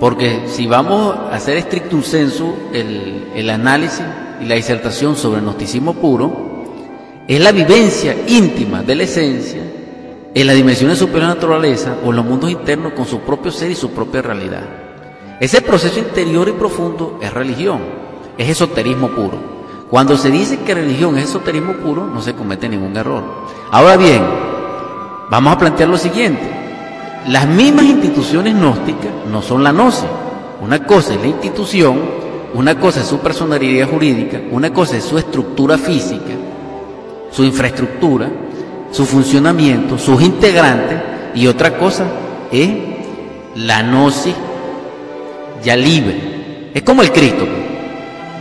Porque 0.00 0.48
si 0.48 0.66
vamos 0.66 1.14
a 1.30 1.36
hacer 1.36 1.56
estricto 1.56 1.94
un 1.94 2.02
censo, 2.02 2.56
el, 2.72 3.28
el 3.36 3.48
análisis 3.48 4.04
y 4.40 4.46
la 4.46 4.56
disertación 4.56 5.14
sobre 5.14 5.38
el 5.38 5.44
gnosticismo 5.44 5.94
puro, 5.94 6.53
es 7.26 7.40
la 7.40 7.52
vivencia 7.52 8.14
íntima 8.26 8.82
de 8.82 8.94
la 8.94 9.04
esencia 9.04 9.62
en 10.34 10.46
las 10.46 10.56
dimensiones 10.56 10.98
superiores 10.98 11.28
de 11.28 11.28
la 11.28 11.34
naturaleza 11.34 11.96
o 12.04 12.10
en 12.10 12.16
los 12.16 12.24
mundos 12.24 12.50
internos 12.50 12.92
con 12.92 13.06
su 13.06 13.20
propio 13.20 13.50
ser 13.50 13.70
y 13.70 13.74
su 13.74 13.90
propia 13.90 14.20
realidad. 14.20 14.62
Ese 15.40 15.62
proceso 15.62 15.98
interior 15.98 16.48
y 16.48 16.52
profundo 16.52 17.18
es 17.22 17.32
religión, 17.32 17.80
es 18.36 18.48
esoterismo 18.48 19.08
puro. 19.08 19.54
Cuando 19.88 20.18
se 20.18 20.30
dice 20.30 20.58
que 20.60 20.74
religión 20.74 21.16
es 21.16 21.30
esoterismo 21.30 21.74
puro, 21.74 22.06
no 22.06 22.20
se 22.20 22.34
comete 22.34 22.68
ningún 22.68 22.96
error. 22.96 23.22
Ahora 23.70 23.96
bien, 23.96 24.22
vamos 25.30 25.52
a 25.54 25.58
plantear 25.58 25.88
lo 25.88 25.96
siguiente. 25.96 26.42
Las 27.28 27.46
mismas 27.46 27.86
instituciones 27.86 28.54
gnósticas 28.54 29.12
no 29.30 29.40
son 29.40 29.62
la 29.62 29.72
gnosis. 29.72 30.04
Una 30.60 30.84
cosa 30.84 31.14
es 31.14 31.20
la 31.20 31.28
institución, 31.28 32.00
una 32.54 32.78
cosa 32.78 33.00
es 33.00 33.06
su 33.06 33.18
personalidad 33.18 33.88
jurídica, 33.88 34.40
una 34.50 34.72
cosa 34.72 34.96
es 34.96 35.04
su 35.04 35.16
estructura 35.16 35.78
física, 35.78 36.32
su 37.34 37.44
infraestructura, 37.44 38.28
su 38.90 39.04
funcionamiento, 39.04 39.98
sus 39.98 40.22
integrantes, 40.22 40.98
y 41.34 41.46
otra 41.46 41.76
cosa 41.76 42.04
es 42.52 42.70
la 43.56 43.82
gnosis 43.82 44.34
ya 45.62 45.76
libre. 45.76 46.70
Es 46.72 46.82
como 46.82 47.02
el 47.02 47.10
Cristo. 47.10 47.46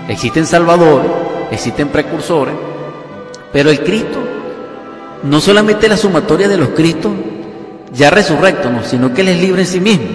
Existen 0.08 0.46
salvadores, 0.46 1.10
existen 1.52 1.88
precursores, 1.88 2.54
pero 3.52 3.70
el 3.70 3.80
Cristo 3.84 4.20
no 5.24 5.40
solamente 5.40 5.88
la 5.88 5.98
sumatoria 5.98 6.48
de 6.48 6.58
los 6.58 6.70
Cristos 6.70 7.14
ya 7.94 8.10
resurrectos, 8.10 8.72
no, 8.72 8.84
sino 8.84 9.14
que 9.14 9.22
Él 9.22 9.30
es 9.30 9.40
libre 9.40 9.62
en 9.62 9.68
sí 9.68 9.80
mismo, 9.80 10.08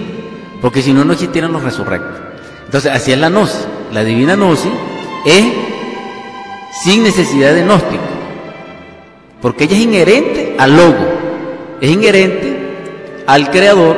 porque 0.61 0.81
si 0.81 0.93
no, 0.93 1.03
no 1.03 1.13
existieran 1.13 1.51
los 1.51 1.63
resurrectos. 1.63 2.21
Entonces, 2.65 2.91
así 2.91 3.11
es 3.11 3.17
la 3.17 3.29
gnosis. 3.29 3.67
La 3.91 4.03
divina 4.03 4.35
gnosis 4.35 4.71
es 5.25 5.45
sin 6.83 7.03
necesidad 7.03 7.53
de 7.55 7.63
gnóstico, 7.63 8.03
porque 9.41 9.65
ella 9.65 9.75
es 9.75 9.83
inherente 9.83 10.55
al 10.57 10.75
logo, 10.75 11.07
es 11.79 11.89
inherente 11.89 12.57
al 13.25 13.49
creador 13.51 13.95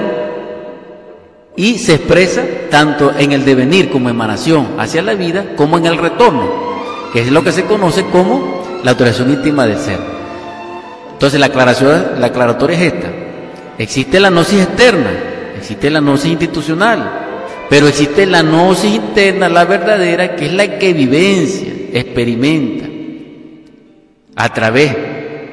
y 1.55 1.77
se 1.77 1.95
expresa 1.95 2.43
tanto 2.69 3.11
en 3.17 3.31
el 3.31 3.45
devenir 3.45 3.89
como 3.89 4.09
emanación 4.09 4.75
hacia 4.77 5.01
la 5.01 5.13
vida 5.15 5.55
como 5.55 5.77
en 5.77 5.85
el 5.85 5.97
retorno, 5.97 6.49
que 7.13 7.21
es 7.21 7.31
lo 7.31 7.43
que 7.43 7.51
se 7.51 7.65
conoce 7.65 8.03
como 8.05 8.61
la 8.83 8.91
autorización 8.91 9.31
íntima 9.31 9.65
del 9.65 9.77
ser. 9.77 9.99
Entonces 11.13 11.39
la 11.39 11.47
aclaración, 11.47 12.19
la 12.19 12.27
aclaratoria 12.27 12.77
es 12.77 12.93
esta. 12.93 13.09
Existe 13.77 14.19
la 14.19 14.29
gnosis 14.29 14.61
externa, 14.61 15.11
existe 15.57 15.89
la 15.89 15.99
gnosis 16.01 16.31
institucional, 16.31 17.65
pero 17.69 17.87
existe 17.87 18.25
la 18.25 18.41
gnosis 18.41 18.95
interna, 18.95 19.49
la 19.49 19.65
verdadera, 19.65 20.35
que 20.35 20.47
es 20.47 20.53
la 20.53 20.79
que 20.79 20.93
vivencia, 20.93 21.73
experimenta 21.93 22.85
a 24.35 24.53
través 24.53 25.10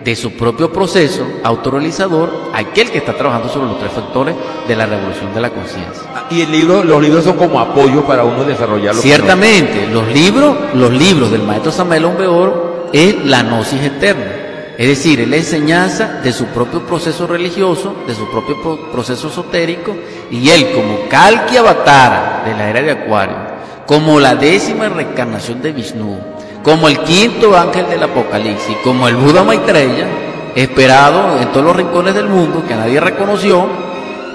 de 0.09 0.17
su 0.17 0.33
propio 0.33 0.73
proceso 0.73 1.23
autorrealizador 1.45 2.49
aquel 2.55 2.91
que 2.91 2.97
está 2.97 3.13
trabajando 3.13 3.51
sobre 3.51 3.67
los 3.67 3.79
tres 3.79 3.93
factores 3.93 4.35
de 4.67 4.75
la 4.75 4.87
revolución 4.87 5.35
de 5.35 5.41
la 5.43 5.51
conciencia. 5.51 6.25
Y 6.31 6.41
el 6.41 6.51
libro, 6.51 6.83
los 6.83 7.03
libros 7.03 7.25
son 7.25 7.37
como 7.37 7.61
apoyo 7.61 8.07
para 8.07 8.25
uno 8.25 8.43
desarrollarlo. 8.43 9.03
Ciertamente, 9.03 9.87
los 9.93 10.09
libros, 10.09 10.57
los 10.73 10.91
libros 10.91 11.31
del 11.31 11.43
maestro 11.43 11.71
Samuel 11.71 12.07
Hombeor 12.07 12.89
es 12.91 13.23
la 13.23 13.43
gnosis 13.43 13.83
eterna. 13.83 14.33
Es 14.79 14.89
decir, 14.89 15.21
es 15.21 15.29
la 15.29 15.37
enseñanza 15.37 16.21
de 16.25 16.33
su 16.33 16.47
propio 16.47 16.87
proceso 16.87 17.27
religioso, 17.27 17.95
de 18.07 18.15
su 18.15 18.31
propio 18.31 18.91
proceso 18.91 19.29
esotérico, 19.29 19.95
y 20.31 20.49
él 20.49 20.71
como 20.73 21.07
Kalki 21.11 21.59
Avatara 21.59 22.45
de 22.47 22.55
la 22.55 22.71
era 22.71 22.81
de 22.81 22.93
Acuario, 22.93 23.37
como 23.85 24.19
la 24.19 24.35
décima 24.37 24.89
reencarnación 24.89 25.61
de 25.61 25.73
Vishnu, 25.73 26.38
como 26.63 26.89
el 26.89 26.99
quinto 27.01 27.57
ángel 27.57 27.89
del 27.89 28.03
Apocalipsis, 28.03 28.77
como 28.85 29.09
el 29.09 29.17
Buda 29.17 29.45
Maitreya, 29.45 30.07
esperado 30.55 31.41
en 31.41 31.49
todos 31.53 31.67
los 31.67 31.77
rincones 31.77 32.15
del 32.15 32.29
mundo, 32.29 32.65
que 32.67 32.75
nadie 32.75 33.01
reconoció, 33.01 33.67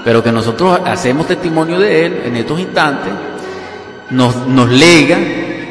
pero 0.03 0.23
que 0.23 0.31
nosotros 0.31 0.79
hacemos 0.85 1.27
testimonio 1.27 1.79
de 1.79 2.05
él 2.05 2.21
en 2.25 2.35
estos 2.37 2.59
instantes, 2.59 3.13
nos, 4.09 4.47
nos 4.47 4.69
lega 4.69 5.17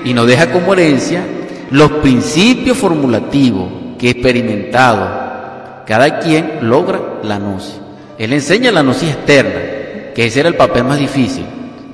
y 0.04 0.12
nos 0.14 0.26
deja 0.26 0.50
como 0.50 0.72
herencia 0.72 1.24
los 1.70 1.90
principios 1.92 2.76
formulativos 2.76 3.68
que 3.98 4.10
experimentado, 4.10 5.84
cada 5.86 6.18
quien 6.18 6.58
logra 6.62 7.00
la 7.22 7.38
gnosis. 7.38 7.80
Él 8.18 8.32
enseña 8.32 8.70
la 8.70 8.82
gnosis 8.82 9.10
externa, 9.10 10.12
que 10.14 10.26
ese 10.26 10.40
era 10.40 10.48
el 10.48 10.56
papel 10.56 10.84
más 10.84 10.98
difícil, 10.98 11.44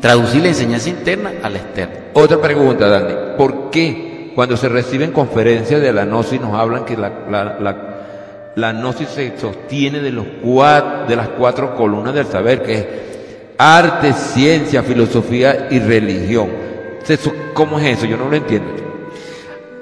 traducir 0.01 0.43
la 0.43 0.49
enseñanza 0.49 0.89
interna 0.89 1.33
a 1.43 1.51
la 1.51 1.59
externa. 1.59 1.95
Otra 2.15 2.41
pregunta, 2.41 2.89
Dani, 2.89 3.15
¿por 3.37 3.71
qué 3.71 4.08
cuando 4.39 4.57
se 4.57 4.69
reciben 4.69 5.11
conferencias 5.11 5.81
de 5.83 5.93
la 5.93 6.05
gnosis 6.05 6.41
nos 6.41 6.55
hablan 6.55 6.85
que 6.85 6.97
la, 6.97 8.73
gnosis 8.73 9.09
se 9.09 9.37
sostiene 9.37 9.99
de, 9.99 10.13
las 10.13 11.29
cuatro 11.37 11.75
columnas 11.75 12.15
del 12.15 12.25
saber, 12.25 12.63
que 12.63 12.73
es 12.73 12.87
arte, 13.59 14.13
ciencia, 14.13 14.85
filosofía 14.85 15.67
y 15.73 15.81
religión? 15.81 16.51
¿Cómo 17.53 17.81
es 17.81 17.99
eso? 17.99 18.07
Yo 18.07 18.17
no 18.17 18.29
lo 18.29 18.37
entiendo. 18.37 18.71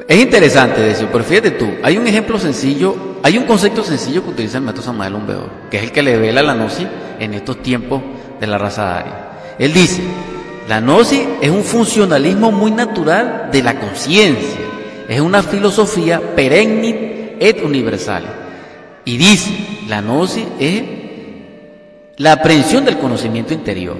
Es 0.08 0.22
interesante 0.22 0.90
eso, 0.90 1.06
pero 1.12 1.22
fíjate 1.22 1.50
tú, 1.50 1.68
hay 1.82 1.98
un 1.98 2.06
ejemplo 2.06 2.38
sencillo, 2.38 3.18
hay 3.22 3.36
un 3.36 3.44
concepto 3.44 3.84
sencillo 3.84 4.24
que 4.24 4.30
utiliza 4.30 4.56
el 4.56 4.64
método 4.64 4.84
Samuel 4.84 5.12
Lumbeor, 5.12 5.50
que 5.70 5.76
es 5.76 5.82
el 5.82 5.92
que 5.92 6.02
le 6.02 6.12
revela 6.12 6.42
la 6.42 6.54
gnosis 6.54 6.88
en 7.20 7.34
estos 7.34 7.62
tiempos 7.62 8.00
de 8.40 8.46
la 8.46 8.56
raza 8.56 9.00
aria. 9.00 9.32
Él 9.58 9.74
dice, 9.74 10.00
la 10.68 10.80
gnosis 10.80 11.22
es 11.40 11.50
un 11.50 11.62
funcionalismo 11.62 12.50
muy 12.50 12.72
natural 12.72 13.48
de 13.52 13.62
la 13.62 13.78
conciencia, 13.78 14.60
es 15.08 15.20
una 15.20 15.42
filosofía 15.42 16.20
perenne 16.34 17.36
et 17.38 17.62
universal. 17.62 18.24
Y 19.04 19.16
dice, 19.16 19.50
la 19.86 20.00
gnosis 20.02 20.44
es 20.58 20.82
la 22.16 22.32
aprehensión 22.32 22.84
del 22.84 22.98
conocimiento 22.98 23.54
interior. 23.54 23.96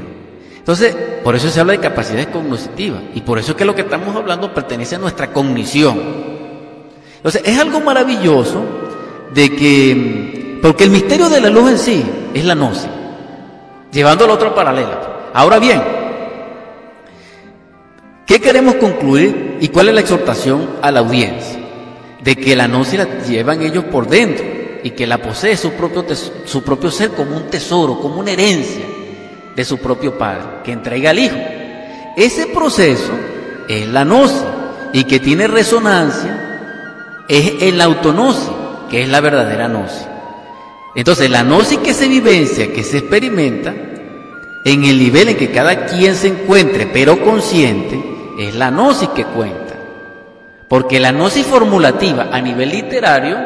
Entonces, 0.56 0.96
por 1.22 1.36
eso 1.36 1.48
se 1.48 1.60
habla 1.60 1.74
de 1.74 1.78
capacidades 1.78 2.26
cognitivas 2.26 3.02
y 3.14 3.20
por 3.20 3.38
eso 3.38 3.52
es 3.52 3.56
que 3.56 3.64
lo 3.64 3.74
que 3.74 3.82
estamos 3.82 4.16
hablando 4.16 4.52
pertenece 4.52 4.96
a 4.96 4.98
nuestra 4.98 5.32
cognición. 5.32 6.00
Entonces, 7.18 7.42
es 7.44 7.58
algo 7.60 7.80
maravilloso 7.80 8.64
de 9.32 9.54
que, 9.54 10.58
porque 10.60 10.82
el 10.82 10.90
misterio 10.90 11.28
de 11.28 11.40
la 11.40 11.50
luz 11.50 11.70
en 11.70 11.78
sí 11.78 12.04
es 12.34 12.44
la 12.44 12.56
gnosis, 12.56 12.88
llevando 13.92 14.24
a 14.24 14.28
la 14.28 14.34
otra 14.34 14.52
paralela. 14.52 15.30
Ahora 15.32 15.60
bien, 15.60 15.95
¿qué 18.26 18.40
queremos 18.40 18.74
concluir 18.74 19.56
y 19.60 19.68
cuál 19.68 19.88
es 19.88 19.94
la 19.94 20.00
exhortación 20.02 20.68
a 20.82 20.90
la 20.90 21.00
audiencia? 21.00 21.58
De 22.20 22.36
que 22.36 22.56
la 22.56 22.66
gnosis 22.66 22.98
la 22.98 23.22
llevan 23.22 23.62
ellos 23.62 23.84
por 23.84 24.08
dentro 24.08 24.44
y 24.82 24.90
que 24.90 25.06
la 25.06 25.18
posee 25.18 25.56
su 25.56 25.72
propio, 25.72 26.04
su 26.44 26.62
propio 26.62 26.90
ser 26.90 27.10
como 27.10 27.36
un 27.36 27.46
tesoro, 27.46 28.00
como 28.00 28.20
una 28.20 28.32
herencia 28.32 28.84
de 29.54 29.64
su 29.64 29.78
propio 29.78 30.18
Padre, 30.18 30.62
que 30.64 30.72
entrega 30.72 31.10
al 31.10 31.18
Hijo. 31.18 31.36
Ese 32.16 32.46
proceso 32.48 33.12
es 33.68 33.88
la 33.88 34.04
gnosis 34.04 34.44
y 34.92 35.04
que 35.04 35.20
tiene 35.20 35.46
resonancia 35.46 37.24
es 37.28 37.62
en 37.62 37.78
la 37.78 37.84
autonosis, 37.84 38.50
que 38.90 39.02
es 39.02 39.08
la 39.08 39.20
verdadera 39.20 39.68
gnosis. 39.68 40.06
Entonces, 40.94 41.30
la 41.30 41.42
gnosis 41.42 41.78
que 41.78 41.92
se 41.92 42.08
vivencia, 42.08 42.72
que 42.72 42.82
se 42.82 42.98
experimenta, 42.98 43.74
en 44.64 44.84
el 44.84 44.98
nivel 44.98 45.28
en 45.28 45.36
que 45.36 45.50
cada 45.50 45.86
quien 45.86 46.14
se 46.14 46.28
encuentre, 46.28 46.86
pero 46.86 47.22
consciente, 47.22 48.15
es 48.38 48.54
la 48.54 48.70
gnosis 48.70 49.08
que 49.10 49.24
cuenta. 49.24 49.74
Porque 50.68 50.98
la 50.98 51.12
gnosis 51.12 51.46
formulativa 51.46 52.28
a 52.32 52.40
nivel 52.40 52.70
literario 52.70 53.38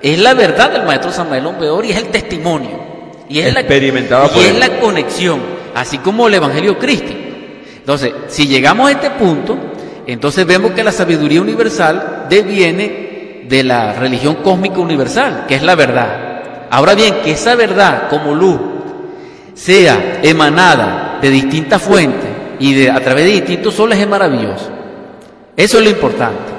es 0.00 0.18
la 0.18 0.34
verdad 0.34 0.70
del 0.70 0.84
maestro 0.84 1.12
Samuel 1.12 1.46
Ombeor 1.46 1.84
y 1.84 1.90
es 1.90 1.96
el 1.98 2.08
testimonio. 2.08 2.84
Y 3.28 3.40
es, 3.40 3.54
la, 3.54 3.62
y 3.62 4.44
es 4.44 4.58
la 4.58 4.78
conexión, 4.78 5.40
así 5.74 5.98
como 5.98 6.28
el 6.28 6.34
Evangelio 6.34 6.78
crístico. 6.78 7.20
Entonces, 7.76 8.12
si 8.28 8.46
llegamos 8.46 8.88
a 8.88 8.92
este 8.92 9.10
punto, 9.10 9.56
entonces 10.06 10.46
vemos 10.46 10.72
que 10.72 10.84
la 10.84 10.92
sabiduría 10.92 11.40
universal 11.40 12.26
deviene 12.28 13.44
de 13.48 13.64
la 13.64 13.94
religión 13.94 14.36
cósmica 14.36 14.78
universal, 14.78 15.44
que 15.48 15.54
es 15.54 15.62
la 15.62 15.74
verdad. 15.74 16.66
Ahora 16.70 16.94
bien, 16.94 17.16
que 17.24 17.32
esa 17.32 17.54
verdad 17.54 18.08
como 18.08 18.34
luz 18.34 18.60
sea 19.54 20.20
emanada 20.22 21.18
de 21.20 21.30
distintas 21.30 21.80
fuentes 21.80 22.23
y 22.58 22.74
de, 22.74 22.90
a 22.90 23.00
través 23.00 23.24
de 23.24 23.32
distintos 23.32 23.74
soles 23.74 23.98
es 23.98 24.08
maravilloso. 24.08 24.70
Eso 25.56 25.78
es 25.78 25.84
lo 25.84 25.90
importante, 25.90 26.52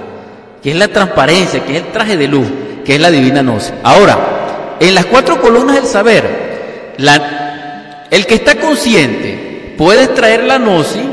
que 0.61 0.71
es 0.71 0.77
la 0.77 0.87
transparencia, 0.87 1.63
que 1.63 1.77
es 1.77 1.83
el 1.83 1.91
traje 1.91 2.17
de 2.17 2.27
luz, 2.27 2.47
que 2.85 2.95
es 2.95 3.01
la 3.01 3.11
divina 3.11 3.41
gnosis. 3.41 3.73
Ahora, 3.83 4.77
en 4.79 4.95
las 4.95 5.05
cuatro 5.05 5.41
columnas 5.41 5.75
del 5.75 5.85
saber, 5.85 6.95
la, 6.97 8.07
el 8.09 8.25
que 8.25 8.35
está 8.35 8.55
consciente 8.55 9.73
puede 9.77 10.03
extraer 10.03 10.43
la 10.43 10.57
gnosis 10.57 11.03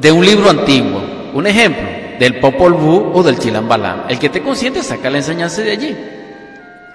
de 0.00 0.12
un 0.12 0.24
libro 0.24 0.50
antiguo. 0.50 1.02
Un 1.32 1.46
ejemplo, 1.46 1.86
del 2.18 2.40
Popol 2.40 2.72
Vuh 2.74 3.12
o 3.14 3.22
del 3.22 3.38
Chilambalam. 3.38 4.04
El 4.08 4.18
que 4.18 4.26
esté 4.26 4.42
consciente 4.42 4.82
saca 4.82 5.10
la 5.10 5.18
enseñanza 5.18 5.62
de 5.62 5.70
allí, 5.70 5.96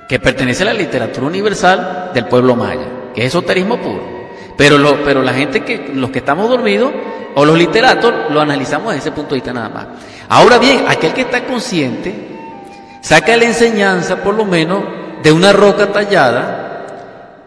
que 0.08 0.20
pertenece 0.20 0.64
a 0.64 0.68
la 0.68 0.74
literatura 0.74 1.28
universal 1.28 2.12
del 2.14 2.26
pueblo 2.26 2.56
maya, 2.56 2.88
que 3.14 3.22
es 3.22 3.28
esoterismo 3.28 3.78
puro. 3.78 4.21
Pero, 4.62 5.00
pero 5.04 5.24
la 5.24 5.34
gente 5.34 5.64
que, 5.64 5.90
los 5.96 6.12
que 6.12 6.20
estamos 6.20 6.48
dormidos, 6.48 6.92
o 7.34 7.44
los 7.44 7.58
literatos, 7.58 8.14
lo 8.30 8.40
analizamos 8.40 8.94
desde 8.94 9.10
ese 9.10 9.12
punto 9.12 9.32
de 9.32 9.38
vista 9.38 9.52
nada 9.52 9.70
más. 9.70 9.88
Ahora 10.30 10.60
bien, 10.60 10.84
aquel 10.88 11.14
que 11.14 11.22
está 11.22 11.46
consciente, 11.46 12.14
saca 13.02 13.36
la 13.38 13.46
enseñanza 13.46 14.18
por 14.18 14.36
lo 14.36 14.46
menos 14.46 14.84
de 15.24 15.32
una 15.32 15.52
roca 15.52 15.92
tallada, 15.92 16.86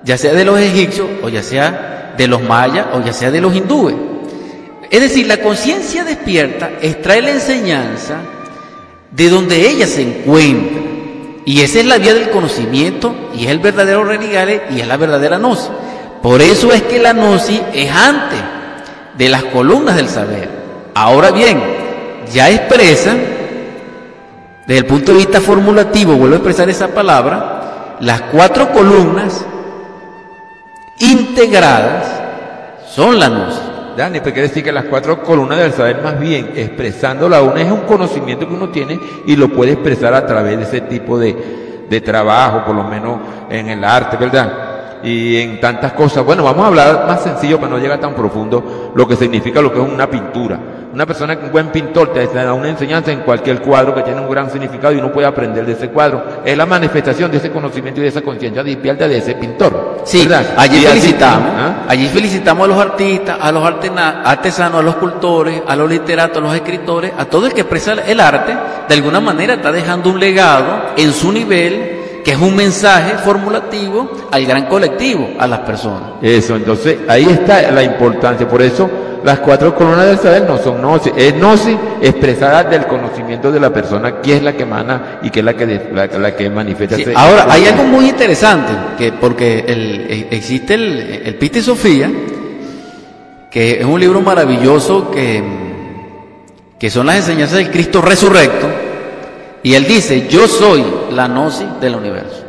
ya 0.02 0.18
sea 0.18 0.32
de 0.34 0.44
los 0.44 0.58
egipcios, 0.58 1.06
o 1.22 1.28
ya 1.28 1.44
sea 1.44 2.14
de 2.18 2.26
los 2.26 2.42
mayas, 2.42 2.86
o 2.92 3.00
ya 3.00 3.12
sea 3.12 3.30
de 3.30 3.40
los 3.40 3.54
hindúes. 3.54 3.94
Es 4.90 5.00
decir, 5.00 5.28
la 5.28 5.36
conciencia 5.36 6.02
despierta 6.02 6.72
extrae 6.82 7.22
la 7.22 7.30
enseñanza 7.30 8.16
de 9.12 9.28
donde 9.28 9.70
ella 9.70 9.86
se 9.86 10.02
encuentra. 10.02 10.82
Y 11.44 11.60
esa 11.60 11.78
es 11.78 11.86
la 11.86 11.98
vía 11.98 12.12
del 12.12 12.30
conocimiento, 12.30 13.30
y 13.36 13.44
es 13.44 13.52
el 13.52 13.60
verdadero 13.60 14.02
renegale, 14.02 14.62
y 14.74 14.80
es 14.80 14.88
la 14.88 14.96
verdadera 14.96 15.38
gnosis. 15.38 15.70
Por 16.24 16.40
eso 16.40 16.72
es 16.72 16.80
que 16.84 16.98
la 16.98 17.12
gnosis 17.12 17.60
es 17.74 17.90
antes 17.94 18.40
de 19.12 19.28
las 19.28 19.44
columnas 19.44 19.96
del 19.96 20.08
saber. 20.08 20.48
Ahora 20.94 21.30
bien, 21.30 21.62
ya 22.32 22.48
expresa, 22.48 23.14
desde 24.66 24.78
el 24.78 24.86
punto 24.86 25.12
de 25.12 25.18
vista 25.18 25.42
formulativo, 25.42 26.14
vuelvo 26.14 26.36
a 26.36 26.38
expresar 26.38 26.70
esa 26.70 26.88
palabra, 26.88 27.98
las 28.00 28.22
cuatro 28.22 28.72
columnas 28.72 29.44
integradas 30.98 32.06
son 32.88 33.18
la 33.18 33.28
gnosis. 33.28 33.60
Dani, 33.94 34.20
pero 34.20 34.32
quiere 34.32 34.48
decir 34.48 34.64
que 34.64 34.72
las 34.72 34.86
cuatro 34.86 35.22
columnas 35.22 35.58
del 35.58 35.74
saber, 35.74 36.00
más 36.02 36.18
bien 36.18 36.52
expresando 36.56 37.28
la 37.28 37.42
una, 37.42 37.60
es 37.60 37.70
un 37.70 37.82
conocimiento 37.82 38.48
que 38.48 38.54
uno 38.54 38.70
tiene 38.70 38.98
y 39.26 39.36
lo 39.36 39.50
puede 39.50 39.72
expresar 39.72 40.14
a 40.14 40.26
través 40.26 40.56
de 40.56 40.62
ese 40.62 40.80
tipo 40.80 41.18
de, 41.18 41.84
de 41.86 42.00
trabajo, 42.00 42.64
por 42.64 42.74
lo 42.74 42.84
menos 42.84 43.18
en 43.50 43.68
el 43.68 43.84
arte, 43.84 44.16
¿verdad? 44.16 44.73
Y 45.04 45.36
en 45.36 45.60
tantas 45.60 45.92
cosas. 45.92 46.24
Bueno, 46.24 46.42
vamos 46.42 46.64
a 46.64 46.68
hablar 46.68 47.04
más 47.06 47.22
sencillo 47.22 47.60
para 47.60 47.72
no 47.72 47.78
llegar 47.78 48.00
tan 48.00 48.14
profundo 48.14 48.92
lo 48.94 49.06
que 49.06 49.16
significa 49.16 49.60
lo 49.60 49.72
que 49.72 49.80
es 49.80 49.88
una 49.88 50.08
pintura. 50.08 50.58
Una 50.94 51.06
persona, 51.06 51.36
un 51.42 51.50
buen 51.50 51.72
pintor, 51.72 52.12
te 52.12 52.24
da 52.28 52.52
una 52.52 52.68
enseñanza 52.68 53.10
en 53.10 53.22
cualquier 53.22 53.60
cuadro 53.60 53.96
que 53.96 54.02
tiene 54.02 54.20
un 54.20 54.30
gran 54.30 54.48
significado 54.48 54.94
y 54.94 54.98
uno 54.98 55.10
puede 55.10 55.26
aprender 55.26 55.66
de 55.66 55.72
ese 55.72 55.88
cuadro. 55.88 56.22
Es 56.44 56.56
la 56.56 56.66
manifestación 56.66 57.32
de 57.32 57.38
ese 57.38 57.50
conocimiento 57.50 58.00
y 58.00 58.04
de 58.04 58.10
esa 58.10 58.22
conciencia 58.22 58.62
despierta 58.62 59.08
de 59.08 59.18
ese 59.18 59.34
pintor. 59.34 60.02
Sí, 60.04 60.28
allí 60.56 60.78
felicitamos, 60.78 61.50
¿ah? 61.56 61.74
allí 61.88 62.06
felicitamos 62.06 62.64
a 62.64 62.68
los 62.68 62.78
artistas, 62.78 63.38
a 63.40 63.50
los 63.50 63.64
artesanos, 63.64 64.78
a 64.78 64.82
los 64.82 64.94
cultores, 64.94 65.62
a 65.66 65.74
los 65.74 65.90
literatos, 65.90 66.38
a 66.38 66.40
los 66.40 66.54
escritores, 66.54 67.12
a 67.18 67.24
todo 67.24 67.46
el 67.46 67.52
que 67.52 67.62
expresa 67.62 67.94
el 67.94 68.20
arte, 68.20 68.56
de 68.88 68.94
alguna 68.94 69.20
manera 69.20 69.54
está 69.54 69.72
dejando 69.72 70.10
un 70.10 70.20
legado 70.20 70.92
en 70.96 71.12
su 71.12 71.32
nivel 71.32 72.03
que 72.24 72.32
es 72.32 72.38
un 72.38 72.56
mensaje 72.56 73.18
formulativo 73.18 74.10
al 74.30 74.46
gran 74.46 74.64
colectivo, 74.66 75.28
a 75.38 75.46
las 75.46 75.60
personas. 75.60 76.12
Eso, 76.22 76.56
entonces 76.56 76.98
ahí 77.06 77.24
está 77.24 77.70
la 77.70 77.82
importancia. 77.82 78.48
Por 78.48 78.62
eso 78.62 78.90
las 79.22 79.40
cuatro 79.40 79.74
columnas 79.74 80.06
del 80.06 80.18
saber 80.18 80.44
no 80.44 80.58
son 80.58 80.80
gnosis, 80.80 81.12
es 81.16 81.34
gnosis 81.34 81.76
expresada 82.00 82.64
del 82.64 82.86
conocimiento 82.86 83.52
de 83.52 83.60
la 83.60 83.72
persona, 83.72 84.20
que 84.20 84.36
es 84.36 84.42
la 84.42 84.54
que 84.54 84.62
emana 84.62 85.18
y 85.22 85.30
que 85.30 85.40
es 85.40 85.44
la 85.44 85.54
que, 85.54 85.80
la, 85.92 86.36
que 86.36 86.50
manifiesta. 86.50 86.96
ahora, 87.14 87.46
hay 87.48 87.66
algo 87.66 87.84
muy 87.84 88.08
interesante, 88.08 88.72
que 88.98 89.12
porque 89.12 89.64
el, 89.66 90.06
e, 90.08 90.28
existe 90.30 90.74
el, 90.74 91.22
el 91.24 91.34
Pista 91.36 91.58
y 91.58 91.62
Sofía, 91.62 92.10
que 93.50 93.80
es 93.80 93.84
un 93.84 94.00
libro 94.00 94.20
maravilloso 94.20 95.10
que, 95.10 95.42
que 96.78 96.90
son 96.90 97.06
las 97.06 97.16
enseñanzas 97.16 97.58
del 97.58 97.70
Cristo 97.70 98.02
resurrecto, 98.02 98.66
y 99.62 99.74
él 99.74 99.86
dice, 99.86 100.26
yo 100.28 100.46
soy 100.46 100.84
la 101.14 101.28
gnosis 101.28 101.66
del 101.80 101.96
universo. 101.96 102.44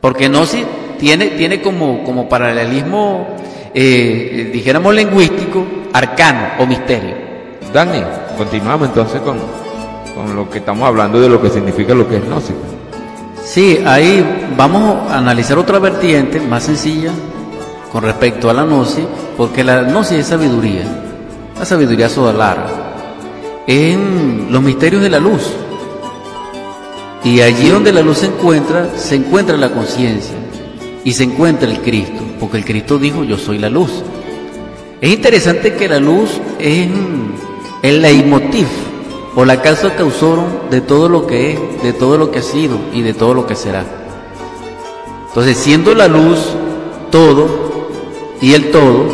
Porque 0.00 0.28
gnosis 0.28 0.64
tiene, 0.98 1.28
tiene 1.28 1.60
como, 1.60 2.04
como 2.04 2.28
paralelismo, 2.28 3.26
eh, 3.74 4.50
dijéramos 4.52 4.94
lingüístico, 4.94 5.64
arcano 5.92 6.48
o 6.58 6.66
misterio. 6.66 7.14
Dani, 7.72 8.02
continuamos 8.36 8.88
entonces 8.88 9.20
con, 9.20 9.38
con 10.14 10.34
lo 10.34 10.48
que 10.48 10.58
estamos 10.58 10.86
hablando 10.86 11.20
de 11.20 11.28
lo 11.28 11.40
que 11.42 11.50
significa 11.50 11.94
lo 11.94 12.08
que 12.08 12.16
es 12.16 12.24
gnosis. 12.24 12.54
Sí, 13.44 13.80
ahí 13.86 14.48
vamos 14.56 15.10
a 15.10 15.18
analizar 15.18 15.58
otra 15.58 15.78
vertiente 15.78 16.40
más 16.40 16.64
sencilla 16.64 17.12
con 17.92 18.02
respecto 18.02 18.50
a 18.50 18.54
la 18.54 18.64
gnosis, 18.64 19.04
porque 19.36 19.62
la 19.62 19.82
gnosis 19.82 20.18
es 20.18 20.26
sabiduría, 20.26 20.84
la 21.58 21.64
sabiduría 21.64 22.08
solar, 22.08 22.66
en 23.66 24.48
los 24.50 24.62
misterios 24.62 25.02
de 25.02 25.10
la 25.10 25.18
luz. 25.18 25.54
Y 27.26 27.40
allí 27.40 27.70
donde 27.70 27.92
la 27.92 28.02
luz 28.02 28.18
se 28.18 28.26
encuentra, 28.26 28.96
se 28.96 29.16
encuentra 29.16 29.56
la 29.56 29.72
conciencia 29.72 30.36
y 31.02 31.12
se 31.12 31.24
encuentra 31.24 31.68
el 31.68 31.80
Cristo, 31.80 32.22
porque 32.38 32.58
el 32.58 32.64
Cristo 32.64 33.00
dijo, 33.00 33.24
yo 33.24 33.36
soy 33.36 33.58
la 33.58 33.68
luz. 33.68 33.90
Es 35.00 35.10
interesante 35.10 35.74
que 35.74 35.88
la 35.88 35.98
luz 35.98 36.30
es 36.60 36.86
el 37.82 38.00
leitmotiv 38.00 38.68
o 39.34 39.44
la 39.44 39.60
causa 39.60 39.96
causaron 39.96 40.70
de 40.70 40.80
todo 40.80 41.08
lo 41.08 41.26
que 41.26 41.52
es, 41.52 41.82
de 41.82 41.92
todo 41.92 42.16
lo 42.16 42.30
que 42.30 42.38
ha 42.38 42.42
sido 42.42 42.78
y 42.94 43.02
de 43.02 43.12
todo 43.12 43.34
lo 43.34 43.44
que 43.44 43.56
será. 43.56 43.84
Entonces, 45.26 45.56
siendo 45.56 45.96
la 45.96 46.06
luz 46.06 46.38
todo 47.10 47.88
y 48.40 48.54
el 48.54 48.70
todo, 48.70 49.04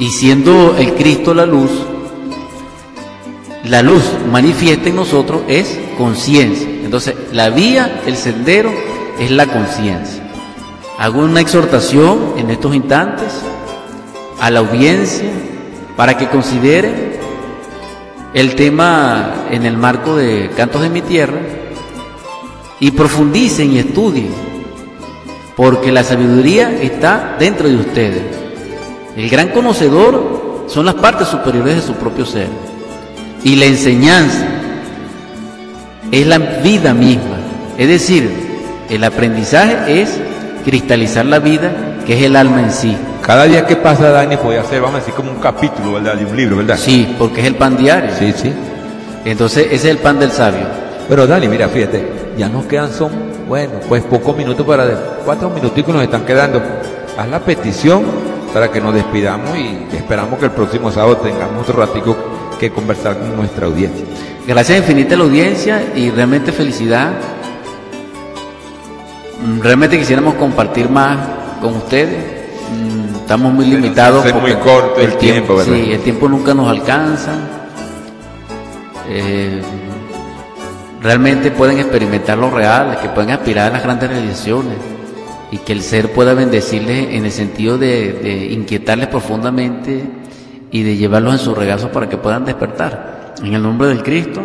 y 0.00 0.10
siendo 0.10 0.74
el 0.76 0.94
Cristo 0.94 1.34
la 1.34 1.46
luz, 1.46 1.70
la 3.68 3.82
luz 3.82 4.04
manifiesta 4.30 4.88
en 4.88 4.96
nosotros 4.96 5.42
es 5.48 5.78
conciencia. 5.98 6.68
Entonces, 6.68 7.14
la 7.32 7.50
vía, 7.50 8.02
el 8.06 8.16
sendero, 8.16 8.72
es 9.18 9.30
la 9.30 9.46
conciencia. 9.46 10.22
Hago 10.98 11.20
una 11.20 11.40
exhortación 11.40 12.34
en 12.36 12.50
estos 12.50 12.74
instantes 12.74 13.32
a 14.40 14.50
la 14.50 14.60
audiencia 14.60 15.28
para 15.96 16.16
que 16.16 16.28
considere 16.28 17.18
el 18.34 18.54
tema 18.54 19.46
en 19.50 19.66
el 19.66 19.76
marco 19.76 20.16
de 20.16 20.50
Cantos 20.56 20.82
de 20.82 20.90
mi 20.90 21.02
Tierra 21.02 21.40
y 22.78 22.90
profundicen 22.92 23.72
y 23.72 23.78
estudien, 23.78 24.28
porque 25.56 25.90
la 25.90 26.04
sabiduría 26.04 26.82
está 26.82 27.36
dentro 27.38 27.68
de 27.68 27.76
ustedes. 27.76 28.22
El 29.16 29.28
gran 29.30 29.48
conocedor 29.48 30.66
son 30.68 30.86
las 30.86 30.94
partes 30.96 31.28
superiores 31.28 31.76
de 31.76 31.82
su 31.82 31.94
propio 31.94 32.26
ser. 32.26 32.75
Y 33.46 33.54
la 33.54 33.66
enseñanza 33.66 34.44
es 36.10 36.26
la 36.26 36.36
vida 36.36 36.92
misma. 36.92 37.36
Es 37.78 37.86
decir, 37.86 38.28
el 38.90 39.04
aprendizaje 39.04 40.02
es 40.02 40.18
cristalizar 40.64 41.24
la 41.26 41.38
vida, 41.38 41.70
que 42.04 42.18
es 42.18 42.24
el 42.24 42.34
alma 42.34 42.62
en 42.62 42.72
sí. 42.72 42.96
Cada 43.22 43.44
día 43.44 43.64
que 43.64 43.76
pasa, 43.76 44.10
Dani, 44.10 44.36
puede 44.36 44.58
hacer, 44.58 44.80
vamos 44.80 44.96
a 44.96 44.98
decir, 44.98 45.14
como 45.14 45.30
un 45.30 45.38
capítulo, 45.38 45.92
¿verdad? 45.92 46.16
De 46.16 46.24
un 46.24 46.36
libro, 46.36 46.56
¿verdad? 46.56 46.76
Sí, 46.76 47.14
porque 47.16 47.40
es 47.40 47.46
el 47.46 47.54
pan 47.54 47.76
diario. 47.76 48.10
Sí, 48.18 48.34
sí. 48.36 48.52
Entonces, 49.24 49.66
ese 49.66 49.76
es 49.76 49.84
el 49.84 49.98
pan 49.98 50.18
del 50.18 50.32
sabio. 50.32 50.66
Pero 51.08 51.24
Dani, 51.28 51.46
mira, 51.46 51.68
fíjate, 51.68 52.04
ya 52.36 52.48
nos 52.48 52.66
quedan, 52.66 52.92
son, 52.92 53.12
bueno, 53.46 53.74
pues 53.88 54.02
pocos 54.02 54.36
minutos 54.36 54.66
para, 54.66 54.88
cuatro 55.24 55.50
minuticos 55.50 55.94
nos 55.94 56.02
están 56.02 56.24
quedando. 56.24 56.60
Haz 57.16 57.28
la 57.28 57.38
petición 57.38 58.02
para 58.52 58.72
que 58.72 58.80
nos 58.80 58.92
despidamos 58.92 59.56
y 59.56 59.86
esperamos 59.96 60.36
que 60.40 60.46
el 60.46 60.50
próximo 60.50 60.90
sábado 60.90 61.18
tengamos 61.18 61.62
otro 61.62 61.86
ratico 61.86 62.35
que 62.58 62.70
conversar 62.70 63.18
con 63.18 63.36
nuestra 63.36 63.66
audiencia. 63.66 64.04
Gracias 64.46 64.78
infinita 64.78 65.14
a 65.14 65.18
la 65.18 65.24
audiencia 65.24 65.92
y 65.94 66.10
realmente 66.10 66.52
felicidad. 66.52 67.12
Mm, 69.44 69.60
realmente 69.60 69.98
quisiéramos 69.98 70.34
compartir 70.34 70.88
más 70.88 71.18
con 71.60 71.76
ustedes. 71.76 72.16
Mm, 72.72 73.16
estamos 73.16 73.52
muy 73.52 73.66
limitados. 73.66 74.24
Es 74.24 74.34
muy 74.34 74.54
corto 74.54 75.00
el, 75.00 75.16
tiempo, 75.16 75.56
¿verdad? 75.56 75.74
Sí, 75.74 75.92
el 75.92 76.00
tiempo 76.00 76.28
nunca 76.28 76.54
nos 76.54 76.70
alcanza. 76.70 77.32
Eh, 79.08 79.60
realmente 81.02 81.50
pueden 81.50 81.78
experimentar 81.78 82.38
lo 82.38 82.50
real, 82.50 82.98
que 83.00 83.08
pueden 83.08 83.30
aspirar 83.30 83.68
a 83.68 83.72
las 83.74 83.82
grandes 83.82 84.10
realizaciones 84.10 84.76
y 85.50 85.58
que 85.58 85.72
el 85.72 85.82
ser 85.82 86.12
pueda 86.12 86.34
bendecirles 86.34 87.08
en 87.10 87.24
el 87.24 87.30
sentido 87.30 87.78
de, 87.78 88.12
de 88.12 88.46
inquietarles 88.46 89.08
profundamente 89.08 90.04
y 90.70 90.82
de 90.82 90.96
llevarlos 90.96 91.34
en 91.34 91.38
su 91.38 91.54
regazo 91.54 91.90
para 91.90 92.08
que 92.08 92.16
puedan 92.16 92.44
despertar. 92.44 93.34
En 93.42 93.54
el 93.54 93.62
nombre 93.62 93.88
del 93.88 94.02
Cristo, 94.02 94.42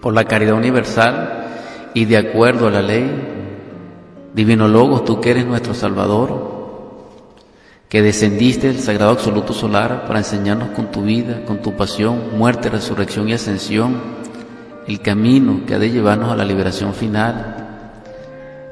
por 0.00 0.14
la 0.14 0.24
caridad 0.24 0.54
universal 0.54 1.46
y 1.94 2.04
de 2.04 2.16
acuerdo 2.16 2.68
a 2.68 2.70
la 2.70 2.82
ley, 2.82 3.08
Divino 4.34 4.68
Logos, 4.68 5.04
tú 5.04 5.20
que 5.20 5.32
eres 5.32 5.46
nuestro 5.46 5.74
Salvador, 5.74 6.50
que 7.88 8.02
descendiste 8.02 8.68
del 8.68 8.78
Sagrado 8.78 9.10
Absoluto 9.10 9.52
Solar 9.52 10.06
para 10.06 10.20
enseñarnos 10.20 10.70
con 10.70 10.92
tu 10.92 11.02
vida, 11.02 11.44
con 11.44 11.60
tu 11.60 11.76
pasión, 11.76 12.38
muerte, 12.38 12.70
resurrección 12.70 13.28
y 13.28 13.32
ascensión, 13.32 14.00
el 14.86 15.00
camino 15.00 15.62
que 15.66 15.74
ha 15.74 15.78
de 15.78 15.90
llevarnos 15.90 16.30
a 16.30 16.36
la 16.36 16.44
liberación 16.44 16.94
final. 16.94 17.56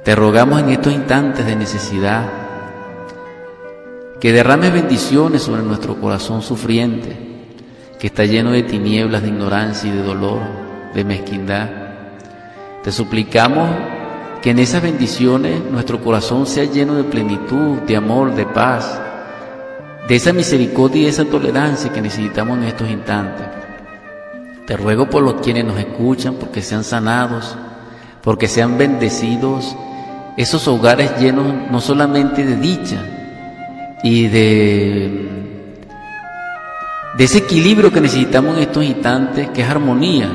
Te 0.05 0.15
rogamos 0.15 0.61
en 0.61 0.71
estos 0.71 0.93
instantes 0.93 1.45
de 1.45 1.57
necesidad 1.57 2.48
que 4.21 4.33
derrames 4.33 4.73
bendiciones 4.73 5.43
sobre 5.43 5.63
nuestro 5.63 6.01
corazón 6.01 6.43
sufriente, 6.43 7.17
que 8.01 8.09
está 8.09 8.25
lleno 8.25 8.51
de 8.51 8.65
tinieblas, 8.65 9.23
de 9.23 9.29
ignorancia 9.29 9.89
y 9.89 9.97
de 9.97 10.03
dolor, 10.03 10.41
de 10.95 11.05
mezquindad. 11.05 11.69
Te 12.83 12.91
suplicamos 12.91 13.71
que 14.43 14.51
en 14.51 14.59
esas 14.59 14.83
bendiciones 14.83 15.63
nuestro 15.71 16.03
corazón 16.03 16.47
sea 16.47 16.65
lleno 16.65 16.95
de 16.95 17.05
plenitud, 17.05 17.79
de 17.87 17.97
amor, 17.97 18.35
de 18.35 18.47
paz, 18.47 19.01
de 20.09 20.17
esa 20.17 20.33
misericordia 20.33 21.03
y 21.03 21.07
esa 21.07 21.25
tolerancia 21.25 21.93
que 21.93 22.01
necesitamos 22.01 22.59
en 22.59 22.65
estos 22.65 22.89
instantes. 22.89 23.47
Te 24.67 24.77
ruego 24.77 25.09
por 25.09 25.23
los 25.23 25.35
quienes 25.35 25.65
nos 25.65 25.79
escuchan, 25.79 26.35
porque 26.35 26.63
sean 26.63 26.83
sanados, 26.83 27.57
porque 28.23 28.49
sean 28.49 28.79
bendecidos 28.79 29.77
esos 30.37 30.67
hogares 30.69 31.19
llenos 31.19 31.47
no 31.71 31.81
solamente 31.81 32.45
de 32.45 32.57
dicha 32.57 33.18
y 34.03 34.29
de, 34.29 35.29
ese 37.19 37.39
equilibrio 37.39 37.93
que 37.93 38.01
necesitamos 38.01 38.57
en 38.57 38.63
estos 38.63 38.85
instantes, 38.85 39.49
que 39.51 39.63
es 39.63 39.69
armonía, 39.69 40.31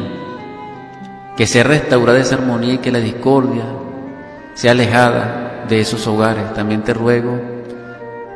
que 1.38 1.47
sea 1.47 1.64
restaurada 1.64 2.20
esa 2.20 2.36
armonía 2.36 2.74
y 2.76 2.78
que 2.80 2.91
la 2.91 2.99
discordia 2.99 3.64
sea 4.53 4.72
alejada 4.72 5.66
de 5.68 5.80
esos 5.80 6.05
hogares. 6.07 6.53
También 6.53 6.84
te 6.84 6.93
ruego 6.93 7.39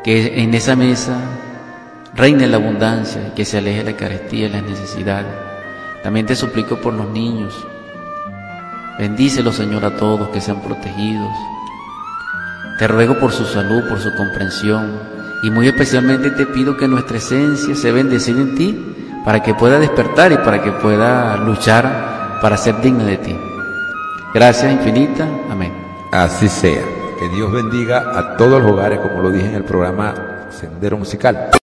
que 0.04 0.42
en 0.42 0.54
esa 0.54 0.76
mesa 0.76 1.20
reine 2.16 2.48
la 2.48 2.58
abundancia, 2.58 3.34
que 3.36 3.46
se 3.46 3.58
aleje 3.58 3.84
la 3.84 3.96
carestía 3.96 4.50
las 4.50 4.64
necesidades. 4.64 5.32
También 6.04 6.26
te 6.26 6.36
suplico 6.36 6.78
por 6.78 6.94
los 6.94 7.10
niños. 7.10 7.54
Bendícelos, 8.98 9.56
Señor, 9.56 9.86
a 9.86 9.96
todos 9.96 10.30
que 10.30 10.42
sean 10.42 10.62
protegidos. 10.62 11.32
Te 12.78 12.88
ruego 12.88 13.20
por 13.20 13.32
su 13.32 13.46
salud, 13.46 13.84
por 13.90 14.00
su 14.00 14.14
comprensión. 14.16 15.00
Y 15.44 15.50
muy 15.50 15.68
especialmente 15.68 16.32
te 16.32 16.46
pido 16.46 16.78
que 16.78 16.88
nuestra 16.88 17.18
esencia 17.18 17.76
sea 17.76 17.92
bendecida 17.92 18.42
en 18.42 18.56
ti 18.56 18.96
para 19.26 19.42
que 19.42 19.54
pueda 19.54 19.80
despertar 19.80 20.32
y 20.32 20.38
para 20.38 20.62
que 20.62 20.72
pueda 20.72 21.38
luchar 21.38 22.40
para 22.42 22.58
ser 22.58 22.80
digna 22.82 23.04
de 23.04 23.18
ti. 23.18 23.36
Gracias 24.34 24.72
infinita. 24.72 25.28
Amén. 25.50 25.74
Así 26.12 26.48
sea. 26.48 26.82
Que 27.20 27.30
Dios 27.30 27.52
bendiga 27.52 28.18
a 28.18 28.38
todos 28.38 28.62
los 28.62 28.72
hogares, 28.72 29.00
como 29.00 29.24
lo 29.24 29.32
dije 29.32 29.48
en 29.48 29.56
el 29.56 29.64
programa 29.64 30.14
Sendero 30.52 30.98
Musical. 30.98 31.50